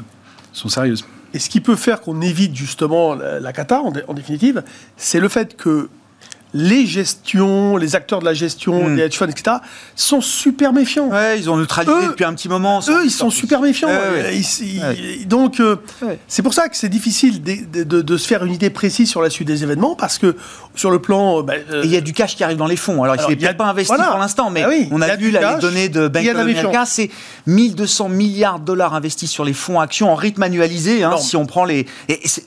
sont 0.53 0.69
sérieuses. 0.69 1.05
Et 1.35 1.39
ce 1.39 1.49
qui 1.49 1.61
peut 1.61 1.77
faire 1.77 2.01
qu'on 2.01 2.21
évite 2.21 2.55
justement 2.55 3.15
la, 3.15 3.53
cata, 3.53 3.81
en, 3.81 4.15
définitive, 4.15 4.63
c'est 4.97 5.21
le 5.21 5.29
fait 5.29 5.57
que 5.57 5.89
les 6.53 6.87
gestions, 6.87 7.77
les 7.77 7.95
acteurs 7.97 8.21
de 8.21 8.25
la 8.25 8.35
gestion, 8.35 8.89
hmm. 8.89 8.97
les 8.97 9.03
hedge 9.05 9.17
funds, 9.17 9.29
etc., 9.29 9.59
sont 9.95 10.21
super 10.21 10.73
méfiants. 10.73 11.09
Ouais, 11.09 11.39
ils 11.39 11.49
ont 11.49 11.57
neutralisé 11.57 12.09
depuis 12.09 12.25
un 12.25 12.35
petit 12.35 12.49
moment. 12.49 12.81
Eux, 12.89 13.03
ils 13.05 13.11
sont 13.11 13.31
super 13.31 13.61
méfiants. 13.61 13.89
donc, 15.27 15.61
euh, 15.61 15.77
c'est 16.27 16.43
pour 16.43 16.55
ça 16.55 16.69
que 16.69 16.77
c'est 16.77 16.89
difficile 16.89 17.43
de, 17.43 18.17
se 18.17 18.27
faire 18.27 18.45
une 18.45 18.53
idée 18.53 18.71
précise 18.71 19.09
sur 19.09 19.23
la 19.23 19.31
suite 19.31 19.49
des 19.49 19.63
événements, 19.63 19.95
parce 19.95 20.19
que 20.19 20.37
sur 20.75 20.91
le 20.91 20.99
plan... 20.99 21.39
Euh, 21.39 21.43
bah, 21.43 21.55
euh, 21.71 21.83
il 21.85 21.91
y 21.91 21.97
a 21.97 22.01
du 22.01 22.13
cash 22.13 22.37
qui 22.37 22.45
arrive 22.45 22.59
dans 22.59 22.67
les 22.67 22.77
fonds. 22.77 23.03
Alors, 23.03 23.17
il 23.29 23.39
n'est 23.39 23.55
pas 23.55 23.67
investi 23.67 23.95
pour 23.95 24.19
l'instant, 24.19 24.51
mais 24.51 24.63
ah 24.65 24.89
on 24.91 25.01
a, 25.01 25.17
vu 25.17 25.31
les 25.31 25.41
données 25.61 25.89
de 25.89 26.09
Bank 26.09 26.27
of 26.27 26.37
America, 26.37 26.85
c'est 26.87 27.11
1200 27.47 28.09
milliards 28.09 28.61
de 28.61 28.65
dollars 28.65 28.95
investis 28.95 29.31
sur 29.31 29.45
les 29.45 29.53
fonds 29.53 29.81
actions 29.81 30.11
en 30.11 30.15
rythme 30.15 30.43
annualisé. 30.43 31.03
Hein, 31.05 31.17
si 31.19 31.37
on 31.37 31.47
prend 31.47 31.65
les... 31.65 31.87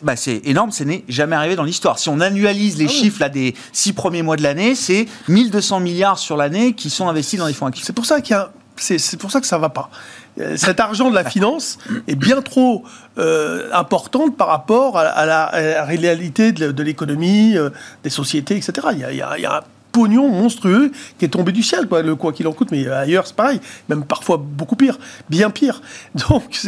Bah, 0.02 0.16
c'est 0.16 0.42
énorme, 0.46 0.72
ce 0.72 0.84
n'est 0.84 1.04
jamais 1.08 1.36
arrivé 1.36 1.56
dans 1.56 1.64
l'histoire. 1.64 2.00
Si 2.00 2.10
on 2.10 2.20
annualise 2.20 2.78
les 2.78 2.86
ah 2.86 2.90
chiffres 2.90 3.20
là, 3.20 3.30
des 3.30 3.56
six 3.94 3.96
premiers 3.96 4.24
mois 4.24 4.36
de 4.36 4.44
l'année, 4.44 4.74
c'est 4.74 5.06
1200 5.28 5.80
milliards 5.80 6.18
sur 6.18 6.36
l'année 6.36 6.74
qui 6.74 6.90
sont 6.90 7.08
investis 7.08 7.38
dans 7.38 7.46
les 7.46 7.54
fonds 7.54 7.68
actifs. 7.68 7.86
C'est 7.86 7.94
pour 7.94 8.06
ça 8.06 8.22
qu'il 8.22 8.36
c'est 8.76 9.18
pour 9.18 9.30
ça 9.30 9.40
que 9.40 9.46
ça 9.46 9.60
va 9.60 9.70
pas. 9.70 9.92
Euh, 10.40 10.58
cet 10.58 10.80
argent 10.80 11.12
de 11.12 11.16
la 11.16 11.24
finance 11.24 11.78
est 12.08 12.16
bien 12.16 12.42
trop 12.42 12.84
euh, 13.20 13.70
importante 13.72 14.36
par 14.36 14.48
rapport 14.48 14.98
à, 14.98 15.26
la, 15.28 15.84
réalité 15.86 16.52
de, 16.52 16.84
l'économie, 16.84 17.56
euh, 17.56 17.70
des 18.04 18.10
sociétés, 18.10 18.58
etc. 18.58 18.88
Il 18.94 19.00
y 19.00 19.22
a, 19.22 19.38
il 19.38 19.50
pognon 19.94 20.28
monstrueux 20.28 20.92
qui 21.18 21.26
est 21.26 21.30
tombé 21.30 21.54
du 21.54 21.64
ciel, 21.64 21.88
quoi, 21.88 22.02
le 22.02 22.16
quoi 22.16 22.34
qu'il 22.34 22.48
en 22.48 22.52
coûte, 22.52 22.70
mais 22.72 22.86
ailleurs 22.88 23.26
c'est 23.28 23.36
pareil, 23.36 23.62
même 23.88 24.04
parfois 24.04 24.38
beaucoup 24.38 24.76
pire, 24.76 25.00
bien 25.30 25.50
pire. 25.50 25.82
Donc 26.30 26.60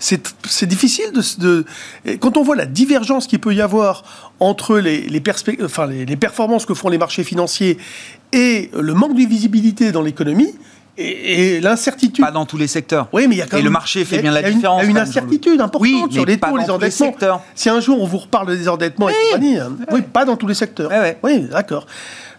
c'est, 0.00 0.66
difficile 0.66 1.12
de, 1.12 1.22
de, 1.38 2.16
Quand 2.16 2.36
on 2.36 2.42
voit 2.42 2.56
la 2.56 2.66
divergence 2.66 3.28
qu'il 3.28 3.38
peut 3.38 3.54
y 3.54 3.60
avoir 3.60 4.30
entre 4.40 4.78
les, 4.78 5.02
les, 5.02 5.22
enfin, 5.62 5.86
les, 5.86 6.16
performances 6.16 6.66
que 6.66 6.74
font 6.74 6.88
les 6.88 6.98
marchés 6.98 7.22
financiers 7.22 7.78
et 8.32 8.70
le 8.74 8.94
manque 8.94 9.14
de 9.14 9.26
visibilité 9.26 9.92
dans 9.92 10.02
l'économie, 10.02 10.54
et, 10.96 11.60
l'incertitude. 11.60 12.24
Pas 12.24 12.30
dans 12.30 12.46
tous 12.46 12.56
les 12.56 12.66
secteurs. 12.66 13.08
Oui, 13.12 13.26
mais 13.28 13.36
il 13.36 13.38
y 13.38 13.42
a 13.42 13.46
quand 13.46 13.56
Et 13.56 13.62
le 13.62 13.70
marché 13.70 14.04
fait 14.04 14.18
bien 14.18 14.32
la 14.32 14.42
différence. 14.42 14.82
Il 14.82 14.84
y 14.84 14.88
a 14.88 14.90
une 14.90 14.98
incertitude 14.98 15.60
importante 15.60 16.12
sur 16.12 16.24
les 16.24 16.38
taux, 16.38 16.56
les 16.56 16.70
endettements. 16.70 17.42
Si 17.54 17.68
un 17.68 17.80
jour 17.80 18.00
on 18.00 18.06
vous 18.06 18.18
reparle 18.18 18.56
des 18.56 18.68
endettements 18.68 19.08
et 19.08 19.14
compagnie, 19.30 19.58
hein, 19.58 19.72
oui, 19.92 20.02
pas 20.02 20.24
dans 20.24 20.36
tous 20.36 20.46
les 20.46 20.54
secteurs. 20.54 20.90
Oui, 21.22 21.40
d'accord 21.50 21.86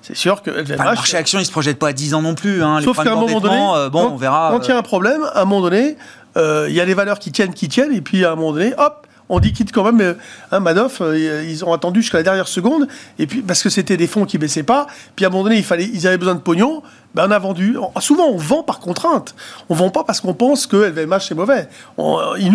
c'est 0.01 0.15
sûr 0.15 0.41
que 0.41 0.49
le 0.49 0.77
marché 0.77 1.15
action, 1.15 1.39
il 1.39 1.45
se 1.45 1.51
projette 1.51 1.77
pas 1.77 1.89
à 1.89 1.93
10 1.93 2.15
ans 2.15 2.21
non 2.21 2.35
plus. 2.35 2.63
Hein, 2.63 2.79
Sauf 2.83 2.97
qu'à 2.97 3.11
un 3.11 3.15
moment 3.15 3.39
donné, 3.39 3.69
euh, 3.75 3.89
bon, 3.89 4.09
on 4.13 4.15
verra. 4.15 4.49
Quand 4.51 4.65
il 4.65 4.69
y 4.69 4.73
a 4.73 4.77
un 4.77 4.81
problème, 4.81 5.21
à 5.33 5.41
un 5.41 5.45
moment 5.45 5.61
donné, 5.61 5.95
euh, 6.37 6.65
il 6.69 6.75
y 6.75 6.81
a 6.81 6.85
les 6.85 6.93
valeurs 6.93 7.19
qui 7.19 7.31
tiennent, 7.31 7.53
qui 7.53 7.69
tiennent, 7.69 7.93
et 7.93 8.01
puis 8.01 8.25
à 8.25 8.31
un 8.31 8.35
moment 8.35 8.53
donné, 8.53 8.73
hop, 8.77 9.05
on 9.31 9.39
dit 9.39 9.53
quitte 9.53 9.71
quand 9.71 9.89
même. 9.89 10.15
Hein, 10.51 10.59
Madoff, 10.59 11.01
euh, 11.01 11.43
ils 11.47 11.65
ont 11.65 11.73
attendu 11.73 12.01
jusqu'à 12.01 12.17
la 12.17 12.23
dernière 12.23 12.47
seconde, 12.47 12.87
et 13.17 13.25
puis 13.25 13.41
parce 13.41 13.63
que 13.63 13.69
c'était 13.69 13.97
des 13.97 14.05
fonds 14.05 14.25
qui 14.25 14.37
baissaient 14.37 14.61
pas. 14.61 14.85
Puis 15.15 15.25
à 15.25 15.29
un 15.29 15.31
moment 15.31 15.45
donné, 15.45 15.63
ils 15.93 16.07
avaient 16.07 16.17
besoin 16.17 16.35
de 16.35 16.41
pognon. 16.41 16.83
Ben 17.15 17.27
on 17.27 17.31
a 17.31 17.39
vendu. 17.39 17.77
Souvent, 17.99 18.27
on 18.27 18.37
vend 18.37 18.63
par 18.63 18.79
contrainte. 18.79 19.35
On 19.69 19.75
vend 19.75 19.89
pas 19.89 20.03
parce 20.03 20.21
qu'on 20.21 20.33
pense 20.33 20.67
que 20.67 20.77
LVMH 20.77 21.21
c'est 21.27 21.35
mauvais. 21.35 21.67
du, 21.97 22.05
il 22.39 22.51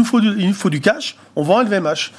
nous 0.49 0.55
faut 0.55 0.71
du 0.71 0.81
cash. 0.81 1.17
On 1.35 1.43
vend 1.43 1.63
LVMH. 1.63 2.13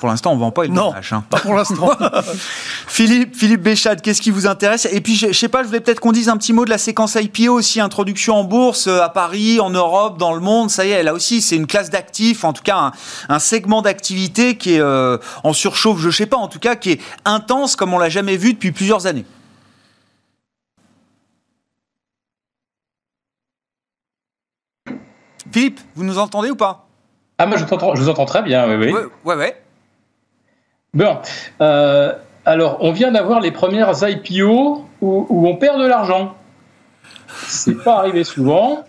Pour 0.00 0.08
l'instant, 0.08 0.32
on 0.32 0.36
ne 0.36 0.40
vend 0.40 0.50
pas 0.50 0.66
une 0.66 0.74
Non, 0.74 0.92
hein. 0.94 1.24
pas 1.30 1.38
pour 1.38 1.54
l'instant. 1.54 1.90
Philippe, 2.86 3.36
Philippe 3.36 3.62
Béchade, 3.62 4.00
qu'est-ce 4.02 4.20
qui 4.20 4.30
vous 4.30 4.46
intéresse? 4.46 4.86
Et 4.90 5.00
puis, 5.00 5.16
je 5.16 5.28
ne 5.28 5.32
sais 5.32 5.48
pas, 5.48 5.62
je 5.62 5.68
voulais 5.68 5.80
peut-être 5.80 6.00
qu'on 6.00 6.12
dise 6.12 6.28
un 6.28 6.36
petit 6.36 6.52
mot 6.52 6.64
de 6.64 6.70
la 6.70 6.78
séquence 6.78 7.14
IPO 7.14 7.52
aussi, 7.52 7.80
introduction 7.80 8.36
en 8.36 8.44
bourse 8.44 8.86
euh, 8.86 9.00
à 9.00 9.08
Paris, 9.08 9.60
en 9.60 9.70
Europe, 9.70 10.18
dans 10.18 10.34
le 10.34 10.40
monde. 10.40 10.70
Ça 10.70 10.84
y 10.84 10.90
est, 10.90 11.02
là 11.02 11.14
aussi, 11.14 11.40
c'est 11.40 11.56
une 11.56 11.66
classe 11.66 11.90
d'actifs, 11.90 12.44
en 12.44 12.52
tout 12.52 12.62
cas 12.62 12.92
un, 13.28 13.38
segment 13.38 13.82
d'activité 13.82 14.56
qui 14.56 14.74
est 14.74 14.80
euh, 14.80 15.18
en 15.44 15.52
surchauffe, 15.52 16.00
je 16.00 16.06
ne 16.06 16.12
sais 16.12 16.26
pas, 16.26 16.36
en 16.36 16.48
tout 16.48 16.58
cas 16.58 16.76
qui 16.76 16.92
est 16.92 17.00
intense 17.24 17.76
comme 17.76 17.92
on 17.92 17.98
l'a 17.98 18.08
jamais 18.08 18.36
vu 18.36 18.54
depuis 18.54 18.72
plusieurs 18.72 19.06
années. 19.06 19.24
Philippe, 25.52 25.80
vous 25.94 26.04
nous 26.04 26.18
entendez 26.18 26.50
ou 26.50 26.56
pas? 26.56 26.86
Ah, 27.38 27.46
moi, 27.46 27.56
je, 27.56 27.64
vous 27.64 28.08
entends 28.08 28.24
très 28.24 28.42
bien, 28.42 28.68
oui, 28.68 28.92
oui. 28.92 29.00
Ouais, 29.24 29.34
ouais. 29.34 29.61
Bon, 30.94 31.16
euh, 31.62 32.12
alors, 32.44 32.76
on 32.80 32.92
vient 32.92 33.12
d'avoir 33.12 33.40
les 33.40 33.50
premières 33.50 33.92
IPO 34.02 34.84
où, 35.00 35.48
on 35.48 35.56
perd 35.56 35.80
de 35.80 35.86
l'argent. 35.86 36.34
C'est 37.46 37.82
pas 37.82 37.96
arrivé 37.96 38.24
souvent. 38.24 38.84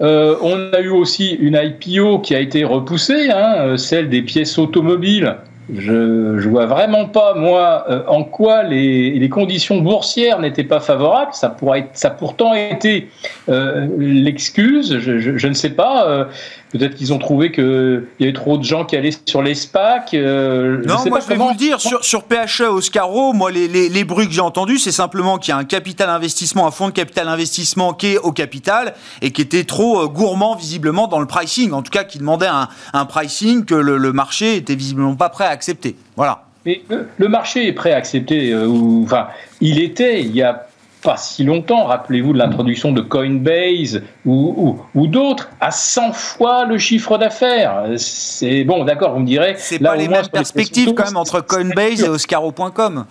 Euh, 0.00 0.34
on 0.42 0.72
a 0.72 0.80
eu 0.80 0.90
aussi 0.90 1.30
une 1.30 1.54
IPO 1.54 2.18
qui 2.18 2.34
a 2.34 2.40
été 2.40 2.64
repoussée, 2.64 3.30
hein, 3.30 3.76
celle 3.76 4.08
des 4.08 4.22
pièces 4.22 4.58
automobiles 4.58 5.36
je 5.72 5.92
ne 5.92 6.48
vois 6.48 6.66
vraiment 6.66 7.06
pas, 7.06 7.34
moi, 7.34 7.86
euh, 7.88 8.02
en 8.06 8.24
quoi 8.24 8.62
les, 8.64 9.28
conditions 9.30 9.80
boursières 9.80 10.38
n'étaient 10.38 10.64
pas 10.64 10.80
favorables. 10.80 11.32
Ça, 11.32 11.56
ça 11.94 12.08
a 12.08 12.10
pourtant 12.10 12.54
été 12.54 13.08
euh, 13.48 13.88
l'excuse. 13.98 14.98
Je, 14.98 15.48
ne 15.48 15.54
sais 15.54 15.70
pas. 15.70 16.28
Euh, 16.74 16.78
peut-être 16.78 16.94
qu'ils 16.94 17.12
ont 17.12 17.18
trouvé 17.18 17.52
qu'il 17.52 18.06
y 18.20 18.24
avait 18.24 18.32
trop 18.32 18.58
de 18.58 18.64
gens 18.64 18.84
qui 18.84 18.96
allaient 18.96 19.14
sur 19.26 19.42
les 19.42 19.54
SPAC. 19.54 20.12
non, 20.14 21.04
moi, 21.06 21.20
je 21.20 21.28
vais 21.28 21.36
vous 21.36 21.50
le 21.50 21.56
dire. 21.56 21.80
Sur, 21.80 22.04
sur 22.04 22.24
PHE, 22.24 22.62
Oscaro, 22.62 23.32
moi, 23.32 23.50
les, 23.50 23.68
les, 23.68 24.04
bruits 24.04 24.26
que 24.26 24.32
j'ai 24.32 24.40
entendus, 24.40 24.78
c'est 24.78 24.92
simplement 24.92 25.38
qu'il 25.38 25.52
y 25.52 25.54
a 25.54 25.58
un 25.58 25.64
capital 25.64 26.10
investissement, 26.10 26.66
un 26.66 26.70
fonds 26.70 26.88
de 26.88 26.92
capital 26.92 27.28
investissement 27.28 27.94
qui 27.94 28.08
est 28.08 28.18
au 28.18 28.32
capital 28.32 28.94
et 29.22 29.30
qui 29.30 29.42
était 29.42 29.64
trop 29.64 30.08
gourmand, 30.08 30.56
visiblement, 30.56 31.06
dans 31.06 31.20
le 31.20 31.26
pricing. 31.26 31.72
En 31.72 31.82
tout 31.82 31.90
cas, 31.90 32.04
qui 32.04 32.18
demandait 32.18 32.46
un, 32.46 32.68
un 32.92 33.04
pricing 33.04 33.64
que 33.64 33.74
le, 33.74 33.96
le 33.96 34.12
marché 34.12 34.56
était 34.56 34.74
visiblement 34.74 35.14
pas 35.16 35.28
prêt 35.28 35.44
à 35.44 35.50
accepter. 35.50 35.96
Voilà. 36.16 36.44
Mais 36.66 36.82
le, 37.18 37.28
marché 37.28 37.68
est 37.68 37.72
prêt 37.72 37.92
à 37.92 37.96
accepter, 37.96 38.52
euh, 38.52 38.68
enfin, 39.04 39.28
il 39.60 39.80
était 39.80 40.22
il 40.22 40.34
y 40.34 40.42
a 40.42 40.66
pas 41.04 41.18
si 41.18 41.44
longtemps, 41.44 41.84
rappelez-vous 41.84 42.32
de 42.32 42.38
l'introduction 42.38 42.90
de 42.90 43.02
Coinbase 43.02 44.02
ou, 44.24 44.78
ou, 44.94 45.06
d'autres, 45.06 45.50
à 45.60 45.70
100 45.70 46.12
fois 46.12 46.64
le 46.64 46.78
chiffre 46.78 47.18
d'affaires. 47.18 47.84
C'est 47.98 48.64
bon, 48.64 48.84
d'accord, 48.84 49.12
vous 49.12 49.20
me 49.20 49.26
direz. 49.26 49.54
C'est 49.58 49.78
pas 49.78 49.94
les 49.94 50.08
mêmes 50.08 50.26
perspectives 50.26 50.94
quand 50.94 51.04
même 51.04 51.16
entre 51.16 51.40
Coinbase 51.40 52.02
et 52.02 52.08
Oscaro.com. 52.08 53.04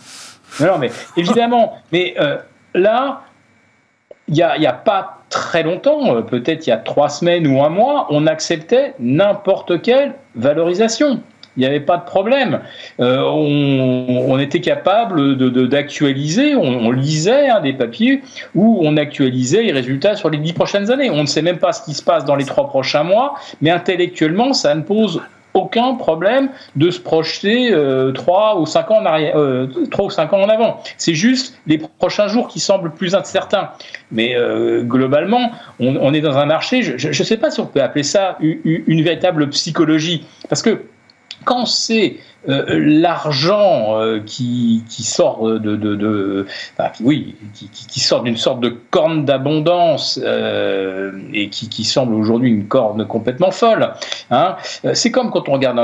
Non, 0.60 0.78
mais 0.80 0.92
évidemment, 1.16 1.78
mais 1.92 2.16
euh, 2.20 2.38
là, 2.74 3.22
il 4.28 4.34
n'y 4.34 4.42
a, 4.42 4.52
a, 4.52 4.74
pas 4.74 5.20
très 5.30 5.64
longtemps, 5.64 6.16
euh, 6.16 6.22
peut-être 6.22 6.66
il 6.66 6.72
y 6.72 6.74
a 6.74 6.78
trois 6.78 7.10
semaines 7.10 7.46
ou 7.48 7.64
un 7.64 7.70
mois, 7.70 8.08
on 8.10 8.26
acceptait 8.26 8.96
n'importe 9.00 9.82
quelle 9.82 10.16
valorisation 10.36 11.22
il 11.58 11.60
n'y 11.60 11.66
avait 11.66 11.80
pas 11.80 11.98
de 11.98 12.06
problème. 12.06 12.62
Euh, 13.00 13.22
on, 13.22 14.40
était 14.40 14.62
capable 14.62 15.38
d'actualiser, 15.68 16.56
on, 16.56 16.92
lisait 16.92 17.50
hein, 17.50 17.62
des 17.62 17.74
papiers 17.74 18.22
où 18.56 18.80
on 18.82 18.98
actualisait 18.98 19.62
les 19.64 19.72
résultats 19.72 20.16
sur 20.16 20.30
les 20.30 20.38
dix 20.38 20.54
prochaines 20.54 20.92
années. 20.92 21.10
On 21.10 21.22
ne 21.22 21.28
sait 21.28 21.42
même 21.42 21.60
pas 21.60 21.72
ce 21.72 21.84
qui 21.84 21.94
se 21.94 22.04
passe 22.04 22.26
dans 22.26 22.36
les 22.36 22.46
trois 22.46 22.68
prochains 22.68 23.04
mois, 23.04 23.36
mais 23.62 23.70
intellectuellement, 23.70 24.54
ça 24.54 24.74
ne 24.76 24.82
pose 24.82 25.22
aucun 25.54 25.94
problème 25.94 26.50
de 26.76 26.90
se 26.90 27.00
projeter 27.00 27.72
euh, 27.72 28.12
trois 28.12 28.60
ou 28.60 28.66
cinq 28.66 28.90
ans 28.90 28.98
en 28.98 29.06
arrière, 29.06 29.38
euh, 29.38 29.68
ou 30.00 30.10
cinq 30.10 30.34
ans 30.34 30.42
en 30.42 30.50
avant. 30.50 30.82
C'est 30.98 31.14
juste 31.14 31.60
les 31.68 31.78
prochains 31.78 32.28
jours 32.28 32.48
qui 32.48 32.60
semblent 32.60 32.92
plus 32.92 33.14
incertains. 33.14 33.70
Mais 34.12 34.36
globalement, 34.82 35.52
on, 35.80 36.14
est 36.14 36.22
dans 36.22 36.38
un 36.38 36.46
marché. 36.46 36.82
Je 36.82 37.08
ne 37.08 37.14
sais 37.14 37.38
pas 37.38 37.52
si 37.52 37.60
on 37.60 37.66
peut 37.66 37.82
appeler 37.82 38.04
ça 38.04 38.38
une, 38.40 38.84
une 38.88 39.04
véritable 39.04 39.50
psychologie, 39.50 40.26
parce 40.50 40.62
que 40.62 40.82
quand 41.46 41.66
c'est 41.66 42.18
euh, 42.50 42.66
l'argent 42.78 44.02
euh, 44.02 44.20
qui, 44.20 44.84
sort 45.00 45.48
de, 45.48 46.46
oui, 47.02 47.36
qui, 47.54 48.00
sort 48.02 48.22
d'une 48.22 48.36
sorte 48.36 48.60
de 48.60 48.68
corne 48.90 49.24
d'abondance 49.24 50.20
euh, 50.22 51.14
et 51.34 51.48
qui, 51.48 51.86
semble 51.86 52.14
aujourd'hui 52.16 52.50
une 52.50 52.68
corne 52.68 53.08
complètement 53.08 53.52
folle. 53.52 53.94
Hein. 54.30 54.58
C'est 54.94 55.10
comme 55.10 55.32
quand 55.32 55.48
on 55.48 55.54
regarde 55.54 55.80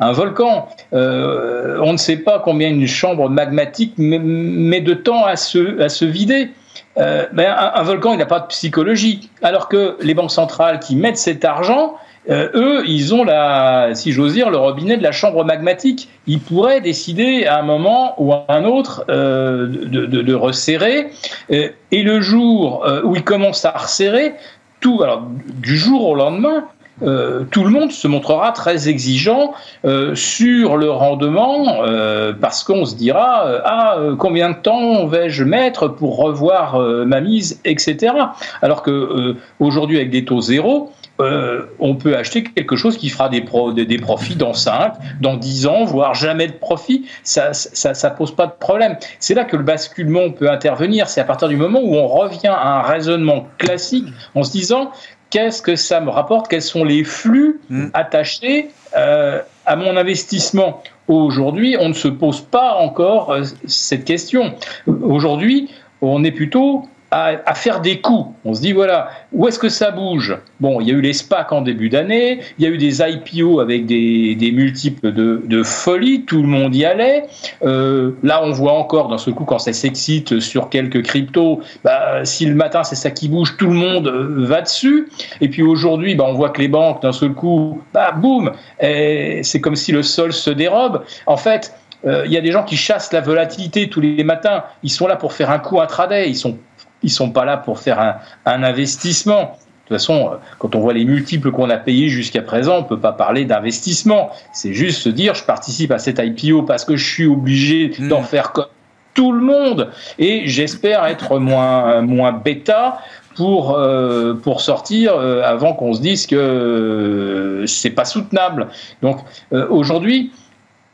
un, 0.00 0.12
volcan, 0.12 0.68
on 0.92 1.92
ne 1.92 1.98
sait 1.98 2.18
pas 2.18 2.40
combien 2.40 2.68
une 2.68 2.86
chambre 2.86 3.30
magmatique 3.30 3.94
met, 3.96 4.82
de 4.82 4.94
temps 4.94 5.24
à 5.24 5.36
se, 5.36 5.80
à 5.80 5.88
se 5.88 6.04
vider. 6.04 6.50
Un, 6.98 7.82
volcan, 7.84 8.12
il 8.12 8.18
n'a 8.18 8.26
pas 8.26 8.40
de 8.40 8.46
psychologie. 8.48 9.30
Alors 9.42 9.68
que 9.68 9.96
les 10.02 10.12
banques 10.12 10.30
centrales 10.30 10.78
qui 10.78 10.94
mettent 10.94 11.16
cet 11.16 11.46
argent, 11.46 11.94
euh, 12.30 12.48
eux, 12.54 12.84
ils 12.86 13.14
ont, 13.14 13.24
la, 13.24 13.90
si 13.94 14.12
j'ose 14.12 14.34
dire, 14.34 14.50
le 14.50 14.56
robinet 14.56 14.96
de 14.96 15.02
la 15.02 15.12
chambre 15.12 15.44
magmatique. 15.44 16.08
Ils 16.26 16.40
pourraient 16.40 16.80
décider 16.80 17.46
à 17.46 17.58
un 17.58 17.62
moment 17.62 18.14
ou 18.18 18.32
à 18.32 18.44
un 18.48 18.64
autre 18.64 19.04
euh, 19.08 19.66
de, 19.66 20.06
de, 20.06 20.22
de, 20.22 20.34
resserrer. 20.34 21.10
Euh, 21.50 21.68
et 21.90 22.02
le 22.02 22.20
jour 22.20 22.86
euh, 22.86 23.02
où 23.02 23.16
ils 23.16 23.24
commencent 23.24 23.64
à 23.64 23.72
resserrer, 23.72 24.34
tout, 24.80 25.02
alors, 25.02 25.22
du 25.60 25.76
jour 25.76 26.08
au 26.08 26.14
lendemain, 26.14 26.64
euh, 27.02 27.44
tout 27.50 27.64
le 27.64 27.70
monde 27.70 27.90
se 27.90 28.06
montrera 28.06 28.52
très 28.52 28.88
exigeant 28.88 29.54
euh, 29.84 30.14
sur 30.14 30.76
le 30.76 30.90
rendement 30.90 31.82
euh, 31.82 32.32
parce 32.38 32.62
qu'on 32.62 32.84
se 32.84 32.94
dira 32.94 33.44
ah 33.64 33.96
combien 34.18 34.50
de 34.50 34.56
temps 34.56 35.06
vais-je 35.06 35.42
mettre 35.42 35.88
pour 35.88 36.18
revoir 36.18 36.78
ma 36.78 37.20
mise 37.20 37.60
etc 37.64 38.14
alors 38.60 38.82
que 38.82 39.34
aujourd'hui 39.58 39.96
avec 39.96 40.10
des 40.10 40.24
taux 40.24 40.42
zéro 40.42 40.92
euh, 41.20 41.66
on 41.78 41.94
peut 41.94 42.16
acheter 42.16 42.42
quelque 42.42 42.76
chose 42.76 42.96
qui 42.96 43.08
fera 43.08 43.28
des, 43.28 43.42
pro, 43.42 43.72
des, 43.72 43.84
des, 43.84 43.98
profits 43.98 44.36
dans 44.36 44.54
5, 44.54 44.94
dans 45.20 45.36
10 45.36 45.66
ans, 45.66 45.84
voire 45.84 46.14
jamais 46.14 46.46
de 46.46 46.52
profit. 46.52 47.06
Ça 47.22 47.48
ne 47.48 47.52
ça, 47.52 47.94
ça 47.94 48.10
pose 48.10 48.34
pas 48.34 48.46
de 48.46 48.52
problème. 48.58 48.96
C'est 49.20 49.34
là 49.34 49.44
que 49.44 49.56
le 49.56 49.62
basculement 49.62 50.30
peut 50.30 50.50
intervenir. 50.50 51.08
C'est 51.08 51.20
à 51.20 51.24
partir 51.24 51.48
du 51.48 51.56
moment 51.56 51.80
où 51.82 51.94
on 51.94 52.08
revient 52.08 52.48
à 52.48 52.78
un 52.78 52.82
raisonnement 52.82 53.46
classique 53.58 54.06
en 54.34 54.42
se 54.42 54.52
disant 54.52 54.90
qu'est-ce 55.30 55.62
que 55.62 55.76
ça 55.76 56.00
me 56.00 56.10
rapporte, 56.10 56.48
quels 56.48 56.62
sont 56.62 56.84
les 56.84 57.04
flux 57.04 57.60
mmh. 57.68 57.86
attachés 57.94 58.70
euh, 58.96 59.40
à 59.66 59.76
mon 59.76 59.96
investissement? 59.96 60.82
Aujourd'hui, 61.08 61.76
on 61.78 61.88
ne 61.88 61.94
se 61.94 62.08
pose 62.08 62.40
pas 62.40 62.74
encore 62.74 63.32
euh, 63.32 63.42
cette 63.66 64.04
question. 64.04 64.54
Aujourd'hui, 64.86 65.70
on 66.00 66.24
est 66.24 66.32
plutôt 66.32 66.88
à, 67.12 67.54
faire 67.54 67.80
des 67.80 68.00
coups. 68.00 68.34
On 68.44 68.54
se 68.54 68.62
dit, 68.62 68.72
voilà, 68.72 69.10
où 69.32 69.46
est-ce 69.46 69.58
que 69.58 69.68
ça 69.68 69.90
bouge? 69.90 70.36
Bon, 70.60 70.80
il 70.80 70.88
y 70.88 70.90
a 70.90 70.94
eu 70.94 71.02
les 71.02 71.12
SPAC 71.12 71.52
en 71.52 71.60
début 71.60 71.90
d'année, 71.90 72.40
il 72.58 72.64
y 72.64 72.66
a 72.66 72.70
eu 72.70 72.78
des 72.78 73.02
IPO 73.02 73.60
avec 73.60 73.84
des, 73.84 74.52
multiples 74.52 75.12
de, 75.12 75.42
de, 75.44 75.62
folie, 75.62 76.24
tout 76.24 76.40
le 76.40 76.48
monde 76.48 76.74
y 76.74 76.86
allait. 76.86 77.24
Euh, 77.64 78.12
là, 78.22 78.42
on 78.42 78.50
voit 78.52 78.72
encore, 78.72 79.08
d'un 79.08 79.18
seul 79.18 79.34
coup, 79.34 79.44
quand 79.44 79.58
ça 79.58 79.74
s'excite 79.74 80.40
sur 80.40 80.70
quelques 80.70 81.02
cryptos, 81.02 81.60
bah, 81.84 82.24
si 82.24 82.46
le 82.46 82.54
matin 82.54 82.82
c'est 82.82 82.96
ça 82.96 83.10
qui 83.10 83.28
bouge, 83.28 83.56
tout 83.58 83.68
le 83.68 83.74
monde 83.74 84.08
euh, 84.08 84.46
va 84.46 84.62
dessus. 84.62 85.08
Et 85.42 85.48
puis 85.48 85.62
aujourd'hui, 85.62 86.14
bah, 86.14 86.24
on 86.26 86.32
voit 86.32 86.48
que 86.48 86.62
les 86.62 86.68
banques, 86.68 87.02
d'un 87.02 87.12
seul 87.12 87.34
coup, 87.34 87.82
bah, 87.92 88.12
boum, 88.12 88.52
c'est 88.80 89.60
comme 89.60 89.76
si 89.76 89.92
le 89.92 90.02
sol 90.02 90.32
se 90.32 90.50
dérobe. 90.50 91.02
En 91.26 91.36
fait, 91.36 91.74
euh, 92.04 92.22
il 92.26 92.32
y 92.32 92.36
a 92.36 92.40
des 92.40 92.52
gens 92.52 92.64
qui 92.64 92.76
chassent 92.76 93.12
la 93.12 93.20
volatilité 93.20 93.88
tous 93.88 94.00
les 94.00 94.24
matins. 94.24 94.64
Ils 94.82 94.90
sont 94.90 95.06
là 95.06 95.16
pour 95.16 95.32
faire 95.32 95.50
un 95.50 95.58
coup 95.58 95.80
intraday. 95.80 96.28
Ils 96.28 96.36
sont 96.36 96.58
ils 97.02 97.10
sont 97.10 97.30
pas 97.30 97.44
là 97.44 97.56
pour 97.56 97.78
faire 97.78 98.00
un, 98.00 98.16
un 98.46 98.62
investissement. 98.62 99.40
De 99.40 99.96
toute 99.96 99.96
façon, 99.96 100.30
quand 100.58 100.74
on 100.74 100.80
voit 100.80 100.94
les 100.94 101.04
multiples 101.04 101.50
qu'on 101.50 101.68
a 101.68 101.76
payés 101.76 102.08
jusqu'à 102.08 102.42
présent, 102.42 102.78
on 102.78 102.84
peut 102.84 103.00
pas 103.00 103.12
parler 103.12 103.44
d'investissement. 103.44 104.30
C'est 104.52 104.72
juste 104.72 105.02
se 105.02 105.08
dire, 105.08 105.34
je 105.34 105.44
participe 105.44 105.90
à 105.90 105.98
cette 105.98 106.20
IPO 106.20 106.62
parce 106.62 106.84
que 106.84 106.96
je 106.96 107.04
suis 107.04 107.26
obligé 107.26 107.92
mmh. 107.98 108.08
d'en 108.08 108.22
faire 108.22 108.52
comme 108.52 108.66
tout 109.14 109.32
le 109.32 109.40
monde. 109.40 109.90
Et 110.18 110.42
j'espère 110.46 111.04
être 111.06 111.38
moins, 111.38 112.00
moins 112.02 112.32
bêta 112.32 113.00
pour, 113.36 113.76
euh, 113.76 114.34
pour 114.34 114.60
sortir 114.60 115.14
euh, 115.14 115.42
avant 115.42 115.72
qu'on 115.74 115.94
se 115.94 116.00
dise 116.00 116.26
que 116.26 116.36
euh, 116.36 117.66
c'est 117.66 117.90
pas 117.90 118.04
soutenable. 118.04 118.68
Donc 119.00 119.18
euh, 119.52 119.66
aujourd'hui, 119.68 120.32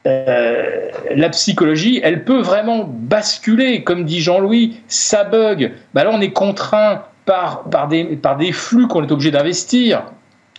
euh, 0.07 0.91
la 1.15 1.29
psychologie, 1.31 2.01
elle 2.03 2.25
peut 2.25 2.41
vraiment 2.41 2.85
basculer, 2.89 3.83
comme 3.83 4.05
dit 4.05 4.21
Jean-Louis, 4.21 4.81
ça 4.87 5.25
bug. 5.25 5.73
Bah 5.95 6.05
là, 6.05 6.11
on 6.13 6.21
est 6.21 6.31
contraint 6.33 7.03
par, 7.25 7.65
par, 7.65 7.89
des, 7.89 8.05
par 8.05 8.37
des 8.37 8.53
flux 8.53 8.87
qu'on 8.87 9.03
est 9.03 9.13
obligé 9.13 9.31
d'investir. 9.31 10.05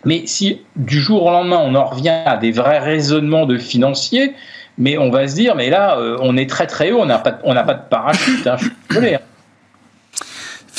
Mais 0.05 0.23
si 0.25 0.61
du 0.75 0.99
jour 0.99 1.25
au 1.25 1.31
lendemain, 1.31 1.59
on 1.61 1.75
en 1.75 1.85
revient 1.85 2.21
à 2.25 2.37
des 2.37 2.51
vrais 2.51 2.79
raisonnements 2.79 3.45
de 3.45 3.57
financiers, 3.57 4.33
mais 4.77 4.97
on 4.97 5.09
va 5.09 5.27
se 5.27 5.35
dire, 5.35 5.55
mais 5.55 5.69
là, 5.69 5.97
euh, 5.97 6.17
on 6.21 6.37
est 6.37 6.49
très 6.49 6.67
très 6.67 6.91
haut, 6.91 7.01
on 7.01 7.05
n'a 7.05 7.19
pas, 7.19 7.31
pas 7.31 7.73
de 7.73 7.89
parachute. 7.89 8.47
Hein, 8.47 8.55
je 8.57 8.65
suis 8.65 8.73
désolé. 8.89 9.15
Hein. 9.15 9.19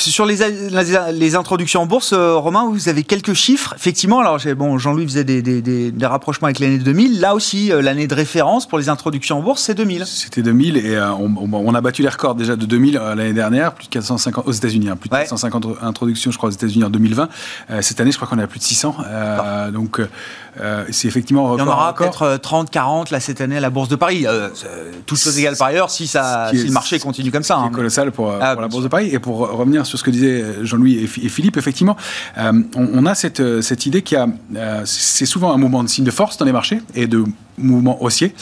Sur 0.09 0.25
les, 0.25 0.37
les, 1.13 1.35
introductions 1.35 1.81
en 1.81 1.85
bourse, 1.85 2.13
euh, 2.13 2.35
Romain, 2.35 2.67
vous 2.71 2.89
avez 2.89 3.03
quelques 3.03 3.33
chiffres. 3.33 3.73
Effectivement, 3.75 4.19
alors 4.19 4.39
bon, 4.57 4.77
Jean-Louis 4.77 5.05
faisait 5.05 5.23
des, 5.23 5.41
des, 5.41 5.61
des, 5.61 5.91
des, 5.91 6.05
rapprochements 6.05 6.47
avec 6.47 6.59
l'année 6.59 6.79
2000. 6.79 7.19
Là 7.19 7.35
aussi, 7.35 7.71
euh, 7.71 7.81
l'année 7.81 8.07
de 8.07 8.15
référence 8.15 8.67
pour 8.67 8.79
les 8.79 8.89
introductions 8.89 9.37
en 9.37 9.41
bourse, 9.41 9.61
c'est 9.61 9.75
2000. 9.75 10.05
C'était 10.07 10.41
2000 10.41 10.77
et 10.77 10.95
euh, 10.95 11.11
on, 11.13 11.35
on, 11.53 11.75
a 11.75 11.81
battu 11.81 12.01
les 12.01 12.09
records 12.09 12.35
déjà 12.35 12.55
de 12.55 12.65
2000 12.65 12.97
euh, 12.97 13.15
l'année 13.15 13.33
dernière, 13.33 13.73
plus 13.73 13.85
de 13.85 13.91
450 13.91 14.47
aux 14.47 14.51
États-Unis, 14.51 14.89
hein, 14.89 14.95
plus 14.95 15.09
de 15.09 15.13
ouais. 15.13 15.21
450 15.21 15.67
introductions, 15.81 16.31
je 16.31 16.37
crois, 16.37 16.49
aux 16.49 16.53
États-Unis 16.53 16.83
en 16.83 16.89
2020. 16.89 17.29
Euh, 17.69 17.81
cette 17.81 17.99
année, 17.99 18.11
je 18.11 18.17
crois 18.17 18.27
qu'on 18.27 18.39
est 18.39 18.43
à 18.43 18.47
plus 18.47 18.59
de 18.59 18.63
600. 18.63 18.95
Ah. 18.99 19.69
Donc, 20.57 20.87
c'est 20.91 21.07
effectivement. 21.07 21.43
Record, 21.43 21.57
Il 21.57 21.61
y 21.61 21.69
en 21.69 21.71
aura 21.71 21.95
peut-être 21.95 22.37
30, 22.37 22.69
40 22.69 23.11
là 23.11 23.19
cette 23.19 23.41
année 23.41 23.57
à 23.57 23.59
la 23.59 23.69
bourse 23.69 23.89
de 23.89 23.95
Paris. 23.95 24.25
toutes 25.05 25.19
choses 25.19 25.37
égales 25.39 25.57
par 25.57 25.67
ailleurs, 25.67 25.89
si 25.89 26.07
ça, 26.07 26.49
si 26.51 26.65
le 26.65 26.71
marché 26.71 26.99
continue 26.99 27.31
comme 27.31 27.43
ça. 27.43 27.57
C'est 27.61 27.67
hein. 27.67 27.71
colossal 27.73 28.11
pour, 28.11 28.31
ah, 28.31 28.53
pour 28.53 28.61
la 28.61 28.67
bourse 28.67 28.83
de 28.83 28.89
Paris. 28.89 29.09
Et 29.11 29.19
pour 29.19 29.37
revenir 29.39 29.85
sur 29.85 29.97
ce 29.97 30.03
que 30.03 30.11
disait 30.11 30.43
Jean-Louis 30.63 30.97
et, 31.03 31.07
Philippe, 31.07 31.57
effectivement, 31.57 31.95
euh, 32.37 32.51
on, 32.75 32.89
on, 32.93 33.05
a 33.05 33.15
cette, 33.15 33.39
euh, 33.39 33.61
cette 33.61 33.85
idée 33.85 34.01
qu'il 34.01 34.17
y 34.17 34.21
a, 34.21 34.27
euh, 34.55 34.81
c'est 34.85 35.25
souvent 35.25 35.53
un 35.53 35.57
moment 35.57 35.83
de 35.83 35.89
signe 35.89 36.05
de 36.05 36.11
force 36.11 36.37
dans 36.37 36.45
les 36.45 36.51
marchés 36.51 36.81
et 36.95 37.07
de 37.07 37.23
mouvement 37.57 38.01
haussier. 38.03 38.33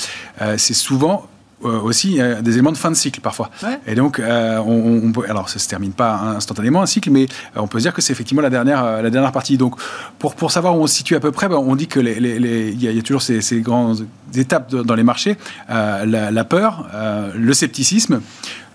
Euh, 0.41 0.55
c'est 0.57 0.73
souvent 0.73 1.27
aussi 1.63 2.19
des 2.41 2.53
éléments 2.53 2.71
de 2.71 2.77
fin 2.77 2.91
de 2.91 2.95
cycle 2.95 3.21
parfois. 3.21 3.49
Ouais. 3.63 3.79
Et 3.87 3.95
donc, 3.95 4.19
euh, 4.19 4.57
on, 4.59 5.01
on, 5.07 5.11
peut, 5.11 5.25
alors 5.29 5.49
ça 5.49 5.59
se 5.59 5.67
termine 5.67 5.91
pas 5.91 6.15
instantanément 6.35 6.81
un 6.81 6.85
cycle, 6.85 7.11
mais 7.11 7.27
on 7.55 7.67
peut 7.67 7.79
se 7.79 7.83
dire 7.83 7.93
que 7.93 8.01
c'est 8.01 8.13
effectivement 8.13 8.41
la 8.41 8.49
dernière, 8.49 9.01
la 9.01 9.09
dernière 9.09 9.31
partie. 9.31 9.57
Donc, 9.57 9.75
pour, 10.19 10.35
pour 10.35 10.51
savoir 10.51 10.77
où 10.77 10.81
on 10.81 10.87
se 10.87 10.95
situe 10.95 11.15
à 11.15 11.19
peu 11.19 11.31
près, 11.31 11.49
ben, 11.49 11.57
on 11.57 11.75
dit 11.75 11.87
que 11.87 11.99
les, 11.99 12.19
les, 12.19 12.71
y 12.71 12.87
a, 12.87 12.91
il 12.91 12.95
y 12.95 12.99
a 12.99 13.01
toujours 13.01 13.21
ces, 13.21 13.41
ces 13.41 13.61
grandes 13.61 14.07
étapes 14.35 14.73
dans 14.73 14.95
les 14.95 15.03
marchés 15.03 15.37
euh, 15.69 16.05
la, 16.05 16.31
la, 16.31 16.43
peur, 16.43 16.87
euh, 16.93 17.31
le 17.35 17.53
scepticisme 17.53 18.21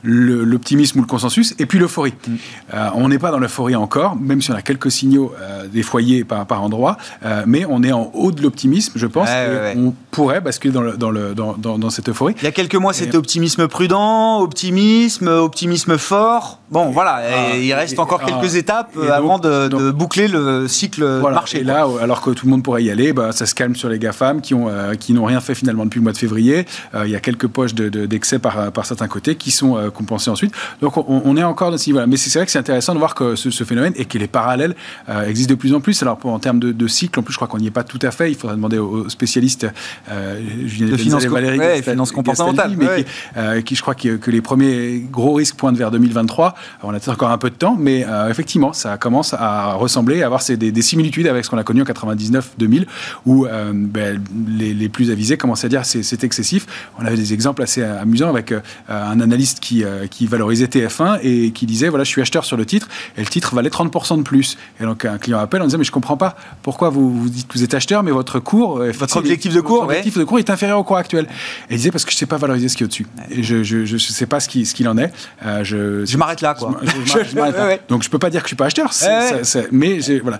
l'optimisme 0.04 0.98
ou 0.98 1.02
le 1.02 1.08
consensus, 1.08 1.54
et 1.58 1.66
puis 1.66 1.78
l'euphorie. 1.78 2.14
Mm. 2.26 2.34
Euh, 2.74 2.88
on 2.94 3.08
n'est 3.08 3.18
pas 3.18 3.30
dans 3.30 3.38
l'euphorie 3.38 3.74
encore, 3.74 4.16
même 4.16 4.42
si 4.42 4.50
on 4.50 4.54
a 4.54 4.62
quelques 4.62 4.90
signaux 4.90 5.32
euh, 5.40 5.66
des 5.66 5.82
foyers 5.82 6.24
par, 6.24 6.46
par 6.46 6.62
endroit, 6.62 6.96
euh, 7.24 7.42
mais 7.46 7.64
on 7.68 7.82
est 7.82 7.92
en 7.92 8.10
haut 8.14 8.32
de 8.32 8.42
l'optimisme, 8.42 8.92
je 8.96 9.06
pense, 9.06 9.28
ouais, 9.28 9.46
ouais, 9.46 9.60
ouais. 9.60 9.74
on 9.76 9.94
pourrait 10.10 10.40
basculer 10.40 10.72
dans, 10.72 10.82
le, 10.82 10.96
dans, 10.96 11.10
le, 11.10 11.34
dans, 11.34 11.90
cette 11.90 12.08
euphorie. 12.08 12.34
Il 12.38 12.44
y 12.44 12.48
a 12.48 12.52
quelques 12.52 12.74
mois, 12.74 12.92
c'était 12.92 13.16
optimisme 13.16 13.66
prudent, 13.68 14.40
optimisme, 14.40 15.28
optimisme 15.28 15.96
fort. 15.96 16.60
Bon, 16.70 16.90
voilà, 16.90 17.22
ah, 17.22 17.56
il 17.56 17.72
reste 17.72 17.98
encore 17.98 18.22
et, 18.22 18.26
quelques 18.26 18.54
ah, 18.54 18.58
étapes 18.58 18.98
avant 19.10 19.38
de, 19.38 19.68
donc, 19.68 19.80
de, 19.80 19.90
boucler 19.90 20.28
le 20.28 20.68
cycle 20.68 21.04
voilà, 21.20 21.36
marché. 21.36 21.60
Et 21.60 21.64
là, 21.64 21.86
alors 22.00 22.20
que 22.20 22.30
tout 22.30 22.46
le 22.46 22.50
monde 22.50 22.62
pourrait 22.62 22.84
y 22.84 22.90
aller, 22.90 23.12
bah, 23.12 23.32
ça 23.32 23.46
se 23.46 23.54
calme 23.54 23.76
sur 23.76 23.88
les 23.88 23.98
GAFAM 23.98 24.40
qui 24.40 24.54
ont 24.54 24.70
qui 24.98 25.12
n'ont 25.12 25.24
rien 25.24 25.40
fait 25.40 25.54
finalement 25.54 25.84
depuis 25.84 25.98
le 25.98 26.04
mois 26.04 26.12
de 26.12 26.18
février. 26.18 26.66
il 26.94 27.10
y 27.10 27.16
a 27.16 27.20
quelques 27.20 27.46
poches 27.46 27.74
d'excès 27.74 28.36
de, 28.36 28.40
par, 28.40 28.72
par 28.72 28.86
certains 28.86 29.08
côtés 29.08 29.36
qui 29.36 29.50
sont 29.50 29.90
compensés 29.94 30.30
ensuite. 30.30 30.52
Donc 30.80 30.96
on, 30.96 31.22
on, 31.24 31.36
est 31.36 31.42
encore 31.42 31.70
dans 31.70 31.78
ce 31.78 31.88
niveau-là. 31.88 32.06
Mais 32.06 32.16
c'est 32.16 32.38
vrai 32.38 32.46
que 32.46 32.52
c'est 32.52 32.58
intéressant 32.58 32.94
de 32.94 32.98
voir 32.98 33.14
que 33.14 33.36
ce, 33.36 33.50
ce 33.50 33.64
phénomène 33.64 33.92
et 33.96 34.04
que 34.04 34.18
les 34.18 34.28
parallèles 34.28 34.74
euh, 35.08 35.26
existent 35.26 35.54
de 35.54 35.58
plus 35.58 35.74
en 35.74 35.80
plus. 35.80 36.02
Alors 36.02 36.18
pour, 36.18 36.32
en 36.32 36.38
termes 36.38 36.60
de, 36.60 36.72
de, 36.72 36.86
cycle, 36.86 37.18
en 37.18 37.22
plus 37.22 37.32
je 37.32 37.38
crois 37.38 37.48
qu'on 37.48 37.58
n'y 37.58 37.66
est 37.66 37.70
pas 37.70 37.84
tout 37.84 37.98
à 38.02 38.10
fait. 38.10 38.30
Il 38.30 38.36
faudra 38.36 38.56
demander 38.56 38.78
aux, 38.78 39.08
spécialistes, 39.08 39.66
euh, 40.10 40.40
Julien 40.66 40.92
de 40.92 40.96
finance, 40.96 41.24
Valérie, 41.24 41.58
ouais, 41.58 41.82
finance 41.82 42.12
comportementale, 42.12 42.74
mais 42.76 42.86
ouais. 42.86 43.04
qui, 43.04 43.10
euh, 43.36 43.62
qui, 43.62 43.74
je 43.74 43.82
crois 43.82 43.94
que, 43.94 44.16
que, 44.16 44.30
les 44.30 44.40
premiers 44.40 45.04
gros 45.10 45.34
risques 45.34 45.56
pointent 45.56 45.76
vers 45.76 45.90
2023. 45.90 46.54
on 46.82 46.90
a 46.90 46.92
peut-être 46.92 47.08
encore 47.08 47.30
un 47.30 47.38
peu 47.38 47.50
de 47.50 47.54
temps, 47.54 47.76
mais 47.78 48.04
euh, 48.06 48.28
effectivement, 48.28 48.72
ça 48.72 48.96
commence 48.98 49.34
à 49.34 49.74
ressembler, 49.74 50.22
à 50.22 50.26
avoir 50.26 50.42
ces, 50.42 50.56
des, 50.56 50.72
des, 50.72 50.82
similitudes 50.82 51.26
avec 51.26 51.44
ce 51.44 51.50
qu'on 51.50 51.58
a 51.58 51.64
connu 51.64 51.82
en 51.82 51.84
99-2000, 51.84 52.86
où 53.26 53.46
ben, 53.72 54.22
les, 54.48 54.74
les, 54.74 54.88
plus 54.88 55.10
avisés 55.10 55.36
commençaient 55.36 55.66
à 55.66 55.70
dire 55.70 55.84
c'est 55.84 56.24
excessif. 56.24 56.66
On 56.98 57.04
avait 57.04 57.16
des 57.16 57.32
exemples 57.32 57.62
assez 57.62 57.82
amusants 57.82 58.28
avec 58.28 58.52
un 58.88 59.20
analyste 59.20 59.60
qui, 59.60 59.83
qui 60.10 60.24
qui 60.24 60.26
valorisait 60.26 60.66
TF1 60.66 61.18
et 61.22 61.50
qui 61.50 61.66
disait 61.66 61.88
voilà, 61.88 62.04
je 62.04 62.08
suis 62.08 62.22
acheteur 62.22 62.44
sur 62.44 62.56
le 62.56 62.64
titre 62.64 62.88
et 63.16 63.20
le 63.20 63.26
titre 63.26 63.54
valait 63.54 63.68
30% 63.68 64.18
de 64.18 64.22
plus. 64.22 64.56
Et 64.80 64.84
donc 64.84 65.04
un 65.04 65.18
client 65.18 65.38
appelle 65.38 65.60
en 65.62 65.66
disant 65.66 65.78
mais 65.78 65.84
je 65.84 65.92
comprends 65.92 66.16
pas 66.16 66.36
pourquoi 66.62 66.88
vous, 66.88 67.12
vous 67.12 67.28
dites 67.28 67.48
que 67.48 67.54
vous 67.54 67.64
êtes 67.64 67.74
acheteur, 67.74 68.02
mais 68.02 68.10
votre 68.10 68.38
cours, 68.38 68.78
euh, 68.78 68.92
votre 68.92 69.16
objectif 69.16 69.52
de 69.52 69.60
cours, 69.60 69.82
objectif 69.82 70.16
ouais. 70.16 70.20
de 70.20 70.24
cours 70.24 70.38
est 70.38 70.50
inférieur 70.50 70.78
au 70.78 70.84
cours 70.84 70.96
actuel. 70.96 71.26
Et 71.68 71.74
il 71.74 71.76
disait 71.76 71.90
parce 71.90 72.04
que 72.04 72.12
je 72.12 72.16
sais 72.16 72.26
pas 72.26 72.38
valoriser 72.38 72.68
ce 72.68 72.76
qui 72.76 72.84
est 72.84 72.86
au-dessus. 72.86 73.06
Et 73.30 73.42
je, 73.42 73.62
je, 73.62 73.84
je 73.84 73.96
sais 73.98 74.26
pas 74.26 74.40
ce 74.40 74.48
qu'il 74.48 74.66
ce 74.66 74.74
qu'il 74.74 74.88
en 74.88 74.96
est. 74.96 75.12
Euh, 75.44 75.64
je 75.64 76.04
je 76.04 76.16
m'arrête 76.16 76.40
là 76.40 76.54
quoi. 76.54 76.80
Je, 76.82 77.12
je. 77.12 77.78
Donc 77.88 78.02
je 78.02 78.10
peux 78.10 78.18
pas 78.18 78.30
dire 78.30 78.40
que 78.42 78.46
je 78.46 78.50
suis 78.50 78.56
pas 78.56 78.66
acheteur, 78.66 78.92
c 78.92 79.06
est, 79.06 79.28
c 79.28 79.34
est, 79.34 79.44
c 79.44 79.58
est, 79.58 79.68
mais 79.72 79.98
voilà 80.20 80.38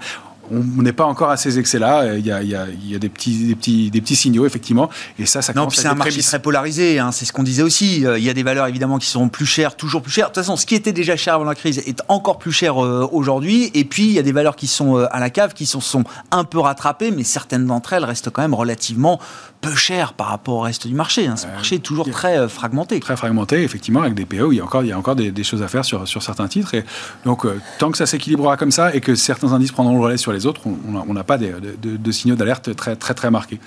on 0.51 0.83
n'est 0.83 0.93
pas 0.93 1.05
encore 1.05 1.31
à 1.31 1.37
ces 1.37 1.59
excès-là. 1.59 2.17
Il 2.17 2.27
y 2.27 2.33
a, 2.33 2.43
il 2.43 2.49
y 2.49 2.55
a, 2.55 2.67
il 2.69 2.91
y 2.91 2.95
a 2.95 2.99
des, 2.99 3.09
petits, 3.09 3.47
des, 3.47 3.55
petits, 3.55 3.91
des 3.91 4.01
petits 4.01 4.17
signaux, 4.17 4.47
effectivement. 4.47 4.91
Et 5.19 5.27
ça, 5.27 5.43
ça 5.43 5.53
Non, 5.55 5.67
puis 5.67 5.79
c'est 5.79 5.89
un 5.89 5.95
marché 5.95 6.23
très 6.23 6.41
polarisé. 6.41 6.99
Hein, 6.99 7.13
c'est 7.13 7.25
ce 7.25 7.33
qu'on 7.33 7.43
disait 7.43 7.63
aussi. 7.63 8.07
Euh, 8.07 8.19
il 8.19 8.25
y 8.25 8.31
a 8.31 8.35
des 8.35 8.43
valeurs, 8.43 8.67
évidemment, 8.67 8.99
qui 8.99 9.07
sont 9.07 9.29
plus 9.29 9.47
chères, 9.47 9.77
toujours 9.77 10.03
plus 10.03 10.13
chères. 10.13 10.27
De 10.27 10.35
toute 10.35 10.43
façon, 10.43 10.57
ce 10.57 10.67
qui 10.67 10.75
était 10.75 10.93
déjà 10.93 11.17
cher 11.17 11.35
avant 11.35 11.45
la 11.45 11.55
crise 11.55 11.79
est 11.79 12.03
encore 12.09 12.39
plus 12.39 12.53
cher 12.53 12.83
euh, 12.83 13.09
aujourd'hui. 13.13 13.71
Et 13.75 13.85
puis, 13.85 14.05
il 14.05 14.13
y 14.13 14.19
a 14.19 14.23
des 14.23 14.33
valeurs 14.33 14.57
qui 14.57 14.67
sont 14.67 14.99
euh, 14.99 15.07
à 15.11 15.21
la 15.21 15.31
cave, 15.31 15.55
qui 15.55 15.67
sont, 15.67 15.81
sont 15.81 16.05
un 16.31 16.45
peu 16.45 16.59
rattrapées, 16.59 17.11
mais 17.11 17.25
certaines 17.25 17.67
d'entre 17.67 17.93
elles 17.93 18.05
restent 18.05 18.31
quand 18.31 18.43
même 18.43 18.55
relativement 18.55 19.21
peu 19.65 19.75
chères 19.75 20.13
par 20.13 20.29
rapport 20.29 20.55
au 20.55 20.61
reste 20.61 20.87
du 20.87 20.95
marché. 20.95 21.27
Hein. 21.27 21.37
Ce 21.37 21.47
marché 21.47 21.77
est 21.77 21.81
toujours 21.81 22.09
très 22.11 22.49
fragmenté. 22.49 23.01
Très 23.01 23.17
fragmenté, 23.17 23.63
effectivement, 23.63 24.03
avec 24.03 24.15
des 24.15 24.25
PO. 24.25 24.53
Il 24.53 24.57
y 24.57 24.61
a 24.61 24.65
encore, 24.65 24.83
il 24.83 24.89
y 24.89 24.93
a 24.93 24.99
encore 24.99 25.17
des, 25.17 25.31
des 25.31 25.45
choses 25.45 25.63
à 25.63 25.69
faire 25.69 25.85
sur, 25.85 26.07
sur 26.07 26.23
certains 26.23 26.49
titres. 26.49 26.75
Et 26.75 26.85
donc, 27.25 27.47
tant 27.79 27.91
que 27.91 27.99
ça 27.99 28.07
s'équilibrera 28.07 28.57
comme 28.57 28.71
ça 28.71 28.95
et 28.95 29.01
que 29.01 29.15
certains 29.15 29.53
indices 29.53 29.73
prendront 29.73 29.97
le 29.97 30.03
relais 30.03 30.17
sur 30.17 30.33
les 30.33 30.47
autres, 30.47 30.63
on 30.67 31.15
n'a 31.15 31.25
pas 31.25 31.39
de, 31.39 31.55
de, 31.83 32.13
signaux 32.13 32.37
d'alerte 32.37 32.75
très, 32.77 32.97
très, 32.97 33.15
très 33.15 33.31
marqués. 33.31 33.61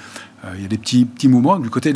Euh, 0.45 0.49
il 0.55 0.61
y 0.61 0.65
a 0.65 0.67
des 0.67 0.77
petits, 0.77 1.05
petits 1.05 1.27
mouvements 1.27 1.57
du 1.57 1.69
côté 1.69 1.93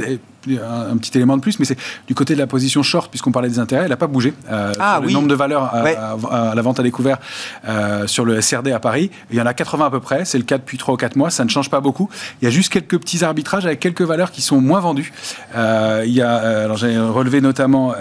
un, 0.48 0.98
petit 0.98 1.16
élément 1.16 1.38
de 1.38 1.42
plus, 1.42 1.60
mais 1.60 1.66
c'est 1.66 1.78
du 2.08 2.16
côté 2.16 2.34
de 2.34 2.40
la 2.40 2.48
position 2.48 2.82
short, 2.82 3.12
puisqu'on 3.12 3.32
parlait 3.32 3.50
des 3.50 3.60
intérêts, 3.60 3.84
elle 3.84 3.92
n'a 3.92 3.98
pas 3.98 4.08
bougé. 4.08 4.34
Euh, 4.52 4.74
ah, 4.80 5.00
le 5.04 5.12
nombre 5.12 5.28
de 5.28 5.36
valeurs 5.36 5.64
à, 5.74 6.56
la 6.56 6.62
vente 6.62 6.80
à 6.80 6.84
découvert 6.84 7.20
euh, 7.68 8.08
sur 8.08 8.26
le 8.26 8.42
SRD 8.42 8.70
à 8.70 8.80
Paris, 8.80 9.12
il 9.30 9.38
y 9.38 9.42
en 9.42 9.46
a 9.46 9.54
80 9.54 9.86
à 9.86 9.92
peu 9.92 10.00
près, 10.00 10.26
c'est 10.26 10.40
le 10.40 10.44
cas 10.44 10.58
depuis 10.58 10.80
3 10.80 10.96
ou 10.96 10.98
4 10.98 11.16
mois, 11.16 11.30
ça 11.30 11.46
ne 11.46 11.50
change 11.50 11.70
pas 11.70 11.80
beaucoup. 11.80 12.10
Il 12.42 12.46
y 12.46 12.48
a 12.48 12.52
juste 12.52 12.74
quelques 12.74 12.98
petits 12.98 13.24
arbitrages 13.24 13.66
avec 13.66 13.80
quelques 13.80 14.02
valeurs 14.02 14.32
qui 14.32 14.42
sont 14.42 14.60
moins 14.60 14.80
vendues. 14.80 15.14
il 15.56 16.12
y 16.12 16.22
a, 16.22 16.36
alors 16.64 16.78
j'ai 16.78 16.98
relevé 16.98 17.42
notamment 17.42 17.94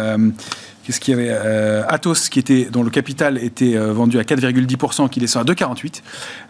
Qu'est-ce 0.84 0.98
qu'il 0.98 1.14
y 1.14 1.20
avait 1.20 1.30
euh, 1.30 1.84
Atos, 1.88 2.28
qui 2.30 2.38
était, 2.38 2.64
dont 2.64 2.82
le 2.82 2.90
capital 2.90 3.38
était 3.38 3.76
euh, 3.76 3.92
vendu 3.92 4.18
à 4.18 4.22
4,10%, 4.22 5.10
qui 5.10 5.20
descend 5.20 5.48
à 5.48 5.52
2,48. 5.52 6.02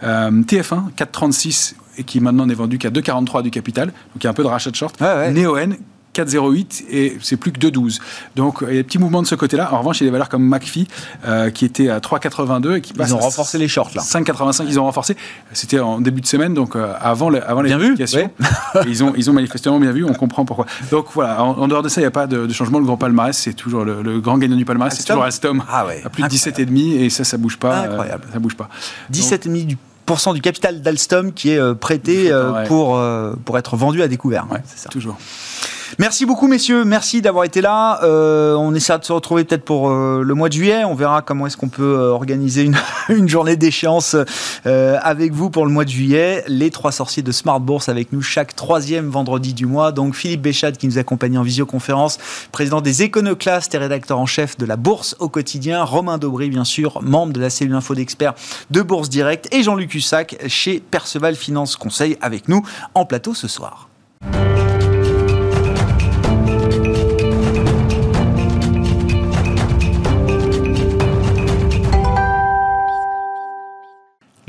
Euh, 0.02 0.30
TF1, 0.30 0.92
4,36 0.96 1.74
et 1.98 2.04
qui 2.04 2.20
maintenant 2.20 2.46
n'est 2.46 2.54
vendu 2.54 2.78
qu'à 2.78 2.90
2,43 2.90 3.42
du 3.42 3.50
capital. 3.50 3.88
Donc 3.88 4.22
il 4.22 4.24
y 4.24 4.26
a 4.26 4.30
un 4.30 4.34
peu 4.34 4.42
de 4.42 4.48
rachat 4.48 4.70
de 4.70 4.76
short. 4.76 5.00
Ouais, 5.00 5.30
Neoen, 5.32 5.76
4,08 6.14 6.84
et 6.90 7.18
c'est 7.22 7.36
plus 7.36 7.52
que 7.52 7.58
2,12. 7.60 8.00
Donc 8.36 8.58
il 8.62 8.68
y 8.68 8.70
a 8.70 8.74
des 8.74 8.84
petits 8.84 8.98
mouvements 8.98 9.22
de 9.22 9.26
ce 9.26 9.34
côté-là. 9.34 9.72
En 9.72 9.78
revanche, 9.78 10.00
il 10.00 10.04
y 10.04 10.06
a 10.06 10.08
des 10.08 10.12
valeurs 10.12 10.28
comme 10.28 10.46
McPhee 10.46 10.88
euh, 11.26 11.50
qui 11.50 11.64
était 11.64 11.88
à 11.88 11.98
3,82 12.00 12.76
et 12.76 12.80
qui 12.80 12.92
Ils 12.98 13.14
ont 13.14 13.18
renforcé 13.18 13.58
les 13.58 13.68
shorts 13.68 13.90
là. 13.94 14.02
5,85 14.02 14.64
ils 14.66 14.80
ont 14.80 14.84
renforcé. 14.84 15.16
C'était 15.52 15.78
en 15.78 16.00
début 16.00 16.20
de 16.20 16.26
semaine, 16.26 16.54
donc 16.54 16.76
euh, 16.76 16.92
avant, 17.00 17.30
les, 17.30 17.40
avant 17.40 17.62
bien 17.62 17.78
vu, 17.78 17.96
ils, 18.86 19.04
ont, 19.04 19.12
ils 19.16 19.30
ont 19.30 19.32
manifestement 19.32 19.78
bien 19.78 19.92
vu, 19.92 20.04
on 20.04 20.14
comprend 20.14 20.44
pourquoi. 20.44 20.66
Donc 20.90 21.06
voilà, 21.14 21.42
en, 21.42 21.68
dehors 21.68 21.82
de 21.82 21.88
ça, 21.88 22.00
il 22.00 22.04
n'y 22.04 22.08
a 22.08 22.12
pas 22.12 22.26
de, 22.26 22.48
changement. 22.52 22.78
Le 22.78 22.84
grand 22.84 22.96
palmarès, 22.96 23.36
c'est 23.36 23.54
toujours 23.54 23.84
le, 23.84 24.20
grand 24.20 24.38
gagnant 24.38 24.56
du 24.56 24.64
palmarès, 24.64 24.94
c'est 24.94 25.04
toujours 25.04 25.24
Alstom 25.24 25.62
ah 25.68 25.86
ouais, 25.86 26.02
à 26.04 26.08
plus 26.08 26.22
de 26.22 26.28
17,5 26.28 26.98
et 26.98 27.10
ça, 27.10 27.24
ça 27.24 27.36
bouge 27.36 27.56
pas. 27.56 27.80
Euh, 27.80 27.90
Incroyable. 27.90 28.24
ça 28.32 28.38
bouge 28.38 28.56
pas. 28.56 28.68
17,5 29.12 29.66
du 29.66 29.76
du 30.32 30.40
capital 30.40 30.82
d'Alstom 30.82 31.32
qui 31.32 31.50
est 31.50 31.74
prêté 31.74 32.32
pour, 32.66 33.00
pour 33.44 33.58
être 33.58 33.76
vendu 33.76 34.02
à 34.02 34.08
découvert. 34.08 34.46
c'est 34.66 34.78
ça. 34.78 34.88
Toujours. 34.88 35.16
Merci 35.98 36.24
beaucoup, 36.24 36.46
messieurs. 36.46 36.84
Merci 36.84 37.20
d'avoir 37.20 37.44
été 37.44 37.60
là. 37.60 38.00
Euh, 38.04 38.54
on 38.54 38.74
essaiera 38.74 38.98
de 38.98 39.04
se 39.04 39.12
retrouver 39.12 39.44
peut-être 39.44 39.64
pour 39.64 39.90
euh, 39.90 40.22
le 40.24 40.34
mois 40.34 40.48
de 40.48 40.54
juillet. 40.54 40.84
On 40.84 40.94
verra 40.94 41.20
comment 41.20 41.46
est-ce 41.46 41.56
qu'on 41.56 41.68
peut 41.68 41.82
euh, 41.82 42.10
organiser 42.10 42.62
une, 43.08 43.28
journée 43.28 43.56
d'échéance 43.56 44.16
avec 44.64 45.32
vous 45.32 45.50
pour 45.50 45.66
le 45.66 45.72
mois 45.72 45.84
de 45.84 45.90
juillet. 45.90 46.44
Les 46.46 46.70
trois 46.70 46.92
sorciers 46.92 47.22
de 47.22 47.32
Smart 47.32 47.60
Bourse 47.60 47.88
avec 47.88 48.12
nous 48.12 48.22
chaque 48.22 48.54
troisième 48.54 49.08
vendredi 49.08 49.52
du 49.52 49.66
mois. 49.66 49.90
Donc 49.90 50.14
Philippe 50.14 50.42
Béchade 50.42 50.76
qui 50.76 50.86
nous 50.86 50.98
accompagne 50.98 51.36
en 51.38 51.42
visioconférence, 51.42 52.18
président 52.52 52.80
des 52.80 53.02
Éconoclastes 53.02 53.74
et 53.74 53.78
rédacteur 53.78 54.18
en 54.18 54.26
chef 54.26 54.56
de 54.58 54.66
la 54.66 54.76
Bourse 54.76 55.16
au 55.18 55.28
quotidien. 55.28 55.82
Romain 55.82 56.18
Daubry, 56.18 56.50
bien 56.50 56.64
sûr, 56.64 57.02
membre 57.02 57.32
de 57.32 57.40
la 57.40 57.50
cellule 57.50 57.74
info 57.74 57.94
d'experts 57.94 58.34
de 58.70 58.82
Bourse 58.82 59.08
Direct. 59.08 59.48
Et 59.52 59.62
Jean-Luc 59.62 59.94
Hussac 59.94 60.36
chez 60.46 60.80
Perceval 60.80 61.34
Finance 61.34 61.76
Conseil 61.76 62.16
avec 62.20 62.48
nous 62.48 62.62
en 62.94 63.04
plateau 63.04 63.34
ce 63.34 63.48
soir. 63.48 63.89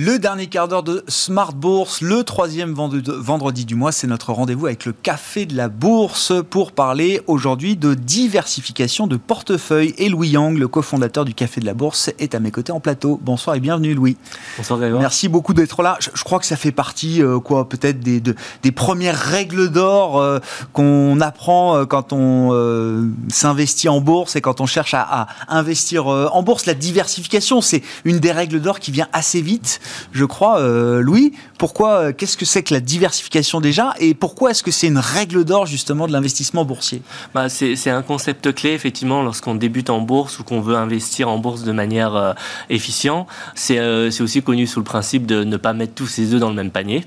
Le 0.04 0.18
dernier 0.18 0.47
quart 0.47 0.68
d'heure 0.68 0.82
de 0.82 1.04
Smart 1.08 1.54
Bourse, 1.54 2.02
le 2.02 2.24
troisième 2.24 2.74
vendredi 2.74 3.66
du 3.66 3.76
mois, 3.76 3.91
c'est 3.91 4.08
notre 4.08 4.34
rendez-vous 4.34 4.66
avec 4.66 4.86
le 4.86 4.93
Café 4.93 5.45
de 5.45 5.56
la 5.56 5.70
Bourse 5.70 6.34
pour 6.49 6.72
parler 6.72 7.22
aujourd'hui 7.28 7.76
de 7.78 7.93
diversification 7.93 9.06
de 9.06 9.16
portefeuille. 9.16 9.93
Et 9.99 10.10
Louis 10.10 10.30
Yang, 10.30 10.58
le 10.58 10.68
cofondateur 10.68 11.24
du 11.24 11.36
Café 11.36 11.62
de 11.62 11.68
la 11.68 11.76
Bourse, 11.76 12.10
est 12.18 12.34
à 12.34 12.39
mes 12.39 12.49
côtés 12.49 12.72
en 12.72 12.80
plateau. 12.80 13.20
Bonsoir 13.22 13.56
et 13.56 13.60
bienvenue 13.60 13.93
Louis. 13.93 14.18
Bonsoir 14.58 14.80
Grégoire. 14.80 15.02
Merci 15.02 15.28
beaucoup 15.28 15.54
d'être 15.54 15.84
là. 15.84 15.99
Je, 16.02 16.24
crois 16.24 16.39
que 16.39 16.47
ça 16.47 16.56
fait 16.56 16.72
partie, 16.72 17.22
euh, 17.22 17.39
quoi, 17.39 17.70
peut-être 17.70 17.99
des, 17.99 18.20
des 18.20 18.72
premières 18.72 19.20
règles 19.20 19.70
d'or 19.70 20.20
euh, 20.20 20.39
qu'on 20.74 21.22
apprend 21.22 21.78
euh, 21.78 21.86
quand 21.86 22.12
on 22.12 23.12
s'investit 23.30 23.88
en 23.88 24.02
bourse 24.02 24.36
et 24.36 24.41
quand 24.41 24.62
on 24.62 24.66
cherche 24.66 24.95
à, 24.95 25.02
à 25.02 25.28
investir 25.49 26.08
en 26.08 26.41
bourse. 26.41 26.66
La 26.66 26.74
diversification, 26.74 27.62
c'est 27.62 27.84
une 28.04 28.18
des 28.18 28.32
règles 28.32 28.60
d'or 28.62 28.80
qui 28.80 28.89
vient 28.89 29.08
assez 29.14 29.43
vite 29.43 29.80
je 30.12 30.26
crois, 30.26 30.60
euh, 30.60 31.02
Louis. 31.02 31.34
Pourquoi 31.58 31.94
euh, 31.94 32.14
Qu'est-ce 32.16 32.38
que 32.38 32.46
c'est 32.46 32.64
que 32.64 32.74
la 32.74 32.80
diversification 32.80 33.62
déjà 33.62 33.94
Et 34.00 34.14
pourquoi 34.14 34.52
est-ce 34.52 34.64
que 34.64 34.72
c'est 34.72 34.88
une 34.88 34.98
règle 34.98 35.46
d'or 35.46 35.66
justement 35.66 36.08
de 36.08 36.12
l'investissement 36.12 36.66
boursier? 36.66 37.02
Bah, 37.34 37.50
C'est 37.50 37.89
un 37.89 38.02
concept 38.02 38.54
clé 38.54 38.72
effectivement 38.72 39.24
lorsqu'on 39.24 39.56
débute 39.56 39.89
en 39.89 40.00
bourse 40.00 40.39
ou 40.39 40.44
qu'on 40.44 40.62
veut 40.62 40.76
investir 40.76 41.30
en 41.30 41.38
bourse 41.38 41.64
de 41.64 41.72
manière 41.72 42.16
euh, 42.16 42.34
efficiente. 42.70 43.28
C'est 43.56 43.80
aussi 44.22 44.42
connu 44.42 44.68
sous 44.68 44.80
le 44.80 44.86
principe 44.86 45.26
de 45.26 45.44
ne 45.44 45.58
pas 45.58 45.74
mettre 45.74 45.94
tous 45.94 46.08
ses 46.08 46.34
œufs 46.34 46.39
dans 46.39 46.50
le 46.50 46.56
même 46.56 46.72
panier. 46.72 47.06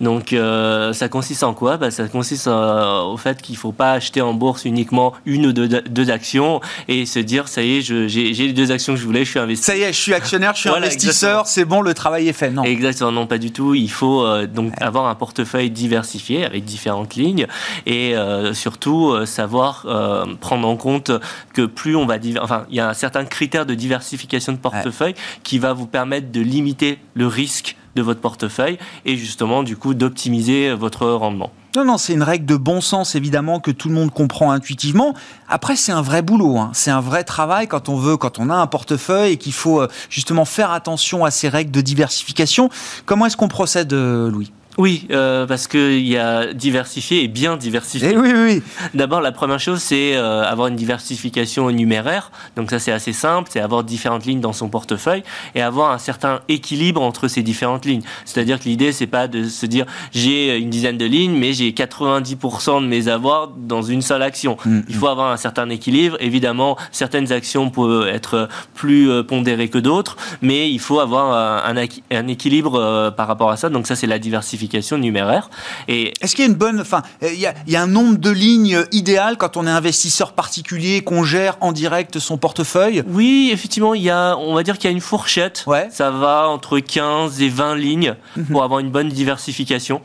Donc 0.00 0.32
euh, 0.32 0.92
ça 0.92 1.08
consiste 1.08 1.42
en 1.42 1.54
quoi? 1.54 1.76
Bah, 1.76 1.90
Ça 1.90 2.08
consiste 2.08 2.46
euh, 2.46 3.02
au 3.02 3.16
fait 3.16 3.40
qu'il 3.40 3.54
ne 3.54 3.58
faut 3.58 3.72
pas 3.72 3.92
acheter 3.92 4.20
en 4.20 4.34
bourse 4.34 4.64
uniquement 4.64 5.14
une 5.24 5.46
ou 5.46 5.52
deux, 5.52 6.10
actions 6.10 6.60
et 6.86 7.06
se 7.06 7.18
dire 7.18 7.48
ça 7.48 7.62
y 7.62 7.78
est, 7.78 7.80
j'ai 7.80 8.32
les 8.32 8.52
deux 8.52 8.70
actions 8.70 8.94
que 8.94 9.00
je 9.00 9.06
voulais, 9.06 9.24
je 9.24 9.30
suis 9.30 9.38
investi. 9.38 9.64
Ça 9.64 9.76
y 9.76 9.82
est, 9.82 9.92
je 9.92 10.00
suis 10.00 10.12
actionnaire, 10.12 10.54
je 10.54 10.60
suis 10.60 10.68
investisseur, 10.76 11.46
c'est 11.46 11.64
bon, 11.64 11.80
le 11.80 11.94
travail 11.94 12.28
est 12.28 12.34
fait. 12.34 12.50
Non. 12.50 12.62
Exactement, 12.64 13.12
non 13.12 13.26
pas 13.26 13.38
du 13.38 13.52
tout. 13.52 13.74
Il 13.74 13.90
faut 13.90 14.24
euh, 14.24 14.46
donc 14.46 14.74
avoir 14.82 15.06
un 15.06 15.14
portefeuille 15.14 15.70
diversifié 15.70 16.44
avec 16.44 16.64
différentes 16.64 17.14
lignes 17.14 17.46
et 17.86 18.14
surtout 18.52 19.14
savoir 19.26 19.86
prendre 20.40 20.68
en 20.68 20.76
compte 20.76 21.10
que 21.52 21.62
plus 21.62 21.96
on 21.96 22.06
va... 22.06 22.16
Enfin, 22.40 22.66
il 22.70 22.76
y 22.76 22.80
a 22.80 22.88
un 22.88 22.94
certain 22.94 23.24
critère 23.24 23.66
de 23.66 23.74
diversification 23.74 24.52
de 24.52 24.58
portefeuille 24.58 25.14
qui 25.42 25.58
va 25.58 25.72
vous 25.72 25.86
permettre 25.86 26.30
de 26.30 26.40
limiter 26.40 26.98
le 27.14 27.26
risque 27.26 27.76
de 27.94 28.02
votre 28.02 28.20
portefeuille 28.20 28.78
et 29.04 29.16
justement 29.16 29.62
du 29.62 29.76
coup 29.76 29.94
d'optimiser 29.94 30.72
votre 30.74 31.06
rendement. 31.06 31.50
Non, 31.76 31.84
non, 31.84 31.98
c'est 31.98 32.12
une 32.12 32.22
règle 32.22 32.46
de 32.46 32.54
bon 32.54 32.80
sens, 32.80 33.16
évidemment, 33.16 33.58
que 33.58 33.72
tout 33.72 33.88
le 33.88 33.96
monde 33.96 34.12
comprend 34.12 34.52
intuitivement. 34.52 35.12
Après, 35.48 35.74
c'est 35.74 35.90
un 35.90 36.02
vrai 36.02 36.22
boulot, 36.22 36.56
hein. 36.56 36.70
c'est 36.72 36.92
un 36.92 37.00
vrai 37.00 37.24
travail 37.24 37.66
quand 37.66 37.88
on 37.88 37.96
veut, 37.96 38.16
quand 38.16 38.38
on 38.38 38.48
a 38.48 38.54
un 38.54 38.68
portefeuille 38.68 39.32
et 39.32 39.36
qu'il 39.38 39.52
faut 39.52 39.80
euh, 39.80 39.88
justement 40.08 40.44
faire 40.44 40.70
attention 40.70 41.24
à 41.24 41.32
ces 41.32 41.48
règles 41.48 41.72
de 41.72 41.80
diversification. 41.80 42.70
Comment 43.06 43.26
est-ce 43.26 43.36
qu'on 43.36 43.48
procède, 43.48 43.92
euh, 43.92 44.30
Louis? 44.30 44.52
Oui, 44.76 45.06
euh, 45.10 45.46
parce 45.46 45.68
qu'il 45.68 46.06
y 46.06 46.16
a 46.16 46.52
diversifié 46.52 47.22
et 47.22 47.28
bien 47.28 47.56
diversifié. 47.56 48.10
Eh 48.12 48.16
oui, 48.16 48.32
oui. 48.34 48.62
D'abord, 48.94 49.20
la 49.20 49.30
première 49.30 49.60
chose, 49.60 49.80
c'est 49.80 50.16
euh, 50.16 50.42
avoir 50.42 50.68
une 50.68 50.76
diversification 50.76 51.70
numéraire. 51.70 52.32
Donc 52.56 52.70
ça, 52.70 52.78
c'est 52.78 52.90
assez 52.90 53.12
simple, 53.12 53.48
c'est 53.52 53.60
avoir 53.60 53.84
différentes 53.84 54.26
lignes 54.26 54.40
dans 54.40 54.52
son 54.52 54.68
portefeuille 54.68 55.22
et 55.54 55.62
avoir 55.62 55.92
un 55.92 55.98
certain 55.98 56.40
équilibre 56.48 57.02
entre 57.02 57.28
ces 57.28 57.42
différentes 57.42 57.84
lignes. 57.84 58.02
C'est-à-dire 58.24 58.58
que 58.58 58.64
l'idée, 58.64 58.90
c'est 58.90 59.06
pas 59.06 59.28
de 59.28 59.44
se 59.44 59.66
dire 59.66 59.86
j'ai 60.12 60.58
une 60.58 60.70
dizaine 60.70 60.98
de 60.98 61.04
lignes, 61.04 61.36
mais 61.38 61.52
j'ai 61.52 61.70
90% 61.70 62.82
de 62.82 62.86
mes 62.86 63.08
avoirs 63.08 63.52
dans 63.56 63.82
une 63.82 64.02
seule 64.02 64.22
action. 64.22 64.56
Mm, 64.64 64.80
Il 64.88 64.94
faut 64.96 65.06
mm. 65.06 65.10
avoir 65.10 65.32
un 65.32 65.36
certain 65.36 65.68
équilibre. 65.70 66.16
Évidemment, 66.20 66.76
certaines 66.90 67.30
actions 67.30 67.70
peuvent 67.70 68.08
être 68.08 68.48
plus 68.74 69.08
euh, 69.08 69.22
pondérées 69.22 69.68
que 69.68 69.78
d'autres, 69.78 70.16
mais 70.42 70.70
il 70.70 70.80
faut 70.80 70.98
avoir 70.98 71.32
un, 71.68 71.76
un 72.10 72.26
équilibre 72.26 73.10
par 73.16 73.28
rapport 73.28 73.50
à 73.50 73.56
ça. 73.56 73.68
Donc 73.68 73.86
ça, 73.86 73.94
c'est 73.94 74.06
la 74.06 74.18
diversification 74.18 74.63
numéraire. 74.98 75.50
Et 75.88 76.12
est-ce 76.20 76.34
qu'il 76.34 76.44
y 76.44 76.48
a 76.48 76.50
une 76.50 76.56
bonne, 76.56 76.80
enfin, 76.80 77.02
il 77.22 77.34
y, 77.34 77.46
a, 77.46 77.82
un 77.82 77.86
nombre 77.86 78.18
de 78.18 78.30
lignes 78.30 78.84
idéal 78.92 79.36
quand 79.36 79.56
on 79.56 79.66
est 79.66 79.70
investisseur 79.70 80.32
particulier, 80.32 81.02
qu'on 81.02 81.24
gère 81.24 81.56
en 81.60 81.72
direct 81.72 82.18
son 82.18 82.36
portefeuille? 82.36 83.02
Oui, 83.08 83.50
effectivement, 83.52 83.94
il 83.94 84.02
y 84.02 84.10
a, 84.10 84.36
on 84.36 84.54
va 84.54 84.62
dire 84.62 84.78
qu'il 84.78 84.90
y 84.90 84.92
a 84.92 84.96
une 84.96 85.00
fourchette. 85.00 85.64
Ouais. 85.66 85.88
Ça 85.90 86.10
va 86.10 86.48
entre 86.48 86.78
15 86.78 87.42
et 87.42 87.48
20 87.48 87.76
lignes 87.76 88.16
mhm. 88.36 88.46
pour 88.46 88.62
avoir 88.62 88.80
une 88.80 88.90
bonne 88.90 89.08
diversification. 89.08 90.00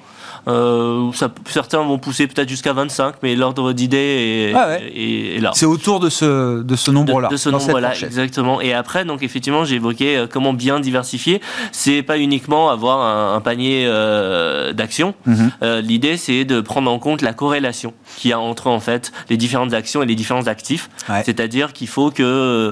Euh, 0.47 1.11
ça, 1.13 1.29
certains 1.45 1.81
vont 1.83 1.97
pousser 1.97 2.27
peut-être 2.27 2.49
jusqu'à 2.49 2.73
25, 2.73 3.15
mais 3.23 3.35
l'ordre 3.35 3.73
d'idée 3.73 4.53
est, 4.53 5.41
là. 5.41 5.51
C'est 5.53 5.65
autour 5.65 5.99
de 5.99 6.09
ce, 6.09 6.61
de 6.61 6.75
ce 6.75 6.91
nombre-là. 6.91 7.29
De, 7.29 7.37
ce 7.37 7.49
nombre-là, 7.49 7.93
exactement. 7.95 8.61
Et 8.61 8.73
après, 8.73 9.05
donc 9.05 9.23
effectivement, 9.23 9.65
j'ai 9.65 9.75
évoqué 9.75 10.17
euh, 10.17 10.27
comment 10.31 10.53
bien 10.53 10.79
diversifier. 10.79 11.41
C'est 11.71 12.03
pas 12.03 12.17
uniquement 12.17 12.69
avoir 12.69 13.35
un, 13.35 13.41
panier 13.41 13.85
euh, 13.87 14.73
d'actions. 14.73 15.13
Mhm. 15.25 15.51
L'idée, 15.81 16.17
c'est 16.17 16.45
de 16.45 16.61
prendre 16.61 16.91
en 16.91 16.99
compte 16.99 17.21
la 17.21 17.33
corrélation 17.33 17.93
qu'il 18.17 18.31
y 18.31 18.33
a 18.33 18.39
entre 18.39 18.67
en 18.67 18.79
fait 18.79 19.11
les 19.29 19.37
différentes 19.37 19.73
actions 19.73 20.03
et 20.03 20.05
les 20.05 20.15
différents 20.15 20.47
actifs. 20.47 20.89
C'est-à-dire 21.23 21.73
qu'il 21.73 21.87
faut 21.87 22.11
que 22.11 22.71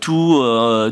tout 0.00 0.42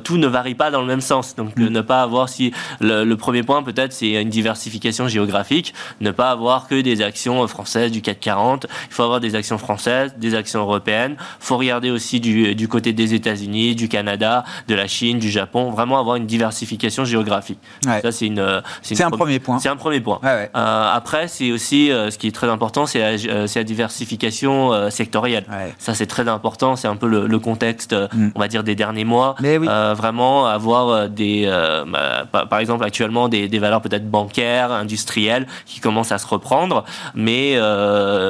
tout 0.05 0.17
ne 0.17 0.27
varie 0.27 0.55
pas 0.55 0.71
dans 0.71 0.81
le 0.81 0.87
même 0.87 1.01
sens. 1.01 1.37
Donc 1.37 1.57
mhm. 1.57 1.69
ne 1.69 1.81
pas 1.81 2.03
avoir 2.03 2.29
si 2.29 2.53
le, 2.81 3.15
premier 3.15 3.43
point 3.43 3.63
peut-être 3.63 3.93
c'est 3.93 4.13
une 4.13 4.29
diversification 4.29 5.09
géographique, 5.09 5.75
ne 6.01 6.10
pas 6.13 6.31
avoir 6.31 6.69
que 6.69 6.81
des 6.81 7.03
actions 7.03 7.47
françaises 7.47 7.91
du 7.91 8.03
CAC 8.03 8.21
40. 8.21 8.67
Il 8.89 8.95
faut 8.95 9.03
avoir 9.03 9.21
des 9.21 9.35
actions 9.35 9.59
françaises, 9.59 10.15
des 10.17 10.35
actions 10.35 10.61
européennes. 10.61 11.17
Il 11.19 11.45
faut 11.45 11.57
regarder 11.57 11.91
aussi 11.91 12.21
du, 12.21 12.55
du 12.55 12.69
côté 12.69 12.93
des 12.93 13.15
États-Unis, 13.15 13.75
du 13.75 13.89
Canada, 13.89 14.45
de 14.69 14.75
la 14.75 14.87
Chine, 14.87 15.19
du 15.19 15.31
Japon. 15.31 15.71
Vraiment 15.71 15.99
avoir 15.99 16.17
une 16.17 16.27
diversification 16.27 17.05
géographique. 17.05 17.59
Ça 17.85 18.13
c'est 18.13 18.27
une 18.27 18.63
c'est 18.83 19.03
un 19.03 19.11
premier 19.11 19.39
point. 19.39 19.59
C'est 19.59 19.69
un 19.69 19.77
premier 19.77 20.01
point. 20.01 20.21
Euh, 20.25 20.49
après 20.55 21.29
c'est 21.29 21.53
aussi 21.53 21.91
euh, 21.91 22.11
ce 22.11 22.19
qui 22.19 22.29
est 22.29 22.35
très 22.35 22.49
important, 22.49 22.87
c'est 22.87 22.99
la, 22.99 23.33
euh, 23.33 23.47
la, 23.55 23.65
diversification 23.65 24.91
sectorielle. 24.91 25.45
Ça 25.79 25.95
c'est 25.95 26.07
très 26.07 26.29
important. 26.29 26.77
C'est 26.77 26.89
un 26.89 26.97
peu 26.97 27.09
le, 27.09 27.39
contexte, 27.39 27.95
mm. 27.95 28.31
on 28.35 28.39
va 28.39 28.49
dire 28.49 28.65
des 28.65 28.75
derniers 28.75 29.05
mois. 29.05 29.35
Mais 29.41 29.57
oui. 29.59 29.67
vraiment 29.67 30.47
avoir 30.47 31.09
des 31.09 31.47
bah, 31.87 32.47
par 32.49 32.59
exemple 32.59 32.85
actuellement 32.85 33.29
des, 33.29 33.49
des 33.49 33.59
valeurs 33.59 33.81
peut-être 33.81 34.11
bancaires, 34.11 34.73
industrielles 34.73 35.47
qui 35.67 35.81
commencent 35.81 36.00
à 36.11 36.19
se 36.19 36.27
reprendre, 36.27 36.85
mais 37.15 37.59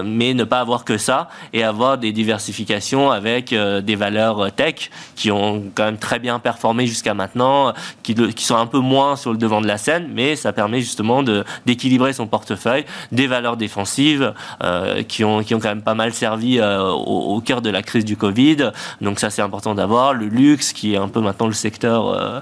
mais 0.05 0.35
ne 0.35 0.45
pas 0.45 0.61
avoir 0.61 0.85
que 0.85 0.99
ça 0.99 1.29
et 1.53 1.63
avoir 1.63 1.99
des 1.99 2.13
diversifications 2.13 3.11
avec 3.11 3.55
des 3.55 3.97
valeurs 3.97 4.53
tech 4.53 4.91
qui 5.17 5.31
ont 5.31 5.65
quand 5.75 5.85
même 5.85 5.99
très 5.99 6.19
bien 6.19 6.39
performé 6.39 6.87
jusqu'à 6.87 7.15
maintenant, 7.15 7.73
qui, 8.03 8.15
qui, 8.15 8.45
sont 8.45 8.57
un 8.57 8.67
peu 8.67 8.79
moins 8.79 9.17
sur 9.17 9.33
le 9.33 9.39
devant 9.39 9.61
de 9.61 9.67
la 9.67 9.79
scène, 9.79 10.09
mais 10.13 10.37
ça 10.37 10.53
permet 10.53 10.81
justement 10.81 11.23
d'équilibrer 11.67 12.13
son 12.13 12.27
portefeuille, 12.27 12.85
des 13.13 13.27
valeurs 13.27 13.57
défensives 13.57 14.35
euh, 14.63 15.03
qui, 15.03 15.25
ont, 15.25 15.43
qui 15.43 15.55
ont 15.55 15.61
quand 15.61 15.69
même 15.69 15.83
pas 15.83 15.95
mal 15.95 16.13
servi 16.13 16.59
euh, 16.59 16.89
au, 16.91 17.41
cœur 17.41 17.63
de 17.63 17.71
la 17.71 17.83
crise 17.83 18.05
du 18.05 18.17
Covid. 18.17 18.71
Donc 19.01 19.19
ça 19.19 19.31
c'est 19.31 19.43
important 19.43 19.75
d'avoir. 19.75 20.15
Le 20.15 20.27
luxe 20.27 20.73
qui 20.73 20.95
est 20.95 20.99
un 20.99 21.09
peu 21.09 21.21
maintenant 21.21 21.47
le 21.47 21.53
secteur... 21.53 22.09
Euh, 22.09 22.41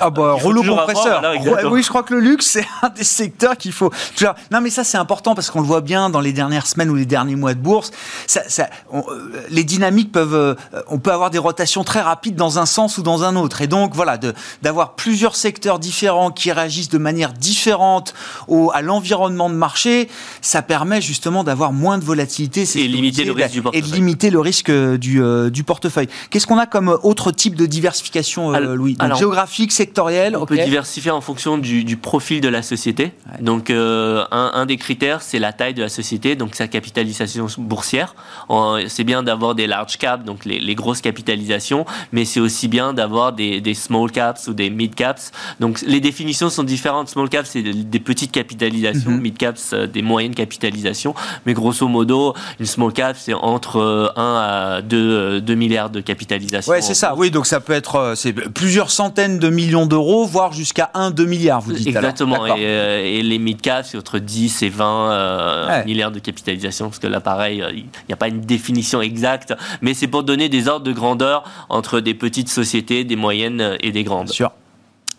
ah 0.00 0.10
bah 0.10 0.32
rouleau 0.32 0.62
compresseur. 0.62 1.22
oui 1.70 1.82
je 1.82 1.88
crois 1.88 2.02
que 2.02 2.14
le 2.14 2.20
luxe 2.20 2.46
c'est 2.50 2.66
un 2.82 2.88
des 2.88 3.04
secteurs 3.04 3.56
qu'il 3.56 3.72
faut... 3.72 3.90
Non 4.50 4.60
mais 4.60 4.69
ça 4.70 4.84
c'est 4.84 4.98
important 4.98 5.34
parce 5.34 5.50
qu'on 5.50 5.60
le 5.60 5.66
voit 5.66 5.80
bien 5.80 6.10
dans 6.10 6.20
les 6.20 6.32
dernières 6.32 6.66
semaines 6.66 6.90
ou 6.90 6.94
les 6.94 7.06
derniers 7.06 7.36
mois 7.36 7.54
de 7.54 7.60
bourse. 7.60 7.90
Ça, 8.26 8.42
ça, 8.48 8.68
les 9.50 9.64
dynamiques 9.64 10.12
peuvent... 10.12 10.56
on 10.88 10.98
peut 10.98 11.12
avoir 11.12 11.30
des 11.30 11.38
rotations 11.38 11.84
très 11.84 12.00
rapides 12.00 12.36
dans 12.36 12.58
un 12.58 12.66
sens 12.66 12.98
ou 12.98 13.02
dans 13.02 13.24
un 13.24 13.36
autre. 13.36 13.62
Et 13.62 13.66
donc 13.66 13.94
voilà, 13.94 14.18
d'avoir 14.62 14.94
plusieurs 14.94 15.36
secteurs 15.36 15.78
différents 15.78 16.30
qui 16.30 16.52
réagissent 16.52 16.88
de 16.88 16.98
manière 16.98 17.32
différente 17.32 18.14
au, 18.48 18.70
à 18.72 18.82
l'environnement 18.82 19.50
de 19.50 19.54
marché, 19.54 20.08
ça 20.40 20.62
permet 20.62 21.00
justement 21.00 21.44
d'avoir 21.44 21.72
moins 21.72 21.98
de 21.98 22.04
volatilité. 22.04 22.64
Et 22.74 22.88
limiter 22.88 23.24
le 23.24 23.32
risque 23.32 23.52
du 23.52 23.62
portefeuille. 23.62 23.88
Et 23.88 23.90
de 23.90 23.94
limiter 23.94 24.30
le 24.30 24.40
risque 24.40 24.70
du, 24.70 25.22
euh, 25.22 25.50
du 25.50 25.64
portefeuille. 25.64 26.08
Qu'est-ce 26.30 26.46
qu'on 26.46 26.58
a 26.58 26.66
comme 26.66 26.96
autre 27.02 27.32
type 27.32 27.54
de 27.54 27.66
diversification, 27.66 28.54
euh, 28.54 28.74
Louis? 28.74 28.94
Donc, 28.94 29.16
Géographique, 29.16 29.72
sectorielle 29.72 30.36
On 30.36 30.46
peut 30.46 30.56
diversifier 30.56 31.10
en 31.10 31.20
fonction 31.20 31.58
du, 31.58 31.84
du 31.84 31.96
profil 31.96 32.40
de 32.40 32.48
la 32.48 32.62
société. 32.62 33.12
Donc 33.40 33.70
euh, 33.70 34.24
un, 34.30 34.52
un, 34.54 34.59
des 34.66 34.76
critères, 34.76 35.22
c'est 35.22 35.38
la 35.38 35.52
taille 35.52 35.74
de 35.74 35.82
la 35.82 35.88
société, 35.88 36.36
donc 36.36 36.54
sa 36.54 36.68
capitalisation 36.68 37.46
boursière. 37.58 38.14
C'est 38.88 39.04
bien 39.04 39.22
d'avoir 39.22 39.54
des 39.54 39.66
large 39.66 39.96
caps, 39.98 40.24
donc 40.24 40.44
les, 40.44 40.60
les 40.60 40.74
grosses 40.74 41.00
capitalisations, 41.00 41.84
mais 42.12 42.24
c'est 42.24 42.40
aussi 42.40 42.68
bien 42.68 42.92
d'avoir 42.92 43.32
des, 43.32 43.60
des 43.60 43.74
small 43.74 44.10
caps 44.10 44.46
ou 44.48 44.54
des 44.54 44.70
mid 44.70 44.94
caps. 44.94 45.32
Donc 45.60 45.80
les 45.82 46.00
définitions 46.00 46.50
sont 46.50 46.64
différentes. 46.64 47.08
Small 47.08 47.28
caps, 47.28 47.48
c'est 47.50 47.62
des 47.62 48.00
petites 48.00 48.32
capitalisations, 48.32 49.10
mhm. 49.10 49.20
mid 49.20 49.36
caps, 49.36 49.72
euh, 49.72 49.86
des 49.86 50.02
moyennes 50.02 50.34
capitalisations. 50.34 51.14
Mais 51.46 51.54
grosso 51.54 51.86
modo, 51.88 52.34
une 52.58 52.66
small 52.66 52.92
cap, 52.92 53.16
c'est 53.18 53.34
entre 53.34 54.12
1 54.16 54.20
euh, 54.22 54.76
à 54.76 54.82
2, 54.82 55.40
2 55.40 55.52
euh, 55.52 55.56
milliards 55.56 55.90
de 55.90 56.00
capitalisation. 56.00 56.70
Ouais, 56.70 56.82
c'est 56.82 56.94
ça. 56.94 57.14
Oui, 57.16 57.30
donc 57.30 57.46
ça 57.46 57.60
peut 57.60 57.72
être 57.72 58.14
plusieurs 58.54 58.90
centaines 58.90 59.38
de 59.38 59.48
millions 59.48 59.86
d'euros, 59.86 60.24
voire 60.24 60.52
jusqu'à 60.52 60.90
1, 60.94 61.10
2 61.10 61.24
milliards, 61.24 61.60
vous 61.60 61.72
dites. 61.72 61.86
Exactement. 61.86 62.46
Et, 62.56 63.22
les 63.22 63.38
mid 63.38 63.60
caps, 63.60 63.90
c'est 63.90 63.98
entre 63.98 64.18
10 64.18 64.49
et 64.62 64.68
20 64.68 65.84
milliards 65.84 66.12
de 66.12 66.18
capitalisation, 66.18 66.86
parce 66.86 66.98
que 66.98 67.06
là, 67.06 67.20
pareil, 67.20 67.64
il 67.72 67.84
n'y 68.08 68.14
a 68.14 68.16
pas 68.16 68.28
une 68.28 68.40
définition 68.40 69.00
exacte, 69.00 69.54
mais 69.80 69.94
c'est 69.94 70.08
pour 70.08 70.22
donner 70.22 70.48
des 70.48 70.68
ordres 70.68 70.86
de 70.86 70.92
grandeur 70.92 71.44
entre 71.68 72.00
des 72.00 72.14
petites 72.14 72.48
sociétés, 72.48 73.04
des 73.04 73.16
moyennes 73.16 73.76
et 73.80 73.92
des 73.92 74.04
grandes. 74.04 74.28
Sûr. 74.28 74.52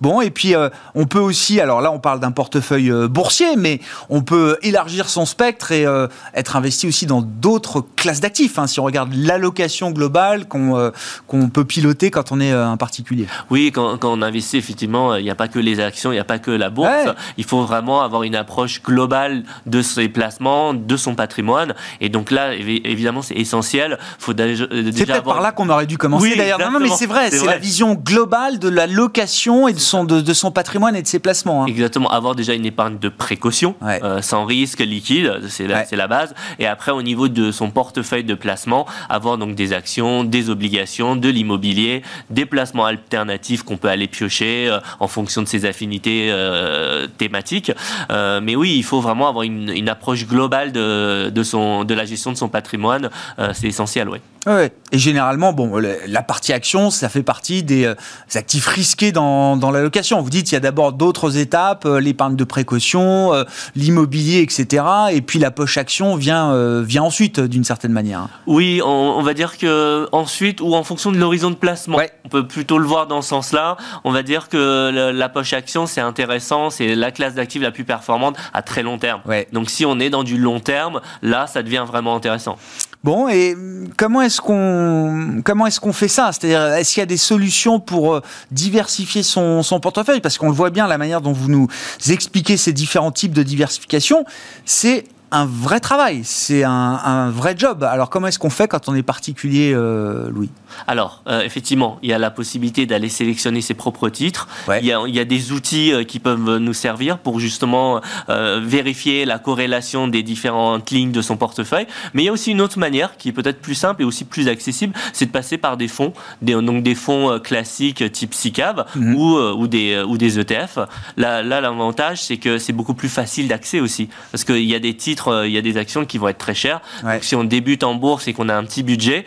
Bon, 0.02 0.20
et 0.20 0.32
puis 0.32 0.56
euh, 0.56 0.70
on 0.96 1.06
peut 1.06 1.20
aussi, 1.20 1.62
alors 1.62 1.80
là 1.80 1.92
on 1.92 2.00
parle 2.00 2.20
d'un 2.20 2.32
portefeuille 2.32 2.92
euh, 2.92 3.08
boursier, 3.08 3.56
mais 3.56 3.80
on 4.10 4.22
peut 4.22 4.58
élargir 4.64 5.10
son 5.10 5.26
spectre 5.26 5.72
et 5.72 5.86
euh, 5.86 6.08
être 6.34 6.56
investi 6.56 6.88
aussi 6.88 7.06
dans 7.06 7.22
d'autres 7.22 7.86
classes 7.96 8.20
d'actifs. 8.20 8.58
Hein, 8.58 8.66
si 8.66 8.80
on 8.80 8.84
regarde 8.84 9.14
l'allocation 9.14 9.92
globale 9.92 10.48
qu'on 10.48 10.92
qu'on 11.28 11.50
peut 11.50 11.66
piloter 11.66 12.10
quand 12.10 12.32
on 12.32 12.40
est 12.40 12.52
un 12.52 12.78
particulier. 12.78 13.28
Oui, 13.50 13.72
quand, 13.72 13.98
quand 13.98 14.12
on 14.12 14.22
investit, 14.22 14.58
effectivement, 14.58 15.16
il 15.16 15.24
n'y 15.24 15.30
a 15.30 15.36
pas 15.36 15.48
que 15.48 15.60
les 15.60 15.80
actions, 15.80 16.12
il 16.12 16.16
n'y 16.16 16.20
a 16.20 16.26
pas 16.26 16.40
que 16.40 16.52
la 16.52 16.70
bourse. 16.70 16.90
Il 17.38 17.44
faut 17.44 17.62
vraiment 17.62 18.02
avoir 18.02 18.24
une 18.24 18.36
approche 18.36 18.82
globale 18.82 19.44
de 19.66 19.82
ses 19.82 20.10
placements, 20.10 20.74
de 20.74 20.98
son 20.98 21.16
patrimoine. 21.16 21.76
Et 22.00 22.10
donc 22.10 22.32
là, 22.32 22.54
évidemment, 22.54 23.22
c'est 23.22 23.36
essentiel. 23.36 24.00
Faut 24.18 24.34
déjà 24.34 24.66
c'est 24.72 25.06
peut-être 25.06 25.24
par 25.24 25.42
là 25.42 25.52
qu'on 25.52 25.70
aurait 25.70 25.86
dû 25.86 25.98
commencer 25.98 26.36
d'ailleurs. 26.36 26.60
Non, 26.60 26.72
non, 26.72 26.80
mais 26.80 26.90
c'est 26.90 27.06
vrai, 27.06 27.30
c'est 27.30 27.46
la 27.46 27.58
vision 27.58 27.94
globale 27.94 28.58
de 28.58 28.70
la 28.70 28.88
location 28.88 29.68
et 29.68 29.74
de 29.74 29.80
de, 30.06 30.34
son 30.34 30.52
patrimoine 30.52 30.96
et 30.96 31.02
de 31.02 31.08
ses 31.08 31.20
placements. 31.20 31.64
Hein. 31.64 31.68
Exactement, 31.68 32.10
avoir 32.10 32.36
déjà 32.36 32.54
une 32.54 32.66
épargne 32.66 32.98
de 32.98 33.10
précaution, 33.10 33.76
euh, 33.84 34.22
sans 34.22 34.46
risque, 34.46 34.80
liquide, 34.80 35.42
c'est 35.48 35.68
la, 35.68 35.86
la, 35.92 36.08
base. 36.08 36.34
Et 36.60 36.68
après, 36.68 36.92
au 36.92 37.02
niveau 37.02 37.28
de 37.28 37.52
son 37.52 37.70
portefeuille 37.72 38.24
de 38.24 38.34
placement, 38.34 38.86
avoir 39.10 39.38
donc 39.38 39.56
des 39.56 39.74
actions, 39.74 40.24
des 40.24 40.50
obligations, 40.50 41.16
de 41.16 41.30
l'immobilier, 41.30 42.02
des 42.30 42.46
placements 42.46 42.86
alternatifs 42.86 43.64
qu'on 43.64 43.78
peut 43.78 43.90
aller 43.90 44.08
piocher 44.08 44.68
euh, 44.70 44.80
en 45.00 45.08
fonction 45.08 45.42
de 45.42 45.48
ses 45.48 45.66
affinités 45.66 46.30
euh, 46.32 47.08
thématiques. 47.18 47.72
mais 48.10 48.56
oui, 48.56 48.76
il 48.76 48.84
faut 48.84 49.02
vraiment 49.02 49.28
avoir 49.28 49.44
une, 49.44 49.70
une 49.70 49.90
approche 49.90 50.26
globale 50.26 50.72
de, 50.72 51.30
de, 51.30 51.44
son, 51.44 51.84
de 51.84 51.94
la 51.94 52.06
gestion 52.06 52.32
de 52.32 52.38
son 52.38 52.50
patrimoine. 52.50 53.10
c'est 53.54 53.68
essentiel, 53.68 54.10
oui. 54.10 54.20
Ouais. 54.48 54.72
Et 54.92 54.98
généralement, 54.98 55.54
bon, 55.54 55.72
la 55.78 56.24
partie 56.24 56.52
action, 56.52 56.90
ça 56.90 57.10
fait 57.10 57.22
partie 57.22 57.64
des, 57.64 57.86
euh, 57.86 57.96
actifs 58.36 58.66
risqués 58.66 59.12
dans, 59.12 59.56
dans 59.56 59.72
l'allocation. 59.72 60.22
Vous 60.22 60.30
dites, 60.30 60.52
il 60.52 60.56
y 60.56 60.58
a 60.58 60.60
d'abord 60.60 60.94
d'autres 60.94 61.38
étapes, 61.38 61.86
euh, 61.86 62.00
l'épargne 62.00 62.36
de 62.36 62.44
précaution, 62.44 63.34
euh, 63.34 63.44
l'immobilier, 63.76 64.42
etc. 64.42 64.84
Et 65.12 65.22
puis 65.22 65.40
la 65.40 65.52
poche 65.52 65.78
action 65.78 66.16
vient, 66.16 66.82
vient 66.82 67.04
ensuite, 67.04 67.40
d'une 67.40 67.64
certaine 67.64 67.92
manière. 67.92 68.28
Oui, 68.48 68.82
on, 68.84 69.22
va 69.22 69.34
dire 69.34 69.58
que 69.58 70.10
ensuite, 70.12 70.60
ou 70.60 70.74
en 70.76 70.84
fonction 70.84 71.12
de 71.12 71.18
l'horizon 71.18 71.52
de 71.52 71.56
placement, 71.56 72.00
on 72.26 72.30
peut 72.30 72.48
plutôt 72.48 72.78
le 72.78 72.86
voir 72.86 73.08
dans 73.08 73.22
ce 73.22 73.30
sens-là. 73.30 73.78
On 74.04 74.12
va 74.12 74.24
dire 74.24 74.50
que 74.50 75.12
la 75.14 75.30
poche 75.30 75.54
action, 75.54 75.86
c'est 75.86 76.02
intéressant, 76.02 76.70
c'est 76.70 76.96
la 76.96 77.12
classe 77.12 77.36
d'actifs 77.36 77.62
la 77.62 77.72
plus 77.72 77.84
performante 77.84 78.36
à 78.54 78.62
très 78.62 78.84
long 78.84 78.98
terme. 78.98 79.22
Donc 79.54 79.70
si 79.70 79.86
on 79.86 80.00
est 80.00 80.10
dans 80.10 80.24
du 80.24 80.38
long 80.38 80.60
terme, 80.60 81.02
là, 81.22 81.48
ça 81.48 81.64
devient 81.64 81.86
vraiment 81.88 82.16
intéressant. 82.16 82.58
Bon, 83.04 83.28
et 83.28 83.58
comment 83.98 84.22
est-ce 84.22 84.40
qu'on 84.42 85.42
comment 85.44 85.66
est-ce 85.66 85.80
qu'on 85.80 85.94
fait 85.94 86.08
ça? 86.08 86.32
C'est-à-dire, 86.32 86.62
est-ce 86.76 86.94
qu'il 86.94 87.02
y 87.02 87.04
a 87.04 87.08
des 87.08 87.18
solutions 87.18 87.80
pour 87.80 88.14
euh, 88.14 88.22
diversifier 88.52 89.24
son, 89.24 89.64
son 89.64 89.80
portefeuille? 89.80 90.22
Parce 90.22 90.38
qu'on 90.38 90.50
le 90.50 90.56
voit 90.56 90.70
bien, 90.70 90.86
la 90.86 91.00
manière 91.00 91.20
dont 91.20 91.32
vous 91.32 91.50
nous 91.50 91.68
expliquez 92.10 92.58
ces 92.58 92.74
différents 92.74 93.12
types 93.12 93.34
de 93.34 93.42
diversification, 93.42 94.24
c'est 94.66 95.06
un 95.32 95.46
vrai 95.46 95.80
travail, 95.80 96.22
c'est 96.24 96.64
un, 96.64 97.30
vrai 97.30 97.56
job. 97.58 97.84
Alors 97.84 98.10
comment 98.10 98.28
est-ce 98.28 98.40
qu'on 98.40 98.50
fait 98.50 98.68
quand 98.68 98.90
on 98.90 98.96
est 98.96 99.04
particulier, 99.04 99.72
euh, 99.74 100.30
Louis? 100.30 100.50
Alors, 100.88 101.24
euh, 101.28 101.42
effectivement, 101.44 102.00
il 102.04 102.10
y 102.10 102.14
a 102.14 102.18
la 102.18 102.32
possibilité 102.32 102.86
d'aller 102.86 103.08
sélectionner 103.08 103.62
ses 103.62 103.74
propres 103.74 104.10
titres. 104.10 104.48
Il, 104.82 104.86
y 104.86 105.20
a, 105.20 105.26
des 105.26 105.52
outils 105.54 105.94
euh, 105.94 106.04
qui 106.04 106.20
peuvent 106.20 106.58
nous 106.58 106.74
servir 106.74 107.18
pour 107.18 107.40
justement 107.40 108.02
vérifier 108.28 109.26
la 109.26 109.40
corrélation 109.40 110.08
des 110.08 110.24
différentes 110.24 110.90
lignes 110.92 111.12
de 111.12 111.22
son 111.22 111.38
portefeuille. 111.38 111.88
Mais 112.14 112.24
il 112.24 112.26
y 112.26 112.30
a 112.30 112.32
aussi 112.32 112.52
une 112.52 112.62
autre 112.62 112.80
manière 112.80 113.18
qui 113.18 113.30
est 113.30 113.32
peut-être 113.32 113.62
plus 113.62 113.76
simple 113.76 114.02
et 114.02 114.06
aussi 114.06 114.26
plus 114.26 114.48
accessible, 114.48 114.94
c'est 115.14 115.28
de 115.28 115.32
passer 115.32 115.58
par 115.58 115.78
des 115.78 115.88
fonds, 115.88 116.14
des, 116.42 116.54
donc 116.54 116.84
des 116.84 116.96
fonds 116.96 117.40
classiques 117.40 118.12
type 118.12 118.34
SICAV 118.34 118.86
mhm. 118.96 119.16
ou, 119.16 119.38
ou, 119.38 119.68
des, 119.68 120.04
ou 120.08 120.18
des 120.18 120.40
ETF. 120.40 120.80
Là, 121.18 121.42
l'avantage, 121.44 122.24
c'est 122.24 122.38
que 122.38 122.58
c'est 122.58 122.74
beaucoup 122.74 122.94
plus 122.94 123.10
facile 123.10 123.48
d'accès 123.48 123.80
aussi. 123.80 124.10
Parce 124.32 124.44
qu'il 124.44 124.64
y 124.64 124.76
a 124.76 124.80
des 124.80 124.96
titres 124.96 125.21
titres, 125.22 125.46
il 125.46 125.52
y 125.52 125.58
a 125.58 125.62
des 125.62 125.78
actions 125.78 126.06
qui 126.06 126.18
vont 126.18 126.28
être 126.28 126.38
très 126.38 126.54
chères. 126.54 126.82
Donc, 127.04 127.24
si 127.24 127.36
on 127.36 127.44
débute 127.44 127.84
en 127.84 127.96
bourse 127.96 128.28
et 128.28 128.34
qu'on 128.34 128.50
a 128.50 128.56
un 128.56 128.64
petit 128.64 128.84
budget, 128.84 129.26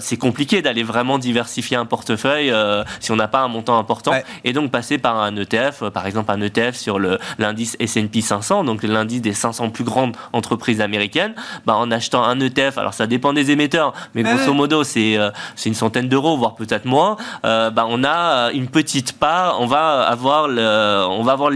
c'est 0.00 0.16
compliqué 0.16 0.62
d'aller 0.62 0.82
vraiment 0.82 1.18
diversifier 1.18 1.76
un 1.76 1.86
portefeuille 1.86 2.52
si 3.00 3.12
on 3.12 3.16
n'a 3.16 3.28
pas 3.28 3.40
un 3.40 3.48
montant 3.48 3.78
important. 3.78 4.12
Et 4.44 4.52
donc 4.52 4.70
passer 4.70 4.98
par 4.98 5.20
un 5.20 5.36
ETF, 5.36 5.90
par 5.90 6.06
exemple 6.06 6.30
un 6.30 6.40
ETF 6.40 6.76
sur 6.76 6.98
l'indice 7.38 7.76
S&P 7.78 8.20
500, 8.20 8.64
donc 8.64 8.82
l'indice 8.82 9.22
des 9.22 9.32
500 9.32 9.70
plus 9.70 9.84
grandes 9.84 10.16
entreprises 10.32 10.80
américaines, 10.80 11.34
bah, 11.66 11.76
en 11.76 11.90
achetant 11.90 12.24
un 12.24 12.40
ETF, 12.40 12.78
alors 12.78 12.94
ça 12.94 13.06
dépend 13.06 13.32
des 13.32 13.50
émetteurs, 13.50 13.92
mais 14.14 14.22
grosso 14.22 14.52
modo 14.52 14.84
c'est 14.84 15.18
c'est 15.56 15.68
une 15.68 15.74
centaine 15.74 16.08
d'euros, 16.08 16.36
voire 16.36 16.54
peut-être 16.54 16.84
moins, 16.84 17.16
bah, 17.42 17.86
on 17.88 18.04
a 18.04 18.50
une 18.52 18.68
petite 18.68 19.12
part, 19.12 19.60
on 19.60 19.66
va 19.66 20.02
avoir 20.02 20.48
le, 20.48 21.06
on 21.08 21.22
va 21.22 21.32
avoir 21.32 21.50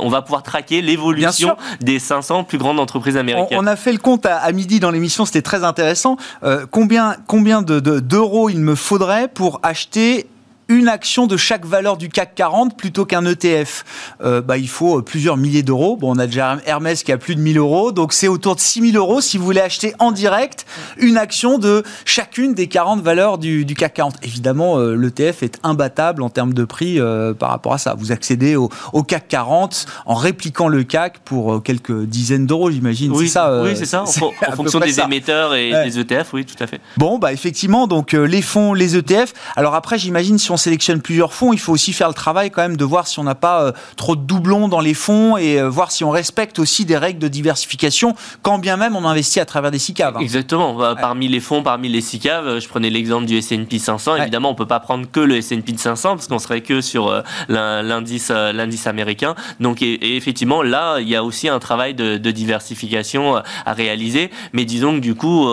on 0.00 0.08
va 0.08 0.22
pouvoir 0.22 0.42
traquer 0.42 0.80
l'évolution 0.80 1.56
des 1.80 1.98
500 1.98 2.13
plus 2.46 2.58
grandes 2.58 2.80
entreprises 2.80 3.16
américaines. 3.16 3.58
On, 3.60 3.66
a 3.66 3.76
fait 3.76 3.92
le 3.92 3.98
compte 3.98 4.26
à, 4.26 4.50
midi 4.52 4.80
dans 4.80 4.90
l'émission, 4.90 5.24
c'était 5.24 5.42
très 5.42 5.64
intéressant. 5.64 6.16
Euh, 6.42 6.66
combien 6.70 7.16
combien 7.26 7.62
d'euros 7.62 8.50
il 8.50 8.60
me 8.60 8.74
faudrait 8.74 9.28
pour 9.28 9.60
acheter 9.62 10.26
une 10.68 10.88
action 10.88 11.26
de 11.26 11.36
chaque 11.36 11.66
valeur 11.66 11.96
du 11.96 12.08
CAC 12.08 12.34
40 12.34 12.76
plutôt 12.76 13.04
qu'un 13.04 13.24
ETF. 13.26 13.84
Euh, 14.22 14.40
bah, 14.40 14.56
il 14.56 14.68
faut 14.68 14.98
euh, 14.98 15.02
plusieurs 15.02 15.36
milliers 15.36 15.62
d'euros. 15.62 15.96
Bon, 15.96 16.14
on 16.14 16.18
a 16.18 16.26
déjà 16.26 16.58
Hermès 16.66 17.02
qui 17.02 17.12
a 17.12 17.18
plus 17.18 17.36
de 17.36 17.40
1000 17.40 17.58
euros, 17.58 17.92
donc 17.92 18.12
c'est 18.12 18.28
autour 18.28 18.54
de 18.54 18.60
6000 18.60 18.96
euros 18.96 19.20
si 19.20 19.36
vous 19.36 19.44
voulez 19.44 19.60
acheter 19.60 19.94
en 19.98 20.12
direct 20.12 20.66
une 20.96 21.16
action 21.16 21.58
de 21.58 21.82
chacune 22.04 22.54
des 22.54 22.66
40 22.66 23.02
valeurs 23.02 23.38
du, 23.38 23.66
CAC 23.66 23.94
40. 23.94 24.16
Évidemment, 24.22 24.78
euh, 24.78 24.94
l'ETF 24.94 25.42
est 25.42 25.58
imbattable 25.62 26.22
en 26.22 26.30
termes 26.30 26.54
de 26.54 26.64
prix 26.64 26.98
par 27.38 27.50
rapport 27.50 27.74
à 27.74 27.78
ça. 27.78 27.94
Vous 27.98 28.12
accédez 28.12 28.56
au, 28.56 28.68
CAC 29.02 29.28
40 29.28 29.86
en 30.06 30.14
répliquant 30.14 30.68
le 30.68 30.82
CAC 30.82 31.18
pour 31.18 31.62
quelques 31.62 32.04
dizaines 32.04 32.46
d'euros, 32.46 32.70
j'imagine. 32.70 33.12
Oui, 33.12 33.26
c'est 33.26 33.34
ça. 33.34 33.62
oui, 33.62 33.76
c'est 33.76 33.86
ça. 33.86 34.02
En, 34.02 34.06
fonction 34.56 34.80
des 34.80 35.00
émetteurs 35.00 35.54
et 35.54 35.72
des 35.84 35.98
ETF, 35.98 36.32
oui, 36.32 36.44
tout 36.44 36.62
à 36.62 36.66
fait. 36.66 36.80
Bon, 36.96 37.18
bah 37.18 37.32
effectivement, 37.32 37.86
donc 37.86 38.12
les 38.12 38.42
fonds, 38.42 38.72
les 38.72 38.96
ETF. 38.96 39.32
Alors 39.56 39.74
après, 39.74 39.98
j'imagine 39.98 40.38
si 40.38 40.50
on 40.50 40.53
sélectionne 40.56 41.00
plusieurs 41.00 41.32
fonds, 41.32 41.52
il 41.52 41.58
faut 41.58 41.72
aussi 41.72 41.92
faire 41.92 42.08
le 42.08 42.14
travail 42.14 42.50
quand 42.50 42.62
même 42.62 42.76
de 42.76 42.84
voir 42.84 43.06
si 43.06 43.18
on 43.18 43.24
n'a 43.24 43.34
pas 43.34 43.64
euh, 43.64 43.72
trop 43.96 44.16
de 44.16 44.22
doublons 44.22 44.68
dans 44.68 44.80
les 44.80 44.94
fonds 44.94 45.36
et 45.36 45.60
euh, 45.60 45.68
voir 45.68 45.90
si 45.90 46.04
on 46.04 46.10
respecte 46.10 46.58
aussi 46.58 46.84
des 46.84 46.96
règles 46.96 47.18
de 47.18 47.28
diversification, 47.28 48.14
quand 48.42 48.58
bien 48.58 48.76
même 48.76 48.96
on 48.96 49.04
investit 49.04 49.40
à 49.40 49.44
travers 49.44 49.70
des 49.70 49.78
SICAV. 49.78 50.16
Hein. 50.16 50.20
Exactement. 50.20 50.74
Bah, 50.74 50.94
parmi 51.00 51.28
les 51.28 51.40
fonds, 51.40 51.62
parmi 51.62 51.88
les 51.88 52.00
SICAV, 52.00 52.46
euh, 52.46 52.60
je 52.60 52.68
prenais 52.68 52.90
l'exemple 52.90 53.26
du 53.26 53.36
S&P 53.36 53.78
500. 53.78 54.16
Évidemment, 54.16 54.50
on 54.50 54.54
peut 54.54 54.66
pas 54.66 54.80
prendre 54.80 55.10
que 55.10 55.20
le 55.20 55.36
S&P 55.36 55.76
500 55.76 56.16
parce 56.16 56.28
qu'on 56.28 56.38
serait 56.38 56.60
que 56.60 56.80
sur 56.80 57.22
l'indice 57.48 58.30
l'indice 58.30 58.86
américain. 58.86 59.34
Donc, 59.60 59.82
et, 59.82 60.16
effectivement, 60.16 60.62
là, 60.62 60.98
il 61.00 61.08
y 61.08 61.16
a 61.16 61.24
aussi 61.24 61.48
un 61.48 61.58
travail 61.58 61.94
de, 61.94 62.16
diversification 62.34 63.36
à 63.36 63.72
réaliser. 63.72 64.30
Mais 64.52 64.64
disons 64.64 64.94
que 64.94 65.00
du 65.00 65.14
coup, 65.14 65.48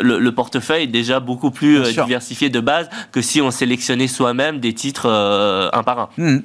le, 0.00 0.30
portefeuille 0.30 0.84
est 0.84 0.88
déjà 0.88 1.20
beaucoup 1.20 1.50
plus 1.50 1.78
euh, 1.78 1.90
diversifié 1.90 2.48
de 2.48 2.60
base 2.60 2.88
que 3.12 3.22
si 3.22 3.40
on 3.40 3.50
sélectionnait 3.50 4.08
soi-même 4.08 4.58
des 4.60 4.72
titres 4.72 5.06
euh, 5.08 5.68
un 5.72 5.82
par 5.82 5.98
un. 5.98 6.08
Hmm. 6.18 6.38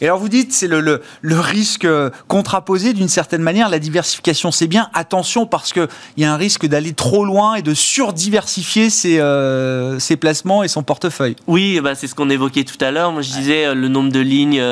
Et 0.00 0.06
alors 0.06 0.18
vous 0.18 0.28
dites, 0.28 0.52
c'est 0.52 0.66
le, 0.66 0.80
le, 0.80 1.02
le, 1.20 1.38
risque 1.38 1.84
euh, 1.84 2.10
contraposé 2.28 2.92
d'une 2.92 3.08
certaine 3.08 3.42
manière. 3.42 3.68
La 3.68 3.78
diversification, 3.78 4.50
c'est 4.50 4.66
bien. 4.66 4.88
Attention, 4.94 5.46
parce 5.46 5.72
qu'il 5.72 5.88
y 6.16 6.24
a 6.24 6.32
un 6.32 6.36
risque 6.36 6.66
d'aller 6.66 6.92
trop 6.92 7.24
loin 7.24 7.54
et 7.54 7.62
de 7.62 7.74
surdiversifier 7.74 8.90
ses, 8.90 9.20
euh, 9.20 9.98
ses 9.98 10.16
placements 10.16 10.62
et 10.62 10.68
son 10.68 10.82
portefeuille. 10.82 11.36
Oui, 11.46 11.80
bah 11.80 11.94
c'est 11.94 12.06
ce 12.06 12.14
qu'on 12.14 12.30
évoquait 12.30 12.64
tout 12.64 12.82
à 12.82 12.90
l'heure. 12.90 13.12
Moi, 13.12 13.22
je 13.22 13.30
disais 13.30 13.66
euh, 13.66 13.74
le 13.74 13.88
nombre 13.88 14.10
de 14.10 14.20
lignes, 14.20 14.62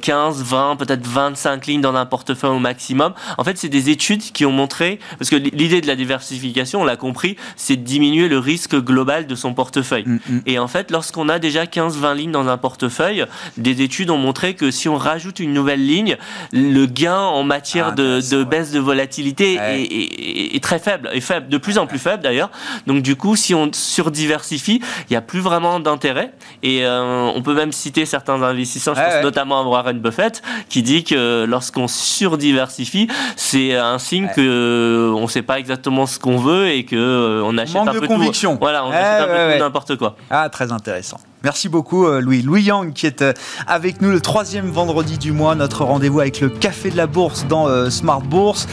15, 0.00 0.42
20, 0.42 0.76
peut-être 0.76 1.06
25 1.06 1.66
lignes 1.66 1.80
dans 1.80 1.94
un 1.94 2.06
portefeuille 2.06 2.50
au 2.50 2.58
maximum. 2.58 3.12
En 3.38 3.44
fait, 3.44 3.58
c'est 3.58 3.68
des 3.68 3.90
études 3.90 4.22
qui 4.22 4.46
ont 4.46 4.52
montré, 4.52 4.98
parce 5.18 5.30
que 5.30 5.36
l'idée 5.36 5.80
de 5.80 5.86
la 5.86 5.96
diversification, 5.96 6.80
on 6.80 6.84
l'a 6.84 6.96
compris, 6.96 7.36
c'est 7.56 7.76
de 7.76 7.82
diminuer 7.82 8.28
le 8.28 8.38
risque 8.38 8.76
global 8.76 9.26
de 9.26 9.34
son 9.34 9.54
portefeuille. 9.54 10.04
Mm, 10.06 10.18
mm. 10.28 10.40
Et 10.46 10.58
en 10.58 10.68
fait, 10.68 10.90
lorsqu'on 10.90 11.28
a 11.28 11.38
déjà 11.38 11.64
15-20 11.64 12.16
lignes 12.16 12.32
dans 12.32 12.48
un 12.48 12.56
portefeuille, 12.56 13.26
des 13.56 13.82
études 13.82 14.10
ont 14.10 14.18
montré 14.18 14.54
que 14.54 14.61
si 14.70 14.88
on 14.88 14.96
rajoute 14.96 15.40
une 15.40 15.52
nouvelle 15.52 15.84
ligne, 15.84 16.16
le 16.52 16.86
gain 16.86 17.18
en 17.18 17.42
matière 17.44 17.88
ah, 17.88 17.94
de, 17.94 18.44
baisse 18.44 18.70
de 18.72 18.78
volatilité 18.78 19.58
est, 19.62 20.62
très 20.62 20.78
faible, 20.78 21.10
est 21.12 21.20
faible, 21.20 21.48
de 21.48 21.58
plus 21.58 21.78
en 21.78 21.86
plus 21.86 21.98
faible 21.98 22.22
d'ailleurs. 22.22 22.50
Donc 22.86 23.02
du 23.02 23.16
coup, 23.16 23.36
si 23.36 23.54
on 23.54 23.70
surdiversifie, 23.72 24.80
il 25.08 25.12
n'y 25.12 25.16
a 25.16 25.20
plus 25.22 25.40
vraiment 25.40 25.80
d'intérêt. 25.80 26.32
Et 26.62 26.84
euh, 26.84 27.30
on 27.34 27.42
peut 27.42 27.54
même 27.54 27.72
citer 27.72 28.06
certains 28.06 28.42
investisseurs, 28.42 28.94
je 28.94 29.00
pense 29.00 29.22
notamment 29.22 29.60
à 29.60 29.64
Warren 29.64 29.98
Buffett, 29.98 30.42
qui 30.68 30.82
dit 30.82 31.04
que 31.04 31.44
lorsqu'on 31.44 31.88
surdiversifie, 31.88 33.08
c'est 33.36 33.76
un 33.76 33.98
signe 33.98 34.28
qu'on 34.28 34.34
que 34.34 35.12
on 35.16 35.22
ne 35.22 35.26
sait 35.26 35.42
pas 35.42 35.58
exactement 35.58 36.06
ce 36.06 36.18
qu'on 36.18 36.36
veut 36.36 36.68
et 36.68 36.84
que 36.84 36.96
euh, 36.96 37.42
on 37.44 37.56
achète 37.58 37.76
un 37.76 37.92
peu 37.92 38.06
conviction. 38.06 38.56
Voilà, 38.60 38.84
on 38.84 38.90
achète 38.90 39.28
un 39.28 39.52
peu 39.52 39.58
n'importe 39.58 39.96
quoi. 39.96 40.16
Ah, 40.30 40.48
très 40.48 40.72
intéressant. 40.72 41.18
Merci 41.44 41.68
beaucoup 41.68 42.06
euh, 42.06 42.20
Louis. 42.20 42.42
Louis 42.42 42.62
Yang 42.62 42.92
qui 42.92 43.06
est 43.06 43.22
euh, 43.22 43.32
avec 43.66 44.00
nous 44.00 44.10
le 44.10 44.20
troisième 44.20 44.70
vendredi 44.70 45.18
du 45.18 45.32
mois, 45.32 45.54
notre 45.54 45.84
rendez-vous 45.84 46.20
avec 46.20 46.40
le 46.40 46.48
Café 46.48 46.90
de 46.90 46.96
la 46.96 47.06
Bourse 47.06 47.46
dans 47.48 47.68
euh, 47.68 47.90
Smart 47.90 48.20
Bourse. 48.20 48.68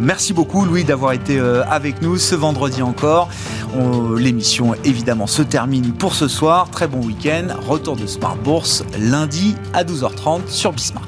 merci 0.00 0.32
beaucoup 0.32 0.64
Louis 0.64 0.84
d'avoir 0.84 1.12
été 1.12 1.38
avec 1.38 2.02
nous 2.02 2.16
ce 2.16 2.34
vendredi 2.34 2.82
encore. 2.82 3.28
L'émission 4.16 4.74
évidemment 4.84 5.26
se 5.26 5.42
termine 5.42 5.92
pour 5.92 6.14
ce 6.14 6.28
soir. 6.28 6.70
Très 6.70 6.88
bon 6.88 7.00
week-end. 7.04 7.48
Retour 7.66 7.96
de 7.96 8.06
Smart 8.06 8.36
Bourse 8.36 8.84
lundi 8.98 9.54
à 9.72 9.84
12h30 9.84 10.48
sur 10.48 10.72
Bismart. 10.72 11.06